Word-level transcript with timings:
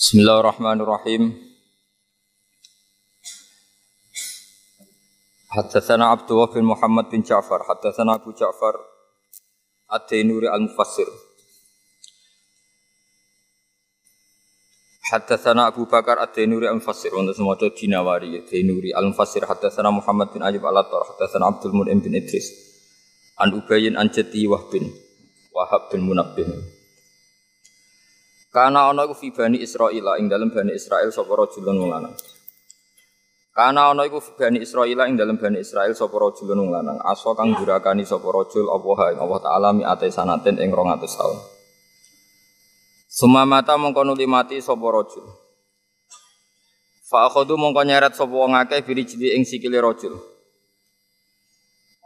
Bismillahirrahmanirrahim. 0.00 1.36
Haddatsana 5.52 6.16
Abdullah 6.16 6.48
bin 6.56 6.64
Muhammad 6.64 7.12
bin 7.12 7.20
Ja'far, 7.20 7.68
haddatsana 7.68 8.16
Abu 8.16 8.32
Ja'far 8.32 8.80
Ad-Dainuri 9.92 10.48
Al-Mufassir. 10.48 11.04
Haddatsana 15.12 15.68
Abu 15.68 15.84
Bakar 15.84 16.16
Ad-Dainuri 16.16 16.64
Al-Mufassir, 16.64 17.12
untuk 17.12 17.36
itu 17.36 17.84
dinawari 17.84 18.40
Dainuri 18.48 18.96
Al-Mufassir, 18.96 19.44
haddatsana 19.44 19.92
Muhammad 19.92 20.32
bin 20.32 20.40
Ayyub 20.40 20.64
Al-Attar, 20.64 21.12
haddatsana 21.12 21.44
Abdul 21.44 21.76
Mun'im 21.76 22.00
bin 22.00 22.16
Idris. 22.16 22.48
An 23.36 23.52
Ubayyin 23.52 24.00
an 24.00 24.08
Jati 24.08 24.48
Wahbin, 24.48 24.96
Wahab 25.52 25.92
bin 25.92 26.08
Munabbih. 26.08 26.79
Karena 28.50 28.90
ana 28.90 29.06
iku 29.06 29.14
fi 29.14 29.30
Bani 29.30 29.62
Israil 29.62 30.02
ing 30.18 30.26
dalam 30.26 30.50
Bani 30.50 30.74
Israil 30.74 31.14
sapa 31.14 31.30
rajulun 31.38 31.86
lanang. 31.86 32.18
Karena 33.54 33.94
ana 33.94 34.02
iku 34.10 34.18
fi 34.18 34.34
Bani 34.34 34.58
Israil 34.58 34.98
ing 35.06 35.14
dalam 35.14 35.38
Bani 35.38 35.62
Israil 35.62 35.94
sapa 35.94 36.18
rajulun 36.18 36.66
lanang. 36.66 36.98
Aso 37.06 37.30
kang 37.38 37.54
durakani 37.54 38.02
sapa 38.02 38.26
rajul 38.26 38.66
Allah 38.66 39.14
ing 39.14 39.18
Allah 39.22 39.38
taala 39.38 39.68
mi 39.70 39.86
ate 39.86 40.10
sanaten 40.10 40.58
ing 40.58 40.74
200 40.74 40.98
taun. 41.14 41.38
Sumamata 43.06 43.78
mongko 43.78 44.02
nuli 44.02 44.26
mati 44.26 44.58
sapa 44.58 44.82
rajul. 44.82 45.30
Fa 47.06 47.30
akhadhu 47.30 47.54
mongko 47.54 47.86
nyeret 47.86 48.18
sapa 48.18 48.34
wong 48.34 48.58
akeh 48.58 48.82
ing 49.30 49.46
sikile 49.46 49.78
rajul. 49.78 50.18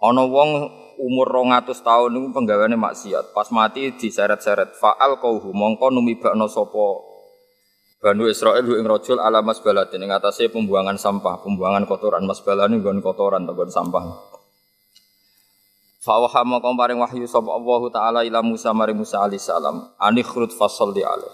Ana 0.04 0.28
wong 0.28 0.83
umur 0.98 1.30
200 1.30 1.70
tahun 1.82 2.10
niku 2.14 2.28
penggaweane 2.36 2.76
maksiat. 2.78 3.34
Pas 3.34 3.48
mati 3.50 3.94
diseret-seret. 3.94 4.78
Fa'al 4.78 5.18
qauhu 5.18 5.50
mongko 5.50 5.90
numibakno 5.94 6.46
sapa 6.46 7.14
Banu 8.04 8.28
Israil 8.28 8.68
ing 8.68 8.84
rajul 8.84 9.16
ala 9.16 9.40
masbalatin 9.40 10.04
ing 10.04 10.12
atase 10.12 10.52
pembuangan 10.52 11.00
sampah, 11.00 11.40
pembuangan 11.40 11.88
kotoran 11.88 12.28
masbalane 12.28 12.76
nggon 12.76 13.00
kotoran 13.00 13.48
nggon 13.48 13.72
sampah. 13.72 14.04
Fawaha 16.04 16.44
mongko 16.44 16.76
paring 16.76 17.00
wahyu 17.00 17.24
sapa 17.24 17.48
Allah 17.48 17.80
taala 17.88 18.20
ila 18.28 18.44
Musa 18.44 18.76
maring 18.76 19.00
Musa 19.00 19.24
alaihi 19.24 19.40
salam, 19.40 19.88
ani 19.96 20.20
khrut 20.20 20.52
fasalli 20.52 21.00
alaih. 21.00 21.32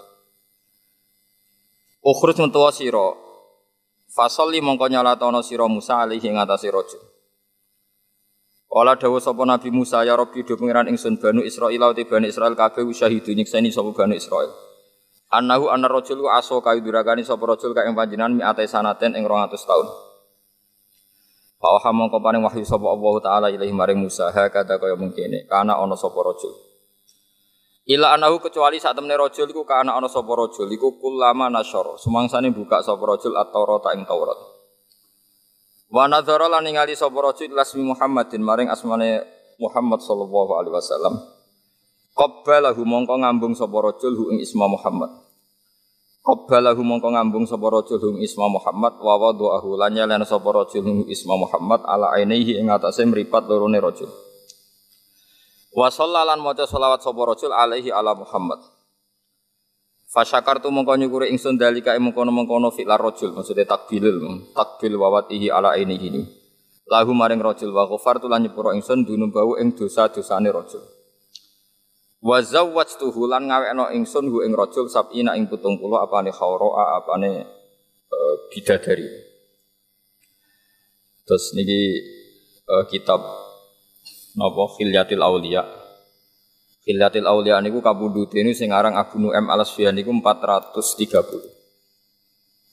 Ukhrut 2.06 2.38
metuwa 2.38 2.70
sira. 2.70 3.18
Fasalli 4.06 4.62
mongko 4.62 4.86
nyalatono 4.86 5.42
sira 5.42 5.66
Musa 5.66 6.06
alaihi 6.06 6.30
ing. 6.30 6.38
Kala 8.70 8.94
dawuh 8.94 9.18
sapa 9.18 9.42
Nabi 9.42 9.74
Musa 9.74 10.06
ya 10.06 10.14
Rabbi 10.14 10.46
do 10.46 10.54
pengiran 10.54 10.86
ingsun 10.86 11.18
Banu 11.18 11.42
Israil 11.42 11.82
uti 11.90 12.06
Bani 12.06 12.30
Israil 12.30 12.54
kabeh 12.54 12.86
syahidu 12.94 13.34
nyikseni 13.34 13.74
sapa 13.74 13.90
Banu 13.90 14.14
Israil. 14.14 14.46
Annahu 15.34 15.74
anna 15.74 15.90
rajul 15.90 16.22
aso 16.30 16.62
kayu 16.62 16.78
durakani 16.78 17.26
sapa 17.26 17.42
rajul 17.50 17.74
ka 17.74 17.82
ing 17.82 17.98
panjenengan 17.98 18.30
mi 18.30 18.46
ate 18.46 18.70
sanaten 18.70 19.18
ing 19.18 19.26
200 19.26 19.58
taun. 19.66 19.90
Fa 21.58 21.90
mongko 21.90 22.22
paring 22.22 22.46
wahyu 22.46 22.62
sapa 22.62 22.86
Allah 22.86 23.14
taala 23.18 23.46
ilahi 23.50 23.74
maring 23.74 23.98
Musa 24.06 24.30
ha 24.30 24.46
kata 24.46 24.78
kaya 24.78 24.94
mungkene 24.94 25.50
kana 25.50 25.74
ana 25.74 25.98
sapa 25.98 26.22
rajul. 26.22 26.54
Ila 27.90 28.14
anahu 28.14 28.38
kecuali 28.38 28.78
saat 28.78 28.94
temene 28.94 29.18
rajul 29.18 29.50
iku 29.50 29.66
kana 29.66 29.98
ana 29.98 30.06
sapa 30.06 30.30
rajul 30.30 30.70
iku 30.70 30.94
kulama 31.02 31.50
nasyara 31.50 31.98
sumangsane 31.98 32.54
buka 32.54 32.86
sapa 32.86 33.02
rajul 33.02 33.34
at-Taurat 33.34 33.82
ing 33.98 34.06
Taurat. 34.06 34.38
Wa 35.90 36.06
nadzara 36.06 36.46
lan 36.46 36.62
ningali 36.62 36.94
sapa 36.94 37.18
rajul 37.18 37.50
lasmi 37.50 37.82
Muhammadin 37.82 38.38
maring 38.46 38.70
asmane 38.70 39.26
Muhammad 39.58 39.98
sallallahu 39.98 40.52
alaihi 40.54 40.74
wasallam. 40.78 41.18
Qabbalahu 42.14 42.86
mongko 42.86 43.18
ngambung 43.18 43.58
sapa 43.58 43.74
rajul 43.74 44.14
hu 44.14 44.24
ing 44.30 44.38
isma 44.38 44.70
Muhammad. 44.70 45.10
Qabbalahu 46.22 46.78
mongko 46.86 47.10
ngambung 47.10 47.42
sapa 47.50 47.66
rajul 47.74 47.98
hu 47.98 48.08
ing 48.14 48.22
isma 48.22 48.46
Muhammad 48.46 49.02
wa 49.02 49.14
wada'ahu 49.18 49.74
lan 49.82 49.90
nyalen 49.90 50.22
sapa 50.22 50.46
rajul 50.54 50.82
hu 50.86 50.92
isma 51.10 51.34
Muhammad 51.34 51.82
ala 51.82 52.14
ainihi 52.14 52.62
ing 52.62 52.70
atase 52.70 53.02
mripat 53.02 53.50
lorone 53.50 53.82
rajul. 53.82 54.10
Wa 55.74 55.90
sallalan 55.90 56.38
maca 56.38 56.70
selawat 56.70 57.02
sapa 57.02 57.18
rajul 57.18 57.50
alaihi 57.50 57.90
ala 57.90 58.14
Muhammad. 58.14 58.62
Fasyakartu 60.10 60.74
mongko 60.74 60.98
nyukuri 60.98 61.30
ingsun 61.30 61.54
dalika 61.54 61.94
ing 61.94 62.10
mengkono-mengkono 62.10 62.74
fi'lar 62.74 62.98
rajul 62.98 63.30
maksudnya 63.30 63.62
takbilil 63.62 64.18
takbil 64.50 64.98
wawatihi 64.98 65.54
ala 65.54 65.78
ini 65.78 65.94
ini. 66.02 66.22
Lahu 66.90 67.14
maring 67.14 67.38
rajul 67.38 67.70
wa 67.70 67.86
ghafartu 67.86 68.26
lan 68.26 68.42
nyepuro 68.42 68.74
ingsun 68.74 69.06
dunubau 69.06 69.54
ing 69.62 69.70
dosa-dosane 69.78 70.50
rajul. 70.50 70.82
Wa 72.26 72.42
zawwajtuhu 72.42 73.30
lan 73.30 73.46
ngawekno 73.46 73.94
ingsun 73.94 74.26
hu 74.34 74.42
ing 74.42 74.50
rajul 74.50 74.90
sabina 74.90 75.38
ing 75.38 75.46
70 75.46 75.78
apane 75.78 76.34
khawra 76.34 76.98
apane 76.98 77.46
uh, 78.10 78.34
bidadari. 78.50 79.06
Terus 81.22 81.54
niki 81.54 81.80
uh, 82.66 82.82
kitab 82.90 83.22
napa 84.34 84.62
khilyatil 84.74 85.22
auliya 85.22 85.79
Khilatil 86.80 87.28
Aulia 87.28 87.60
niku 87.60 87.84
kabudute 87.84 88.40
ini 88.40 88.56
sing 88.56 88.72
aran 88.72 88.96
Abu 88.96 89.20
Nu'aim 89.20 89.52
Al-Asfiyan 89.52 89.92
niku 89.92 90.16
430. 90.16 90.80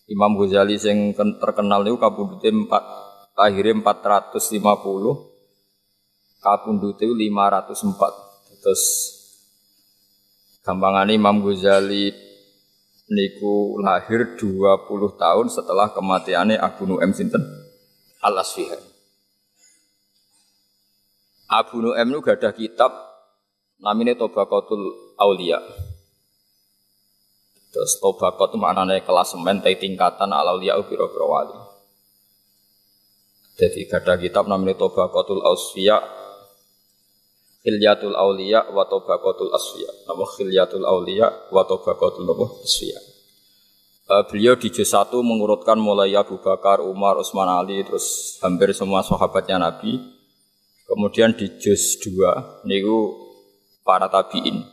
Imam 0.07 0.31
Ghazali 0.39 0.79
sing 0.79 1.11
terkenal 1.43 1.83
niku 1.83 1.99
kabudute 1.99 2.47
4 2.47 3.35
lahirnya 3.35 3.83
450 3.83 4.63
kabudute 6.39 7.03
504. 7.03 8.63
Terus 8.63 8.83
gampangane 10.63 11.19
Imam 11.19 11.43
Ghazali 11.43 12.15
niku 13.11 13.83
lahir 13.83 14.39
20 14.39 15.19
tahun 15.19 15.51
setelah 15.51 15.91
kematiannya 15.91 16.55
Abu 16.55 16.87
Nu'aim 16.87 17.11
sinten 17.11 17.43
Al-Asfiyan. 18.23 18.79
Abu 21.51 21.83
Nu'aim 21.83 22.07
niku 22.07 22.23
gadah 22.23 22.55
kitab 22.55 23.06
namanya 23.81 24.17
Tobaqatul 24.17 25.15
Aulia. 25.17 25.59
Terus 27.73 27.99
Tobaqat 28.01 28.53
itu 28.53 28.57
maknanya 28.57 29.03
kelasemen, 29.03 29.61
tingkatan 29.61 30.33
al 30.33 30.57
aulia 30.57 30.79
biro 30.81 31.11
biro 31.11 31.27
wali. 31.29 31.57
Jadi 33.57 33.89
ada 33.89 34.17
kitab 34.21 34.45
namanya 34.45 34.77
Tobaqatul 34.77 35.41
Ausfiya, 35.41 35.97
Khilyatul 37.67 38.15
Aulia 38.15 38.63
wa 38.71 38.87
Tobaqatul 38.87 39.51
Asfiya. 39.51 39.91
Nama 40.07 40.23
Khilyatul 40.23 40.87
Aulia 40.87 41.27
wa 41.51 41.67
Tobaqatul 41.67 42.23
Asfiya. 42.63 42.95
Uh, 44.07 44.23
beliau 44.23 44.55
di 44.55 44.71
juz 44.71 44.87
1 44.87 45.11
mengurutkan 45.19 45.75
mulai 45.75 46.15
Abu 46.15 46.39
Bakar, 46.39 46.79
Umar, 46.79 47.19
Utsman 47.19 47.43
Ali, 47.43 47.83
terus 47.83 48.39
hampir 48.39 48.71
semua 48.71 49.03
sahabatnya 49.03 49.59
Nabi. 49.59 49.99
Kemudian 50.87 51.35
di 51.35 51.59
juz 51.59 51.99
2 51.99 52.63
niku 52.63 53.26
para 53.87 54.11
tabiin. 54.11 54.67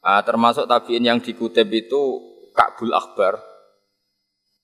Nah, 0.00 0.24
termasuk 0.24 0.64
tabiin 0.64 1.04
yang 1.04 1.20
dikutip 1.20 1.68
itu 1.68 2.00
Ka'bul 2.56 2.96
Akbar 2.96 3.36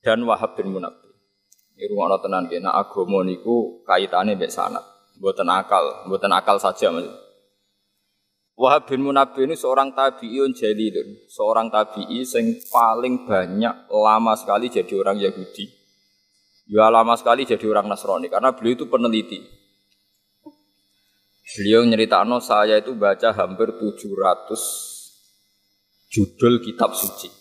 dan 0.01 0.25
Wahab 0.25 0.57
bin 0.57 0.73
Munabbih. 0.73 1.13
Ini 1.79 1.95
rumah 1.95 2.19
tenan 2.19 2.51
kena 2.51 2.75
agama 2.75 3.23
niku 3.23 3.87
kaitannya 3.87 4.35
mbek 4.35 4.51
sanad. 4.51 4.83
Mboten 5.21 5.47
akal, 5.47 6.09
mboten 6.11 6.33
akal 6.35 6.59
saja 6.59 6.91
mas. 6.91 7.07
Wahab 8.59 8.91
bin 8.91 9.07
Munabbih 9.07 9.47
ini 9.47 9.55
seorang 9.55 9.95
tabi'un 9.95 10.51
jalilun, 10.51 11.31
seorang 11.31 11.71
tabi'i 11.71 12.27
yang 12.27 12.59
paling 12.67 13.23
banyak 13.23 13.87
lama 13.87 14.35
sekali 14.35 14.67
jadi 14.67 14.91
orang 14.99 15.23
Yahudi. 15.23 15.71
Ya 16.67 16.91
lama 16.91 17.15
sekali 17.15 17.47
jadi 17.47 17.63
orang 17.71 17.87
Nasrani 17.87 18.27
karena 18.27 18.51
beliau 18.51 18.75
itu 18.75 18.91
peneliti. 18.91 19.58
Beliau 21.49 21.81
nyeritakno 21.89 22.45
saya 22.45 22.77
itu 22.77 22.93
baca 22.93 23.33
hampir 23.33 23.73
700 23.81 24.53
judul 26.13 26.61
kitab 26.61 26.93
suci. 26.93 27.33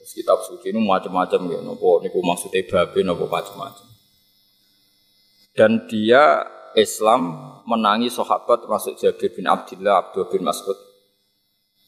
Terus 0.00 0.12
kitab 0.16 0.40
suci 0.40 0.72
ini 0.72 0.80
macam-macam 0.80 1.40
ya, 1.52 1.60
nopo 1.60 2.00
niku 2.00 2.24
maksudnya 2.24 2.64
babe 2.64 3.04
nopo 3.04 3.28
macam-macam. 3.28 3.86
Dan 5.52 5.84
dia 5.84 6.48
Islam 6.72 7.36
menangi 7.68 8.08
sahabat 8.08 8.64
termasuk 8.64 8.96
Jabir 8.96 9.36
bin 9.36 9.44
Abdullah, 9.44 10.08
Abdul 10.08 10.32
bin 10.32 10.40
Mas'ud. 10.40 10.74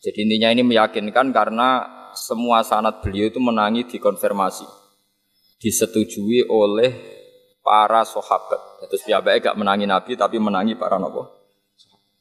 Jadi 0.05 0.29
intinya 0.29 0.53
ini 0.53 0.61
meyakinkan 0.61 1.33
karena 1.33 1.81
semua 2.13 2.61
sanat 2.61 3.01
beliau 3.01 3.33
itu 3.33 3.41
menangi 3.41 3.89
dikonfirmasi, 3.89 4.69
disetujui 5.65 6.45
oleh 6.45 7.24
para 7.65 8.05
sahabat. 8.05 8.85
Terus 8.93 9.03
piyambake 9.09 9.41
gak 9.41 9.57
menangi 9.57 9.89
Nabi 9.89 10.13
tapi 10.15 10.37
menangi 10.37 10.77
para 10.77 11.01
nopo. 11.01 11.33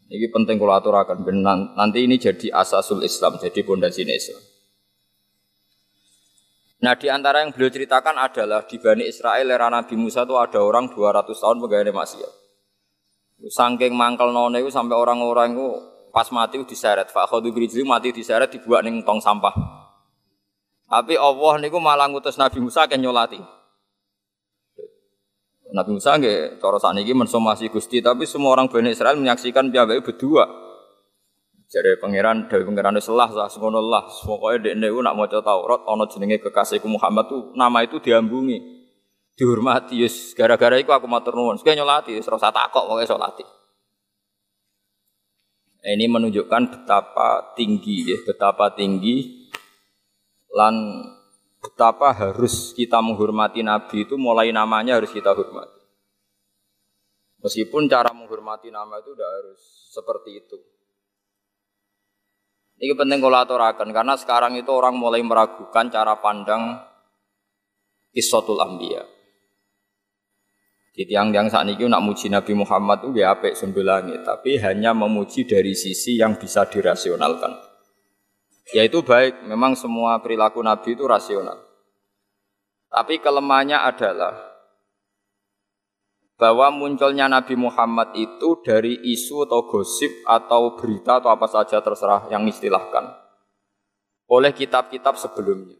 Ini 0.08 0.32
penting 0.32 0.56
kalau 0.56 0.74
aturakan. 0.80 1.20
Nanti 1.76 2.08
ini 2.08 2.16
jadi 2.16 2.56
asasul 2.56 3.04
Islam, 3.04 3.36
jadi 3.36 3.60
pondasi 3.68 4.08
Islam. 4.08 4.40
Nah 6.84 7.00
di 7.00 7.08
antara 7.08 7.40
yang 7.40 7.56
beliau 7.56 7.72
ceritakan 7.72 8.20
adalah 8.20 8.68
di 8.68 8.76
Bani 8.76 9.08
Israel 9.08 9.48
era 9.48 9.72
Nabi 9.72 9.96
Musa 9.96 10.28
itu 10.28 10.36
ada 10.36 10.60
orang 10.60 10.92
200 10.92 11.32
tahun 11.32 11.64
pegawai 11.64 11.96
maksiat. 11.96 12.32
Sangking 13.48 13.96
mangkel 13.96 14.36
none 14.36 14.60
itu 14.60 14.68
sampai 14.68 14.96
orang-orang 14.96 15.56
itu 15.56 15.68
pas 16.12 16.28
mati 16.36 16.60
itu 16.60 16.68
diseret. 16.68 17.08
Pak 17.08 17.32
Khodu 17.32 17.56
Brijli 17.56 17.88
mati 17.88 18.12
diseret 18.12 18.52
dibuat 18.52 18.84
ning 18.84 19.00
tong 19.08 19.24
sampah. 19.24 19.56
Tapi 20.92 21.16
Allah 21.16 21.64
niku 21.64 21.80
malah 21.80 22.12
ngutus 22.12 22.36
Nabi 22.36 22.60
Musa 22.60 22.84
ke 22.84 23.00
nyolati. 23.00 23.40
Nabi 25.74 25.90
Musa 25.98 26.14
nggih 26.22 26.62
cara 26.62 26.78
sakniki 26.78 27.18
mensomasi 27.18 27.66
Gusti, 27.74 27.98
tapi 27.98 28.30
semua 28.30 28.54
orang 28.54 28.70
Bani 28.70 28.94
Israel 28.94 29.18
menyaksikan 29.18 29.74
piyambake 29.74 30.06
berdua. 30.06 30.46
Jare 31.66 31.98
pangeran 31.98 32.46
dewe 32.46 32.62
pangeran 32.70 33.02
selah 33.02 33.34
sah 33.34 33.50
semono 33.50 33.82
lah. 33.82 34.06
Pokoke 34.06 34.62
dekne 34.62 34.94
ku 34.94 35.02
nak 35.02 35.18
maca 35.18 35.42
Taurat 35.42 35.82
ana 35.90 36.06
jenenge 36.06 36.38
kekasihku 36.38 36.86
Muhammad 36.86 37.26
tuh 37.26 37.50
nama 37.58 37.82
itu 37.82 37.98
diambungi. 37.98 38.86
Dihormati 39.34 40.06
yes 40.06 40.38
gara-gara 40.38 40.78
iku 40.78 40.94
aku 40.94 41.10
matur 41.10 41.34
nuwun. 41.34 41.58
Sekali 41.58 41.82
nyolati 41.82 42.14
ora 42.22 42.38
takok 42.38 42.86
pokoke 42.86 43.10
salati. 43.10 43.46
Ini 45.84 46.06
menunjukkan 46.06 46.64
betapa 46.70 47.58
tinggi 47.58 48.14
ya, 48.14 48.18
betapa 48.24 48.78
tinggi 48.78 49.50
lan 50.54 51.02
betapa 51.64 52.12
harus 52.12 52.76
kita 52.76 53.00
menghormati 53.00 53.64
Nabi 53.64 54.04
itu 54.04 54.20
mulai 54.20 54.52
namanya 54.52 55.00
harus 55.00 55.16
kita 55.16 55.32
hormati. 55.32 55.80
Meskipun 57.40 57.88
cara 57.88 58.12
menghormati 58.12 58.68
nama 58.68 59.00
itu 59.00 59.16
tidak 59.16 59.32
harus 59.32 59.62
seperti 59.92 60.32
itu. 60.44 60.58
Ini 62.84 63.00
penting 63.00 63.24
kalau 63.24 63.40
aturakan 63.40 63.96
karena 63.96 64.20
sekarang 64.20 64.60
itu 64.60 64.68
orang 64.68 65.00
mulai 65.00 65.24
meragukan 65.24 65.88
cara 65.88 66.20
pandang 66.20 66.84
kisotul 68.12 68.60
ambia. 68.60 69.08
Di 70.94 71.10
tiang-tiang 71.10 71.50
saat 71.50 71.66
ini 71.66 71.90
nak 71.90 72.06
muji 72.06 72.30
Nabi 72.30 72.54
Muhammad 72.54 73.02
itu 73.02 73.18
ya 73.18 73.34
apik 73.34 73.58
sembilangi, 73.58 74.22
tapi 74.22 74.62
hanya 74.62 74.94
memuji 74.94 75.42
dari 75.50 75.74
sisi 75.74 76.22
yang 76.22 76.38
bisa 76.38 76.70
dirasionalkan. 76.70 77.73
Yaitu 78.72 79.04
baik, 79.04 79.44
memang 79.44 79.76
semua 79.76 80.16
perilaku 80.24 80.64
Nabi 80.64 80.96
itu 80.96 81.04
rasional. 81.04 81.60
Tapi 82.88 83.20
kelemahannya 83.20 83.76
adalah 83.76 84.54
bahwa 86.40 86.72
munculnya 86.72 87.28
Nabi 87.28 87.60
Muhammad 87.60 88.16
itu 88.16 88.64
dari 88.64 89.00
isu 89.04 89.48
atau 89.48 89.68
gosip 89.68 90.12
atau 90.24 90.80
berita 90.80 91.20
atau 91.20 91.30
apa 91.30 91.48
saja 91.52 91.84
terserah 91.84 92.32
yang 92.32 92.48
istilahkan 92.48 93.16
oleh 94.28 94.52
kitab-kitab 94.56 95.14
sebelumnya. 95.20 95.78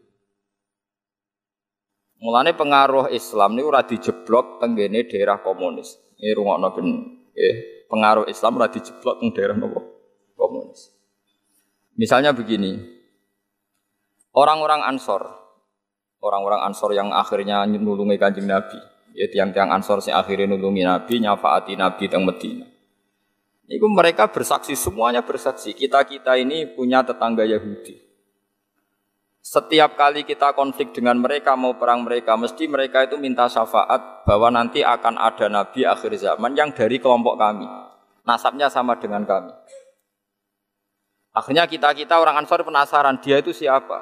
Mulane 2.22 2.56
pengaruh 2.56 3.12
Islam 3.12 3.58
ini 3.58 3.62
ora 3.66 3.84
dijeblok 3.84 4.62
tenggene 4.62 5.04
daerah 5.04 5.42
komunis. 5.44 6.00
Ini 6.16 6.32
rungokno 6.32 6.68
ben 6.72 6.88
eh, 7.36 7.84
pengaruh 7.90 8.24
Islam 8.30 8.56
ora 8.62 8.70
dijeblok 8.70 9.20
teng 9.20 9.30
daerah 9.34 9.58
komunis. 10.38 10.93
Misalnya 11.94 12.34
begini. 12.34 12.94
Orang-orang 14.34 14.82
Ansor, 14.82 15.30
orang-orang 16.18 16.66
Ansor 16.66 16.90
yang 16.90 17.14
akhirnya 17.14 17.62
nulungi 17.70 18.18
Kanjeng 18.18 18.50
Nabi, 18.50 18.82
ya 19.14 19.30
tiang-tiang 19.30 19.70
Ansor 19.70 20.02
yang 20.02 20.18
akhirnya 20.18 20.50
nulungi 20.58 20.82
Nabi, 20.82 21.22
nyafaati 21.22 21.78
Nabi 21.78 22.10
teng 22.10 22.26
Medina. 22.26 22.66
Itu 23.70 23.86
mereka 23.86 24.28
bersaksi, 24.28 24.74
semuanya 24.74 25.22
bersaksi. 25.22 25.70
Kita-kita 25.70 26.34
ini 26.34 26.66
punya 26.66 27.06
tetangga 27.06 27.46
Yahudi. 27.46 27.96
Setiap 29.44 29.94
kali 29.94 30.24
kita 30.24 30.56
konflik 30.56 30.96
dengan 30.96 31.20
mereka 31.20 31.52
mau 31.54 31.76
perang 31.76 32.02
mereka, 32.02 32.32
mesti 32.34 32.64
mereka 32.64 33.04
itu 33.04 33.20
minta 33.20 33.44
syafaat 33.44 34.24
bahwa 34.24 34.48
nanti 34.48 34.80
akan 34.80 35.20
ada 35.20 35.52
nabi 35.52 35.84
akhir 35.84 36.16
zaman 36.16 36.56
yang 36.56 36.72
dari 36.72 36.96
kelompok 36.96 37.36
kami. 37.36 37.68
Nasabnya 38.24 38.72
sama 38.72 38.96
dengan 38.96 39.28
kami. 39.28 39.52
Akhirnya 41.34 41.66
kita-kita 41.66 42.14
orang 42.14 42.38
Ansor 42.38 42.62
penasaran, 42.62 43.18
dia 43.18 43.42
itu 43.42 43.50
siapa? 43.50 43.98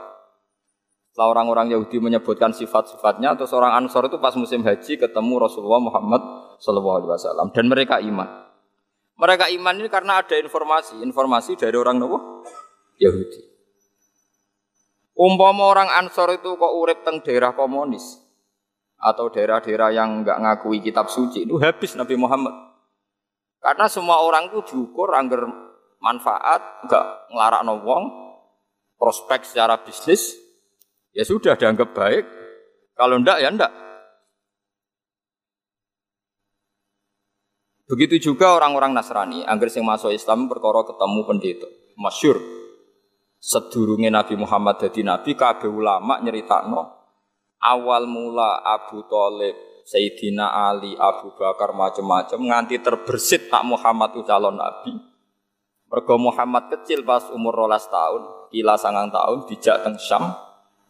Setelah 1.08 1.32
orang-orang 1.32 1.72
Yahudi 1.72 1.96
menyebutkan 1.96 2.52
sifat-sifatnya, 2.52 3.32
terus 3.40 3.56
orang 3.56 3.72
Ansor 3.72 4.12
itu 4.12 4.20
pas 4.20 4.36
musim 4.36 4.60
haji 4.60 5.00
ketemu 5.00 5.34
Rasulullah 5.40 5.80
Muhammad 5.80 6.20
SAW 6.60 7.48
dan 7.56 7.64
mereka 7.72 8.04
iman. 8.04 8.28
Mereka 9.16 9.48
iman 9.56 9.74
ini 9.80 9.88
karena 9.88 10.20
ada 10.20 10.36
informasi, 10.36 11.00
informasi 11.00 11.56
dari 11.56 11.76
orang 11.76 11.96
Nabi 11.96 12.20
Yahudi. 13.00 13.40
Umpama 15.16 15.72
orang 15.72 15.88
Ansor 16.04 16.36
itu 16.36 16.52
kok 16.56 16.72
urip 16.76 17.00
teng 17.00 17.24
daerah 17.24 17.56
komunis 17.56 18.20
atau 19.00 19.32
daerah-daerah 19.32 19.88
yang 19.92 20.20
enggak 20.20 20.36
ngakui 20.36 20.84
kitab 20.84 21.08
suci 21.08 21.48
itu 21.48 21.56
habis 21.60 21.96
Nabi 21.96 22.16
Muhammad. 22.16 22.52
Karena 23.60 23.88
semua 23.88 24.20
orang 24.20 24.52
itu 24.52 24.60
diukur 24.72 25.12
angger 25.16 25.71
manfaat, 26.02 26.82
enggak 26.84 27.06
ngelarak 27.30 27.62
wong, 27.86 28.04
prospek 28.98 29.46
secara 29.46 29.78
bisnis, 29.80 30.34
ya 31.14 31.22
sudah 31.22 31.54
dianggap 31.54 31.94
baik. 31.94 32.26
Kalau 32.98 33.16
ndak 33.22 33.38
ya 33.38 33.48
ndak. 33.54 33.72
Begitu 37.86 38.32
juga 38.32 38.56
orang-orang 38.56 38.96
Nasrani, 38.96 39.46
angger 39.46 39.70
sing 39.70 39.84
masuk 39.86 40.10
Islam 40.10 40.50
perkara 40.50 40.82
ketemu 40.82 41.20
pendeta, 41.28 41.68
masyur 41.94 42.40
sedurunge 43.42 44.06
Nabi 44.06 44.38
Muhammad 44.38 44.78
jadi 44.78 45.02
nabi 45.02 45.34
kabeh 45.34 45.66
ulama 45.66 46.22
nyeritakno 46.22 46.78
awal 47.58 48.06
mula 48.06 48.62
Abu 48.62 49.02
Thalib 49.10 49.72
Sayyidina 49.82 50.70
Ali, 50.70 50.94
Abu 50.94 51.34
Bakar 51.34 51.74
macam-macam 51.74 52.38
nganti 52.38 52.78
terbersit 52.78 53.50
tak 53.50 53.66
Muhammad 53.66 54.14
itu 54.14 54.22
calon 54.22 54.54
nabi. 54.54 54.94
Mergo 55.92 56.16
Muhammad 56.16 56.72
kecil 56.72 57.04
pas 57.04 57.28
umur 57.36 57.52
rolas 57.52 57.84
tahun, 57.92 58.48
kila 58.48 58.80
sangang 58.80 59.12
tahun 59.12 59.44
dijak 59.44 59.84
teng 59.84 60.00
Syam, 60.00 60.24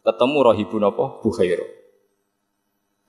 ketemu 0.06 0.38
rohibun 0.46 0.87
apa? 0.87 1.19
Bukhairo. 1.19 1.66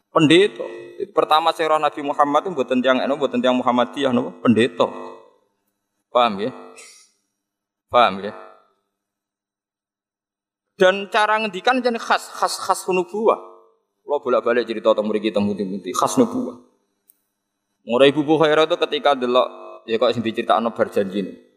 Pendeta. 0.09 0.65
Pertama 1.13 1.53
saya 1.53 1.77
Nabi 1.77 2.01
Muhammad 2.01 2.49
itu 2.49 2.57
buatan 2.57 2.81
tiang 2.81 2.97
eno, 2.97 3.13
buatan 3.13 3.37
tiang 3.45 3.53
Muhammadiyah, 3.61 4.09
no? 4.09 4.33
pendeta. 4.41 4.89
Paham 6.09 6.41
ya? 6.41 6.49
Paham 7.93 8.25
ya? 8.25 8.33
Dan 10.73 11.13
cara 11.13 11.45
ngendikan 11.45 11.77
jadi 11.77 12.01
khas, 12.01 12.33
khas, 12.33 12.57
khas 12.57 12.89
nubuah. 12.89 13.37
Kalau 14.01 14.17
bolak-balik 14.17 14.65
cerita 14.65 14.97
tentang 14.97 15.13
mriki 15.13 15.29
tentang 15.29 15.45
putih-putih, 15.53 15.93
khas 15.93 16.17
nubuah. 16.17 16.57
Mulai 17.85 18.09
Ibu 18.09 18.25
Bukhairah 18.25 18.65
itu 18.65 18.77
ketika 18.81 19.13
delok 19.13 19.45
ya 19.85 20.01
kok 20.01 20.09
sing 20.09 20.25
berjanji 20.25 21.17
ini. 21.21 21.52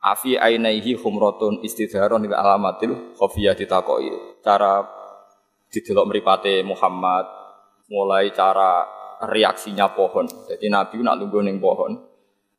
Afi 0.00 0.40
ainaihi 0.40 0.96
khumratun 0.96 1.60
istidharon 1.60 2.24
ila 2.24 2.40
alamatil 2.40 3.12
khafiyah 3.20 3.52
ditakoi. 3.52 4.40
Cara 4.40 4.80
didelok 5.68 6.08
mripate 6.08 6.64
Muhammad, 6.64 7.28
mulai 7.92 8.32
cara 8.32 8.88
reaksinya 9.28 9.92
pohon. 9.92 10.24
Jadi 10.48 10.72
Nabi 10.72 11.04
nak 11.04 11.20
lungguh 11.20 11.44
ning 11.44 11.60
pohon. 11.60 12.00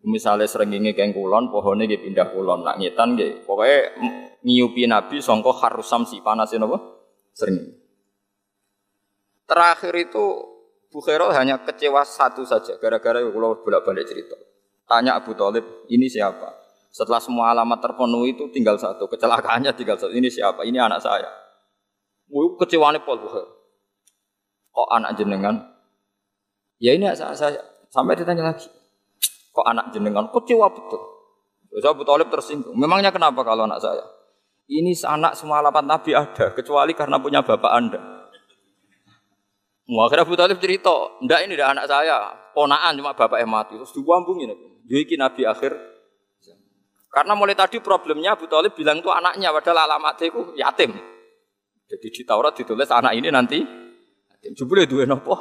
Misalnya 0.02 0.50
serengenge 0.50 0.98
keng 0.98 1.14
kulon, 1.14 1.50
pohonnya 1.50 1.86
dia 1.86 2.02
pindah 2.02 2.30
kulon. 2.34 2.66
Nak 2.66 2.78
ngitan 2.82 3.18
gitu. 3.18 3.46
Pokoknya 3.46 3.94
nyiupi 4.46 4.86
Nabi 4.86 5.22
songko 5.22 5.54
harusam 5.58 6.06
si 6.06 6.22
panasin 6.22 6.66
apa? 6.66 6.78
Sering. 7.34 7.58
Terakhir 9.46 9.94
itu 9.98 10.26
Bukhairo 10.92 11.32
hanya 11.32 11.56
kecewa 11.64 12.04
satu 12.04 12.44
saja 12.44 12.76
gara-gara 12.76 13.24
kalau 13.24 13.64
bolak-balik 13.64 14.04
cerita. 14.04 14.36
Tanya 14.84 15.16
Abu 15.16 15.32
Talib, 15.40 15.88
ini 15.88 16.12
siapa? 16.12 16.61
Setelah 16.92 17.24
semua 17.24 17.56
alamat 17.56 17.80
terpenuhi 17.80 18.36
itu 18.36 18.52
tinggal 18.52 18.76
satu, 18.76 19.08
kecelakaannya 19.08 19.72
tinggal 19.80 19.96
satu. 19.96 20.12
Ini 20.12 20.28
siapa? 20.28 20.68
Ini 20.68 20.76
anak 20.76 21.00
saya. 21.00 21.32
Wuh, 22.28 22.60
kecewanya 22.60 23.00
Paul. 23.08 23.24
Kok 24.72 24.90
anak 24.92 25.16
jenengan? 25.16 25.56
Ya 26.84 26.92
ini 26.92 27.08
anak 27.08 27.36
saya. 27.40 27.64
Sampai 27.88 28.20
ditanya 28.20 28.52
lagi. 28.52 28.68
Kok 29.56 29.68
anak 29.68 29.96
jenengan? 29.96 30.28
Kecewa 30.32 30.68
betul. 30.72 31.00
Terus 31.72 31.88
Abu 31.88 32.04
Talib 32.04 32.28
tersinggung. 32.28 32.76
Memangnya 32.76 33.16
kenapa 33.16 33.40
kalau 33.48 33.64
anak 33.64 33.80
saya? 33.80 34.04
Ini 34.68 34.92
anak 35.08 35.36
semua 35.40 35.64
lapan 35.64 35.88
Nabi 35.88 36.16
ada, 36.16 36.52
kecuali 36.56 36.96
karena 36.96 37.20
punya 37.20 37.44
bapak 37.44 37.72
anda. 37.72 38.00
Akhirnya 39.92 40.24
Abu 40.24 40.40
Talib 40.40 40.60
cerita, 40.64 41.20
ndak 41.20 41.40
ini 41.44 41.60
dah 41.60 41.76
anak 41.76 41.88
saya, 41.92 42.32
ponaan 42.56 42.96
cuma 42.96 43.12
bapak 43.12 43.44
yang 43.44 43.52
mati. 43.52 43.76
Terus 43.76 43.92
diwambungin, 43.92 44.56
jadi 44.88 45.16
Nabi 45.20 45.44
akhir. 45.44 45.76
Karena 47.12 47.36
mulai 47.36 47.60
tadi 47.60 47.84
problemnya 47.84 48.40
Abu 48.40 48.48
Talib 48.48 48.72
bilang 48.72 49.04
itu 49.04 49.12
anaknya, 49.12 49.52
padahal 49.52 49.84
alamatnya 49.84 50.32
itu 50.32 50.42
yatim. 50.56 50.96
Jadi 51.92 52.08
di 52.08 52.24
Taurat 52.24 52.56
ditulis 52.56 52.88
anak 52.88 53.12
ini 53.20 53.28
nanti 53.28 53.60
yatim. 54.32 54.56
Jebule 54.56 54.88
nopo? 55.04 55.36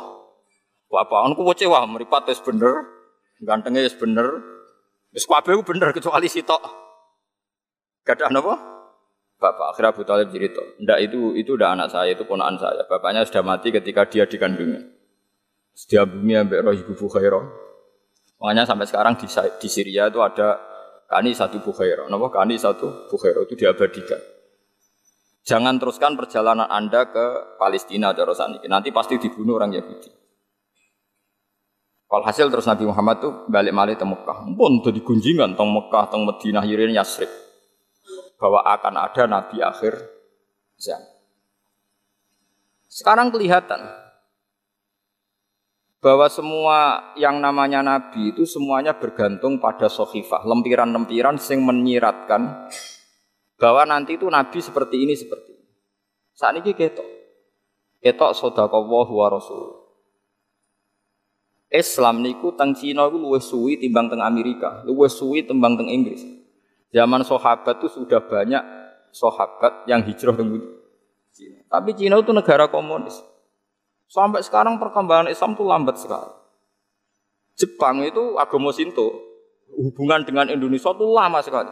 Bapak 0.91 1.31
anku 1.31 1.47
kecewa, 1.47 1.87
meripat 1.87 2.27
wis 2.27 2.43
bener, 2.43 2.75
gantengnya 3.39 3.87
wis 3.87 3.95
bener, 3.95 4.43
wis 5.15 5.23
kabeh 5.23 5.62
bener 5.62 5.95
kecuali 5.95 6.27
sitok. 6.27 6.59
Gak 8.03 8.19
ada 8.19 8.35
nopo? 8.35 8.59
Bapak 9.39 9.73
akhirnya 9.73 9.95
Abu 9.95 10.03
Talib 10.03 10.29
cerita, 10.35 10.61
ndak 10.83 10.99
itu 11.07 11.39
itu 11.39 11.55
udah 11.55 11.79
anak 11.79 11.95
saya, 11.95 12.12
itu 12.12 12.27
ponaan 12.27 12.59
saya. 12.59 12.83
Bapaknya 12.91 13.23
sudah 13.23 13.47
mati 13.47 13.71
ketika 13.71 14.11
dia 14.11 14.27
dikandungnya. 14.27 14.83
Dia 15.87 16.03
bumi 16.05 16.35
ambek 16.35 16.61
roh 16.61 16.75
ibu. 16.75 16.93
Makanya 18.43 18.69
sampai 18.69 18.85
sekarang 18.91 19.17
di, 19.17 19.25
di 19.31 19.69
Syria 19.71 20.11
itu 20.12 20.21
ada 20.21 20.70
kani 21.11 21.35
satu 21.35 21.59
Bukhairah. 21.61 22.07
Nama 22.07 22.26
kani 22.31 22.55
satu 22.55 23.11
Bukhairah 23.11 23.43
itu 23.45 23.59
diabadikan. 23.59 24.23
Jangan 25.43 25.83
teruskan 25.83 26.14
perjalanan 26.14 26.71
Anda 26.71 27.11
ke 27.11 27.59
Palestina 27.59 28.14
Dorosan 28.14 28.62
Nanti 28.71 28.95
pasti 28.95 29.19
dibunuh 29.19 29.59
orang 29.59 29.75
Yahudi. 29.75 30.23
hasil 32.11 32.50
terus 32.50 32.67
Nabi 32.67 32.90
Muhammad 32.90 33.23
tuh 33.23 33.33
balik 33.47 33.75
malih 33.75 33.95
ke 33.95 34.07
Mekah. 34.07 34.47
Pun 34.55 34.83
tuh 34.83 34.90
digunjingan 34.90 35.55
tong 35.55 35.71
Mekah, 35.71 36.11
tong 36.11 36.26
Madinah, 36.26 36.67
Yirin 36.67 36.90
Yasrib. 36.95 37.31
Bahwa 38.35 38.67
akan 38.67 38.95
ada 38.99 39.23
Nabi 39.31 39.62
akhir 39.62 39.95
zaman. 40.75 41.07
Sekarang 42.90 43.31
kelihatan 43.31 43.79
bahwa 46.00 46.26
semua 46.33 47.12
yang 47.21 47.45
namanya 47.45 47.85
nabi 47.85 48.33
itu 48.33 48.49
semuanya 48.49 48.97
bergantung 48.97 49.61
pada 49.61 49.87
sohifah, 49.87 50.49
lempiran-lempiran 50.49 51.37
sing 51.37 51.61
menyiratkan 51.61 52.73
bahwa 53.61 53.85
nanti 53.85 54.16
itu 54.16 54.25
nabi 54.25 54.64
seperti 54.64 55.04
ini 55.04 55.12
seperti 55.12 55.52
ini. 55.52 55.69
Saat 56.33 56.57
ini 56.57 56.73
ketok, 56.73 57.04
ketok 58.00 58.33
sodakowo 58.33 59.04
wa 59.12 59.28
rasul. 59.28 59.76
Islam 61.71 62.25
niku 62.25 62.50
teng 62.59 62.75
Cina 62.75 63.07
itu 63.07 63.14
luwih 63.21 63.38
suwi 63.38 63.78
timbang 63.78 64.11
teng 64.11 64.25
Amerika, 64.25 64.83
luwih 64.83 65.07
suwi 65.07 65.47
timbang 65.47 65.78
teng 65.78 65.87
Inggris. 65.87 66.25
Zaman 66.90 67.23
sahabat 67.23 67.78
itu 67.78 67.87
sudah 68.02 68.19
banyak 68.26 68.59
sahabat 69.14 69.87
yang 69.87 70.02
hijrah 70.02 70.35
teng 70.35 70.50
Cina. 71.30 71.62
Tapi 71.69 71.95
Cina 71.95 72.19
itu 72.19 72.33
negara 72.35 72.66
komunis. 72.66 73.30
Sampai 74.11 74.43
sekarang 74.43 74.83
perkembangan 74.83 75.31
Islam 75.31 75.55
itu 75.55 75.62
lambat 75.62 75.97
sekali. 76.02 76.35
Jepang 77.55 78.02
itu 78.02 78.35
agama 78.43 78.75
Sinto, 78.75 79.07
hubungan 79.79 80.26
dengan 80.26 80.50
Indonesia 80.50 80.90
itu 80.90 81.07
lama 81.07 81.38
sekali. 81.38 81.71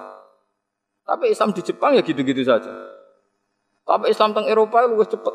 Tapi 1.03 1.35
Islam 1.35 1.51
di 1.51 1.67
Jepang 1.67 1.99
ya 1.99 2.03
gitu-gitu 2.07 2.47
saja. 2.47 2.71
Tapi 3.83 4.13
Islam 4.13 4.37
teng 4.37 4.47
Eropa 4.47 4.87
lebih 4.87 5.09
cepat. 5.09 5.35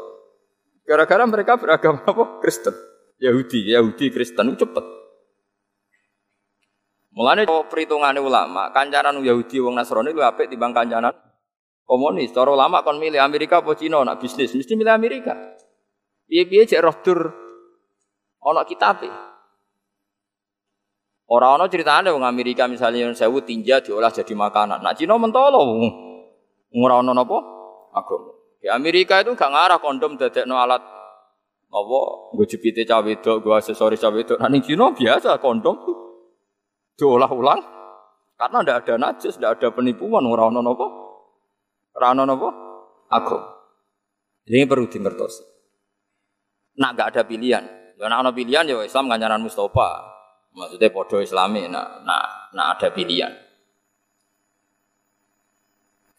Gara-gara 0.87 1.25
mereka 1.27 1.59
beragama 1.59 2.05
apa? 2.13 2.39
Kristen. 2.39 2.71
Yahudi, 3.19 3.73
Yahudi 3.73 4.07
Kristen 4.13 4.55
itu 4.55 4.63
cepat. 4.63 4.85
Mulane 7.13 7.45
perhitungannya 7.45 8.23
ulama, 8.23 8.73
kancanan 8.73 9.21
Yahudi 9.21 9.61
wong 9.61 9.77
Nasrani 9.77 10.15
lu 10.15 10.25
apik 10.25 10.49
timbang 10.49 10.73
kancanan 10.73 11.13
komunis. 11.85 12.33
Cara 12.33 12.49
ulama 12.49 12.81
kon 12.81 12.97
milih 12.97 13.21
Amerika 13.21 13.61
apa 13.61 13.77
Cina 13.77 14.01
nak 14.01 14.17
bisnis, 14.17 14.55
mesti 14.57 14.73
milih 14.73 14.89
Amerika. 14.89 15.37
Piye-piye 16.33 16.65
cek 16.65 16.81
roh 16.81 16.97
dur 17.05 17.19
ana 18.41 18.65
kitabe. 18.65 19.05
Ora 21.29 21.53
ana 21.53 21.69
critane 21.69 22.09
wong 22.09 22.25
Amerika 22.25 22.65
misalnya 22.65 23.05
yang 23.05 23.13
sewu 23.13 23.45
tinja 23.45 23.85
diolah 23.85 24.09
jadi 24.09 24.33
makanan. 24.33 24.81
Nak 24.81 24.97
Cina 24.97 25.13
mentolo 25.21 25.61
ora 26.73 27.05
ana 27.05 27.13
napa 27.13 27.37
agama. 27.93 28.33
Di 28.57 28.65
Amerika 28.65 29.21
itu 29.21 29.37
gak 29.37 29.45
ngarah 29.45 29.77
kondom 29.77 30.17
dadekno 30.17 30.57
alat 30.57 30.81
apa 31.69 31.99
nggo 32.33 32.43
jepite 32.49 32.81
cawe 32.81 33.05
wedok, 33.05 33.45
nggo 33.45 33.53
aksesoris 33.53 34.01
cawe 34.01 34.17
wedok. 34.17 34.41
Nah 34.41 34.49
ning 34.49 34.65
Cina 34.65 34.89
biasa 34.89 35.37
kondom 35.37 35.85
diolah 36.97 37.29
ulang 37.29 37.61
karena 38.41 38.57
ndak 38.65 38.89
ada 38.89 38.97
najis, 38.97 39.37
ndak 39.37 39.61
ada 39.61 39.69
penipuan, 39.69 40.25
ora 40.25 40.49
ana 40.49 40.65
napa? 40.65 40.85
Ora 41.93 42.09
ana 42.09 42.25
napa? 42.25 42.49
Agama. 43.13 43.53
Ini 44.49 44.65
perlu 44.65 44.89
dimengerti 44.89 45.52
nak 46.77 46.91
gak 46.97 47.07
ada 47.13 47.21
pilihan. 47.25 47.63
Karena 47.97 48.19
ada 48.19 48.31
pilihan 48.33 48.65
ya 48.65 48.81
Islam 48.83 49.07
kancanan 49.09 49.41
Mustafa. 49.41 49.89
Maksudnya 50.53 50.89
podo 50.93 51.17
Islami 51.17 51.65
nak 51.65 52.05
nak 52.05 52.53
nak 52.53 52.67
ada 52.77 52.93
pilihan. 52.93 53.31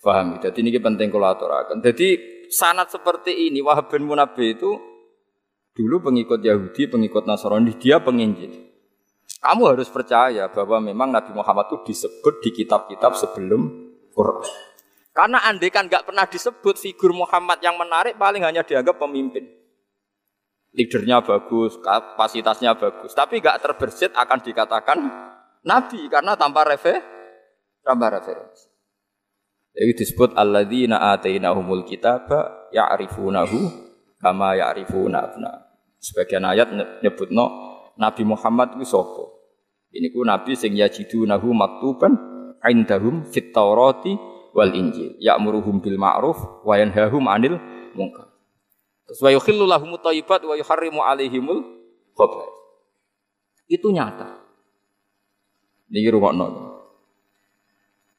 Faham? 0.00 0.36
Jadi 0.42 0.58
ini 0.60 0.76
penting 0.76 1.08
kalau 1.08 1.32
aturakan. 1.32 1.80
Jadi 1.80 2.18
sanat 2.52 2.92
seperti 2.92 3.48
ini 3.48 3.64
Wahab 3.64 3.88
bin 3.88 4.04
Munabbi 4.04 4.52
itu 4.52 4.76
dulu 5.72 6.10
pengikut 6.10 6.44
Yahudi, 6.44 6.92
pengikut 6.92 7.24
Nasrani, 7.24 7.72
dia 7.80 8.00
penginjil. 8.04 8.74
Kamu 9.40 9.64
harus 9.64 9.88
percaya 9.88 10.48
bahwa 10.52 10.80
memang 10.80 11.08
Nabi 11.08 11.32
Muhammad 11.32 11.72
itu 11.72 11.92
disebut 11.92 12.44
di 12.44 12.50
kitab-kitab 12.52 13.16
sebelum 13.16 13.92
Quran. 14.12 14.44
Karena 15.14 15.40
andai 15.46 15.72
kan 15.72 15.88
nggak 15.88 16.10
pernah 16.10 16.28
disebut 16.28 16.76
figur 16.76 17.12
Muhammad 17.16 17.60
yang 17.64 17.76
menarik 17.80 18.16
paling 18.20 18.44
hanya 18.44 18.60
dianggap 18.60 19.00
pemimpin 19.00 19.63
leadernya 20.74 21.22
bagus, 21.22 21.78
kapasitasnya 21.78 22.74
bagus, 22.74 23.14
tapi 23.14 23.38
gak 23.38 23.62
terbersit 23.62 24.10
akan 24.12 24.38
dikatakan 24.42 24.98
nabi 25.62 26.10
karena 26.10 26.34
tanpa 26.34 26.66
refe, 26.66 26.98
tanpa 27.80 28.10
referensi. 28.10 28.74
Jadi 29.74 29.90
disebut 29.94 30.38
alladzina 30.38 31.14
atainahumul 31.14 31.82
kitaba 31.82 32.70
ya'rifunahu 32.70 33.58
kama 34.22 34.54
ya'rifuna 34.54 35.18
abna. 35.18 35.52
Sebagian 35.98 36.46
ayat 36.46 36.70
nyebut 37.02 37.34
no 37.34 37.74
Nabi 37.94 38.26
Muhammad 38.26 38.74
itu 38.74 38.86
sapa? 38.90 39.30
Ini 39.94 40.10
ku 40.10 40.26
nabi 40.26 40.58
sing 40.58 40.74
yajidunahu 40.74 41.54
maktuban 41.54 42.18
indahum 42.66 43.22
fit 43.22 43.54
Taurati 43.54 44.14
wal 44.50 44.74
Injil 44.74 45.14
ya'muruhum 45.22 45.78
bil 45.78 45.98
ma'ruf 45.98 46.66
wa 46.66 46.74
yanhahum 46.74 47.30
'anil 47.30 47.58
munkar. 47.94 48.33
Wa 49.04 49.30
yukhillu 49.30 49.68
lahumut 49.68 50.00
thayyibat 50.00 50.40
wa 50.48 50.56
yuharrimu 50.56 51.00
alaihimul 51.04 51.60
khaba'ith. 52.16 52.56
Itu 53.68 53.92
nyata. 53.92 54.40
Niki 55.92 56.08
rungokno. 56.08 56.46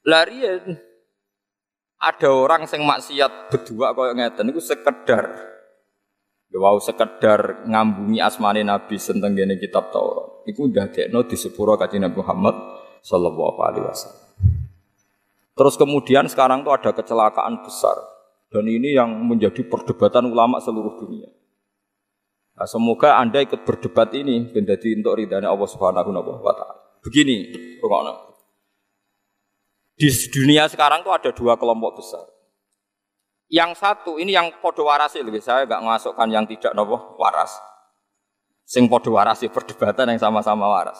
Larian 0.05 0.77
ada 1.97 2.29
orang 2.29 2.69
sing 2.69 2.85
maksiat 2.85 3.49
berdua 3.49 3.97
kaya 3.97 4.13
ngeten 4.13 4.45
niku 4.45 4.61
sekedar 4.61 5.25
ya 6.53 6.57
wow 6.61 6.77
sekedar 6.77 7.65
ngambungi 7.65 8.21
asmane 8.21 8.61
Nabi 8.61 9.01
senteng 9.01 9.33
gene 9.33 9.57
kitab 9.57 9.89
Taurat. 9.89 10.45
Iku 10.45 10.69
ndadekno 10.69 11.25
di 11.25 11.33
sepuro 11.33 11.73
kanjeng 11.73 12.05
Nabi 12.05 12.21
Muhammad 12.21 12.53
sallallahu 13.01 13.59
alaihi 13.65 13.85
wasallam. 13.89 14.21
Terus 15.55 15.75
kemudian 15.79 16.29
sekarang 16.29 16.61
tuh 16.61 16.77
ada 16.77 16.93
kecelakaan 16.93 17.65
besar 17.65 17.97
dan 18.55 18.71
ini 18.71 18.95
yang 18.95 19.11
menjadi 19.11 19.67
perdebatan 19.67 20.31
ulama 20.31 20.63
seluruh 20.63 20.95
dunia. 20.95 21.27
Nah, 22.55 22.63
semoga 22.63 23.19
Anda 23.19 23.43
ikut 23.43 23.67
berdebat 23.67 24.15
ini 24.15 24.47
menjadi 24.55 24.95
untuk 24.95 25.19
ridhanya 25.19 25.51
Allah 25.51 25.67
Subhanahu 25.67 26.15
wa 26.39 26.55
taala. 26.55 26.79
Begini, 27.03 27.51
pokoknya. 27.83 28.15
Di 29.99 30.07
dunia 30.31 30.71
sekarang 30.71 31.03
tuh 31.03 31.11
ada 31.11 31.35
dua 31.35 31.59
kelompok 31.59 31.99
besar. 31.99 32.23
Yang 33.51 33.83
satu 33.83 34.15
ini 34.23 34.31
yang 34.31 34.55
podo 34.63 34.87
waras 34.87 35.19
lebih 35.19 35.43
saya 35.43 35.67
nggak 35.67 35.83
masukkan 35.83 36.27
yang 36.31 36.47
tidak 36.47 36.71
nopo 36.71 37.19
waras. 37.19 37.59
Sing 38.63 38.87
podo 38.87 39.19
waras 39.19 39.43
perdebatan 39.43 40.15
yang 40.15 40.19
sama-sama 40.23 40.63
waras. 40.63 40.97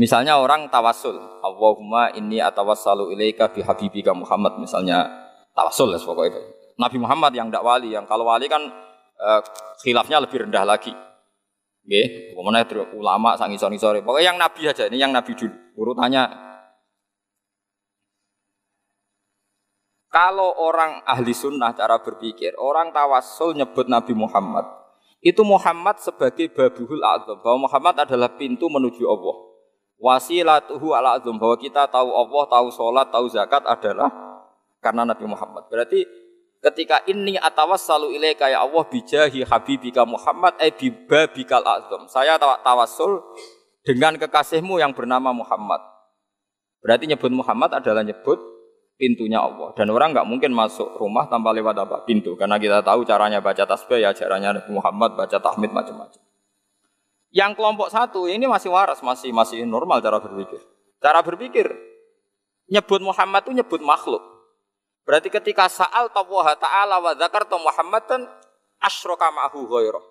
Misalnya 0.00 0.40
orang 0.40 0.72
tawasul, 0.72 1.20
Allahumma 1.44 2.08
inni 2.16 2.40
atawassalu 2.40 3.12
ilaika 3.12 3.52
bi 3.52 3.60
habibika 3.60 4.16
Muhammad 4.16 4.56
misalnya 4.56 5.04
tawasul 5.52 5.92
lah 5.92 6.00
pokoknya. 6.00 6.40
Nabi 6.80 6.96
Muhammad 6.96 7.36
yang 7.36 7.52
tidak 7.52 7.60
wali, 7.60 7.92
yang 7.92 8.08
kalau 8.08 8.24
wali 8.24 8.48
kan 8.48 8.64
uh, 9.20 9.40
khilafnya 9.84 10.24
lebih 10.24 10.48
rendah 10.48 10.64
lagi. 10.64 10.96
Nggih, 11.84 12.32
pokoknya 12.32 12.64
ulama 12.96 13.36
sang 13.36 13.52
isor-isor. 13.52 14.00
Pokoknya 14.00 14.32
yang 14.32 14.40
nabi 14.40 14.72
aja, 14.72 14.88
ini 14.88 14.96
yang 14.96 15.12
nabi 15.12 15.36
dulu. 15.36 15.52
Urutannya 15.76 16.48
Kalau 20.10 20.56
orang 20.58 21.04
ahli 21.06 21.30
sunnah 21.30 21.76
cara 21.76 22.00
berpikir, 22.02 22.56
orang 22.58 22.90
tawasul 22.90 23.54
nyebut 23.54 23.86
Nabi 23.86 24.10
Muhammad, 24.10 24.66
itu 25.22 25.38
Muhammad 25.46 26.02
sebagai 26.02 26.50
babuhul 26.50 26.98
azam, 26.98 27.38
bahwa 27.38 27.70
Muhammad 27.70 27.94
adalah 28.02 28.34
pintu 28.34 28.66
menuju 28.66 29.06
Allah. 29.06 29.49
Wasilatuhu 30.00 30.96
ala 30.96 31.20
azum 31.20 31.36
bahwa 31.36 31.60
kita 31.60 31.84
tahu 31.84 32.08
Allah, 32.08 32.44
tahu 32.48 32.66
sholat, 32.72 33.12
tahu 33.12 33.28
zakat 33.28 33.60
adalah 33.68 34.08
karena 34.80 35.04
Nabi 35.04 35.28
Muhammad. 35.28 35.68
Berarti 35.68 36.08
ketika 36.64 37.04
ini 37.04 37.36
atawassalu 37.36 38.16
ilaika 38.16 38.48
ya 38.48 38.64
Allah 38.64 38.80
bijahi 38.88 39.44
habibika 39.44 40.08
Muhammad 40.08 40.56
eh 40.56 40.72
bibabikal 40.72 41.60
azum. 41.60 42.08
Saya 42.08 42.40
tawassul 42.40 43.20
dengan 43.84 44.16
kekasihmu 44.16 44.80
yang 44.80 44.96
bernama 44.96 45.36
Muhammad. 45.36 45.84
Berarti 46.80 47.04
nyebut 47.04 47.28
Muhammad 47.28 47.76
adalah 47.76 48.00
nyebut 48.00 48.40
pintunya 48.96 49.36
Allah. 49.36 49.76
Dan 49.76 49.92
orang 49.92 50.16
nggak 50.16 50.24
mungkin 50.24 50.56
masuk 50.56 50.96
rumah 50.96 51.28
tanpa 51.28 51.52
lewat 51.52 51.76
apa? 51.76 52.08
Pintu. 52.08 52.40
Karena 52.40 52.56
kita 52.56 52.80
tahu 52.80 53.04
caranya 53.04 53.44
baca 53.44 53.68
tasbih 53.68 54.00
ya 54.00 54.16
caranya 54.16 54.56
Nabi 54.56 54.72
Muhammad 54.72 55.12
baca 55.12 55.36
tahmid 55.36 55.76
macam-macam. 55.76 56.29
Yang 57.30 57.62
kelompok 57.62 57.88
satu 57.94 58.26
ini 58.26 58.46
masih 58.50 58.74
waras, 58.74 58.98
masih 59.06 59.30
masih 59.30 59.62
normal 59.62 60.02
cara 60.02 60.18
berpikir. 60.18 60.58
Cara 60.98 61.22
berpikir 61.22 61.70
nyebut 62.66 63.00
Muhammad 63.02 63.46
itu 63.46 63.54
nyebut 63.54 63.80
makhluk. 63.82 64.22
Berarti 65.06 65.30
ketika 65.30 65.66
saal 65.70 66.10
Allah 66.10 66.46
Ta'ala 66.58 66.96
wa 67.02 67.12
dzakarta 67.14 67.58
Muhammadan 67.58 68.26
asyraka 68.82 69.30
ma'hu 69.30 69.66
ghairah. 69.66 70.04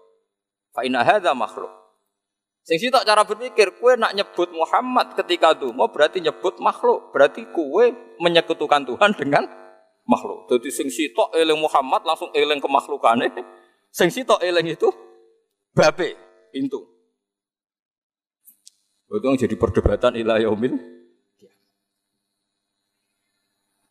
Fa 0.75 0.81
inna 0.87 1.03
hadza 1.03 1.31
makhluk. 1.35 1.71
Sing 2.63 2.77
sitok 2.77 3.01
cara 3.01 3.25
berpikir, 3.25 3.79
kue 3.79 3.97
nak 3.97 4.13
nyebut 4.13 4.51
Muhammad 4.53 5.15
ketika 5.17 5.55
mau 5.73 5.89
berarti 5.89 6.21
nyebut 6.21 6.59
makhluk, 6.61 7.09
berarti 7.15 7.47
kue 7.49 7.95
menyekutukan 8.19 8.85
Tuhan 8.85 9.11
dengan 9.15 9.47
makhluk. 10.05 10.45
Jadi 10.51 10.69
sing 10.69 10.87
sitok 10.91 11.33
eling 11.33 11.57
Muhammad 11.57 12.05
langsung 12.05 12.29
eling 12.35 12.61
kemakhlukane. 12.61 13.31
Sing 13.89 14.13
sitok 14.13 14.37
eling 14.43 14.75
itu 14.75 14.89
babe 15.73 16.13
pintu. 16.53 16.98
Itu 19.09 19.25
jadi 19.25 19.55
perdebatan 19.57 20.21
ilah 20.21 20.37
yaumil. 20.37 20.77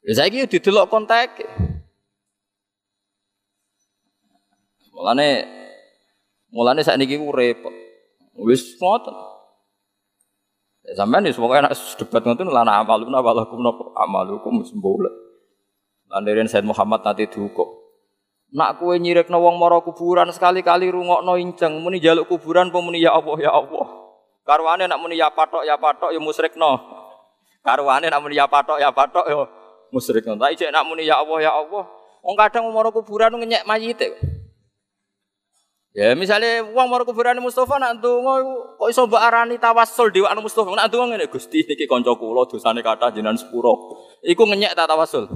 Ya 0.07 0.13
saya 0.15 0.31
kira 0.31 0.47
didelok 0.47 0.87
kontak. 0.87 1.43
Mulane 4.95 5.45
mulane 6.55 6.87
saat 6.87 7.03
ini 7.03 7.19
repot. 7.19 7.75
Wis 8.39 8.79
ngoten. 8.79 9.13
Ya 10.87 10.95
sampean 10.95 11.27
wis 11.27 11.37
pokoke 11.37 11.67
nek 11.67 11.75
debat 11.75 12.23
ngoten 12.23 12.49
lana 12.55 12.79
amalun 12.79 13.11
awalakum 13.13 13.59
napa 13.59 13.91
amalukum 13.99 14.63
sembola. 14.63 15.11
Lan 16.09 16.25
dari 16.25 16.41
Said 16.49 16.65
Muhammad 16.65 17.05
nanti 17.05 17.29
diukur. 17.29 17.69
Nak 18.49 18.81
kue 18.81 18.97
nyirek 18.97 19.29
wong 19.29 19.61
mara 19.61 19.85
kuburan 19.85 20.33
sekali-kali 20.33 20.89
rungokno 20.89 21.37
inceng 21.37 21.85
muni 21.85 22.01
jaluk 22.01 22.33
kuburan 22.33 22.73
apa 22.73 22.79
muni 22.81 23.05
ya 23.05 23.13
Allah 23.13 23.37
ya 23.37 23.53
Allah. 23.53 24.08
Karwane 24.49 24.89
nak 24.89 24.97
muni 24.97 25.21
ya 25.21 25.29
patok 25.29 25.61
ya 25.69 25.77
patok 25.77 26.09
ya 26.09 26.17
musyrikno. 26.17 26.81
Karwane 27.61 28.09
nak 28.09 28.21
muni 28.25 28.41
ya 28.41 28.49
patok 28.49 28.81
ya 28.81 28.89
patok 28.89 29.29
ya 29.29 29.45
musyrikno. 29.93 30.41
Tapi 30.41 30.57
cek 30.57 30.73
nak 30.73 30.89
muni 30.89 31.05
ya 31.05 31.21
Allah 31.21 31.39
ya 31.45 31.53
Allah. 31.53 31.85
Wong 32.25 32.33
kadang 32.33 32.65
mara 32.73 32.89
kuburan 32.89 33.37
ngenyek 33.37 33.69
mayite. 33.69 34.17
Ya 35.93 36.17
misalnya 36.17 36.65
uang 36.65 36.89
mau 36.89 37.05
kuburan 37.05 37.37
Mustafa 37.45 37.77
nak 37.77 38.01
ndonga 38.01 38.41
kok 38.81 38.89
iso 38.89 39.05
mbok 39.05 39.21
arani 39.21 39.61
tawassul 39.61 40.09
dewa 40.09 40.33
anu 40.33 40.41
Mustafa 40.41 40.73
nak 40.73 40.89
ndonga 40.89 41.13
ngene 41.13 41.29
Gusti 41.29 41.69
niki 41.69 41.85
kanca 41.85 42.17
kula 42.17 42.49
dosane 42.49 42.81
kathah 42.81 43.13
jenengan 43.13 43.37
sepuro. 43.37 44.01
Iku 44.25 44.49
ngenyek 44.49 44.73
ta 44.73 44.89
tawassul. 44.89 45.29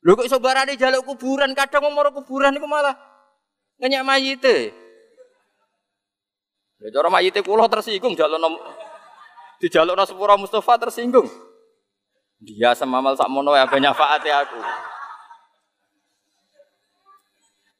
Lho 0.00 0.12
kok 0.16 0.24
iso 0.24 0.40
barani 0.40 0.80
jaluk 0.80 1.04
kuburan 1.04 1.52
kadang 1.52 1.92
mau 1.92 2.08
kuburan 2.08 2.56
iku 2.56 2.64
malah 2.64 2.96
ngenyek 3.84 4.00
mayite. 4.00 4.85
Ya 6.76 6.92
cara 6.92 7.08
mayite 7.08 7.40
kula 7.40 7.68
tersinggung 7.72 8.12
jalukno 8.12 8.60
dijalukno 9.60 10.04
sepuro 10.04 10.36
Mustafa 10.36 10.76
tersinggung. 10.76 11.28
Dia 12.36 12.76
semamal 12.76 13.16
sakmono 13.16 13.56
ya 13.56 13.64
banyak 13.64 13.96
faate 13.96 14.28
aku. 14.28 14.60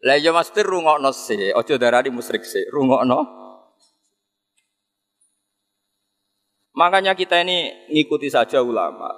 Lah 0.07 0.17
ya 0.17 0.33
mesti 0.33 0.61
rungokno 0.65 1.11
sih, 1.13 1.53
aja 1.53 1.75
darani 1.77 2.09
musyrik 2.09 2.45
sih, 2.47 2.65
rungokno. 2.73 3.45
Makanya 6.77 7.17
kita 7.17 7.41
ini 7.41 7.89
ngikuti 7.89 8.29
saja 8.29 8.61
ulama. 8.61 9.09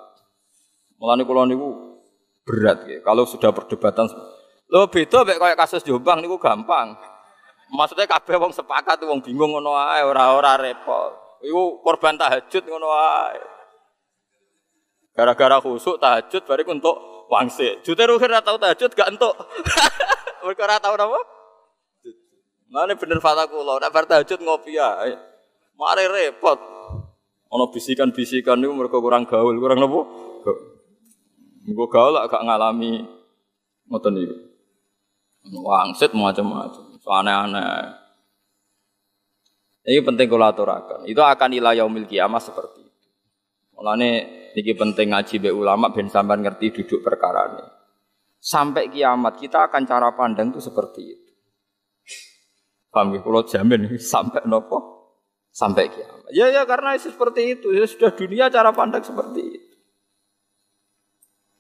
Mulane 0.99 1.23
kula 1.27 1.47
niku 1.47 1.99
berat 2.47 2.87
ya. 2.87 2.99
Kalau 3.03 3.27
sudah 3.27 3.55
perdebatan 3.55 4.11
lo 4.69 4.85
beda 4.91 5.25
mek 5.25 5.41
kayak 5.41 5.59
kasus 5.59 5.83
Jombang 5.87 6.23
niku 6.23 6.39
gampang. 6.39 6.99
Maksudnya 7.69 8.09
kabeh 8.09 8.41
wong 8.41 8.53
sepakat 8.57 8.97
wong 9.05 9.21
bingung 9.21 9.53
ngono 9.53 9.77
ae 9.77 10.01
ora-ora 10.01 10.57
repot. 10.57 11.41
Iku 11.45 11.85
korban 11.85 12.17
tahajud 12.17 12.65
ngono 12.65 12.89
ae. 12.89 13.41
Gara-gara 15.13 15.61
khusuk 15.61 16.01
tahajud 16.01 16.49
bariku 16.49 16.73
untuk 16.73 16.97
wangsit. 17.29 17.85
Jute 17.85 18.09
ruhir 18.09 18.33
ora 18.33 18.41
tau 18.41 18.57
tahajud 18.57 18.91
gak 18.97 19.13
entuk. 19.13 19.37
Mereka 20.45 20.65
ora 20.65 20.81
tau 20.81 20.97
napa? 20.97 21.21
Mana 22.69 22.93
bener 22.97 23.21
fata 23.21 23.49
kula, 23.49 23.81
nek 23.81 23.93
bar 23.93 24.05
tahajud 24.09 24.41
ngopi 24.41 24.81
ae. 24.81 25.13
Mare 25.77 26.05
repot. 26.09 26.57
Ana 27.49 27.65
bisikan-bisikan 27.73 28.61
niku 28.61 28.77
mereka 28.77 29.01
kurang 29.01 29.25
gaul, 29.29 29.57
kurang 29.61 29.81
napa? 29.85 30.01
Engko 31.69 31.85
gaul 31.93 32.17
gak 32.17 32.45
ngalami 32.45 33.05
ngoten 33.93 34.13
niku. 34.17 34.37
Wangsit 35.49 36.13
macam-macam, 36.13 36.88
aneh-aneh. 37.13 37.95
Ini 39.89 40.05
penting 40.05 40.29
kula 40.29 40.53
aturaken. 40.53 41.09
Itu 41.09 41.25
akan 41.25 41.49
ila 41.57 41.73
yaumil 41.73 42.05
kiamah 42.05 42.43
seperti 42.45 42.85
itu. 42.85 43.09
Mulane 43.73 44.11
niki 44.53 44.77
penting 44.77 45.17
ngaji 45.17 45.35
be 45.41 45.51
ulama 45.55 45.89
ben 45.89 46.13
sampean 46.13 46.45
ngerti 46.45 46.77
duduk 46.77 47.01
perkara 47.01 47.57
ini. 47.57 47.65
Sampai 48.37 48.93
kiamat 48.93 49.41
kita 49.41 49.67
akan 49.67 49.83
cara 49.89 50.13
pandang 50.13 50.53
itu 50.53 50.61
seperti 50.61 51.03
itu. 51.03 51.33
Paham 52.93 53.17
ya? 53.17 53.21
Kalau 53.25 53.43
jamin 53.49 53.97
sampai 53.97 54.45
nopo? 54.45 54.79
Sampai 55.49 55.89
kiamat. 55.89 56.31
Ya 56.37 56.53
ya 56.53 56.69
karena 56.69 56.93
itu 56.93 57.09
seperti 57.09 57.57
itu. 57.57 57.73
Ya 57.73 57.89
sudah 57.89 58.13
dunia 58.13 58.53
cara 58.53 58.71
pandang 58.77 59.01
seperti 59.01 59.41
itu. 59.41 59.75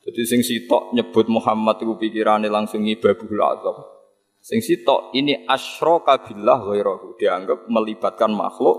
Jadi 0.09 0.21
sing 0.25 0.41
sitok 0.41 0.97
nyebut 0.97 1.29
Muhammad 1.29 1.81
itu 1.85 1.93
pikirannya 1.97 2.49
langsung 2.49 2.85
ibabul 2.85 3.41
azam. 3.45 3.98
Sing 4.39 4.63
sitok 4.63 5.13
ini 5.13 5.45
asyraka 5.45 6.25
billah 6.25 6.63
ghairahu 6.63 7.19
dianggap 7.19 7.67
melibatkan 7.69 8.33
makhluk 8.33 8.77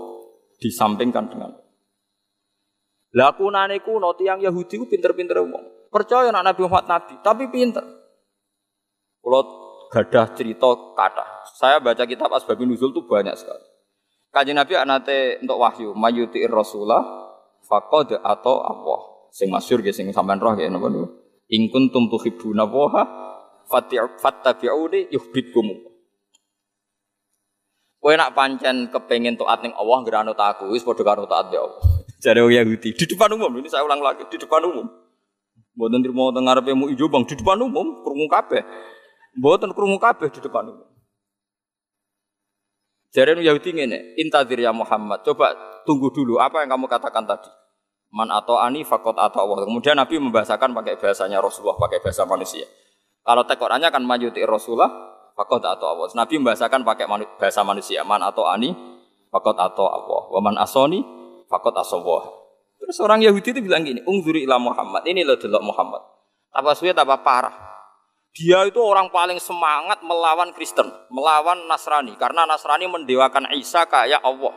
disampingkan 0.60 1.30
dengan 1.30 1.52
Lakunane 3.10 3.82
kuno 3.82 4.14
tiang 4.14 4.38
Yahudi 4.38 4.78
ku 4.78 4.86
pinter-pinter 4.86 5.42
wong. 5.42 5.90
Percaya 5.90 6.30
nak 6.30 6.46
Nabi 6.46 6.62
Muhammad 6.62 6.86
nabi, 6.86 7.14
tapi 7.18 7.50
pinter. 7.50 7.82
Kalau 9.18 9.42
gadah 9.90 10.30
cerita 10.38 10.94
kata, 10.94 11.26
saya 11.58 11.82
baca 11.82 12.06
kitab 12.06 12.30
Asbabun 12.30 12.70
Nuzul 12.70 12.94
itu 12.94 13.02
banyak 13.02 13.34
sekali. 13.34 13.66
Kajian 14.30 14.54
Nabi 14.54 14.78
anate 14.78 15.42
untuk 15.42 15.58
wahyu, 15.58 15.90
mayuti 15.98 16.46
Rasulullah 16.46 17.02
faqad 17.66 18.22
atau 18.22 18.62
Allah. 18.62 19.00
Sing 19.34 19.50
masyhur 19.50 19.82
ge 19.82 19.90
sing 19.90 20.06
sampean 20.14 20.38
roh 20.38 20.54
ge 20.54 20.70
napa 20.70 20.86
niku. 20.86 21.10
In 21.50 21.66
kuntum 21.66 22.06
tuhibbuna 22.06 22.70
wa 22.70 23.02
fattabi'uni 23.70 25.14
yuhibbukum. 25.14 25.90
Kowe 28.00 28.14
nak 28.16 28.32
pancen 28.32 28.88
kepengin 28.88 29.36
taat 29.36 29.60
ning 29.60 29.76
Allah 29.76 29.98
ngeranut 30.02 30.40
aku 30.40 30.72
wis 30.72 30.80
padha 30.82 31.04
karo 31.04 31.28
taat 31.28 31.52
ya 31.52 31.62
Allah. 31.62 31.80
Jare 32.24 32.40
Yahudi 32.42 32.96
di 32.96 33.04
depan 33.04 33.30
umum 33.36 33.52
ini 33.60 33.68
saya 33.68 33.84
ulang 33.84 34.00
lagi 34.00 34.24
di 34.26 34.40
depan 34.40 34.64
umum. 34.64 34.88
Mboten 35.76 36.00
trimo 36.02 36.32
teng 36.32 36.48
ngarepe 36.48 36.72
mu 36.72 36.88
ijo 36.88 37.06
Bang 37.12 37.28
di 37.28 37.36
depan 37.36 37.60
umum 37.60 38.00
krungu 38.00 38.26
kabeh. 38.26 38.64
Mboten 39.36 39.76
krungu 39.76 40.00
kabeh 40.00 40.32
di 40.32 40.40
depan 40.40 40.72
umum. 40.72 40.88
Jare 43.10 43.36
Yahudi 43.36 43.74
ngene, 43.74 43.98
"Intadir 44.22 44.62
ya 44.62 44.70
Muhammad, 44.70 45.26
coba 45.26 45.50
tunggu 45.82 46.14
dulu 46.14 46.38
apa 46.38 46.62
yang 46.62 46.78
kamu 46.78 46.86
katakan 46.86 47.26
tadi." 47.26 47.50
Man 48.10 48.30
atau 48.30 48.58
ani 48.58 48.82
fakot 48.82 49.14
atau 49.14 49.46
Allah. 49.46 49.66
Kemudian 49.66 49.94
Nabi 49.94 50.18
membahasakan 50.18 50.74
pakai 50.74 50.98
bahasanya 50.98 51.38
Rasulullah, 51.38 51.78
pakai 51.78 52.02
bahasa 52.02 52.26
manusia. 52.26 52.66
Kalau 53.20 53.44
tekorannya 53.44 53.92
kan 53.92 54.02
majuti 54.02 54.40
Rasulullah, 54.42 55.10
fakot 55.40 55.64
atau 55.64 55.96
Allah. 55.96 56.12
Nabi 56.12 56.36
membahasakan 56.36 56.84
pakai 56.84 57.08
bahasa 57.40 57.64
manusia. 57.64 58.04
Man 58.04 58.20
atau 58.20 58.44
ani 58.44 58.72
fakot 59.32 59.56
atau 59.56 59.88
Allah. 59.88 60.22
Waman 60.36 60.60
asoni 60.60 61.00
fakot 61.48 61.72
asawah. 61.76 62.40
Terus 62.80 62.96
orang 63.00 63.24
Yahudi 63.24 63.54
itu 63.56 63.60
bilang 63.64 63.84
gini, 63.84 64.00
ungzuri 64.04 64.44
ila 64.44 64.60
Muhammad. 64.60 65.04
Ini 65.04 65.24
loh 65.24 65.36
delok 65.36 65.62
Muhammad. 65.64 66.02
Apa 66.50 66.74
suwe 66.74 66.90
apa 66.90 67.16
parah. 67.22 67.54
Dia 68.30 68.62
itu 68.62 68.78
orang 68.78 69.10
paling 69.10 69.42
semangat 69.42 70.06
melawan 70.06 70.54
Kristen, 70.54 70.86
melawan 71.10 71.66
Nasrani. 71.66 72.14
Karena 72.14 72.46
Nasrani 72.46 72.86
mendewakan 72.86 73.50
Isa 73.58 73.86
kayak 73.90 74.22
Allah. 74.22 74.54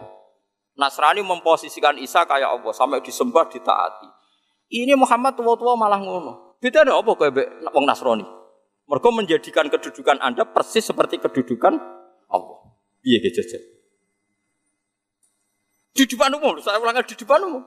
Nasrani 0.78 1.22
memposisikan 1.26 1.98
Isa 1.98 2.26
kayak 2.26 2.54
Allah 2.54 2.74
sampai 2.74 3.02
disembah 3.02 3.50
ditaati. 3.50 4.10
Ini 4.74 4.98
Muhammad 4.98 5.38
tua-tua 5.38 5.78
malah 5.78 6.02
ngono. 6.02 6.58
Beda 6.62 6.86
ada 6.86 6.98
apa 6.98 7.12
kayak 7.18 7.70
wong 7.74 7.86
Nasrani? 7.86 8.43
Mereka 8.94 9.10
menjadikan 9.10 9.66
kedudukan 9.74 10.22
Anda 10.22 10.46
persis 10.46 10.86
seperti 10.86 11.18
kedudukan 11.18 11.82
Allah. 12.30 12.60
Iya 13.02 13.26
gitu 13.26 13.42
Di 15.98 16.06
depan 16.06 16.30
umum, 16.38 16.62
saya 16.62 16.78
ulangi 16.78 17.02
di 17.10 17.18
depan 17.18 17.42
umum. 17.42 17.66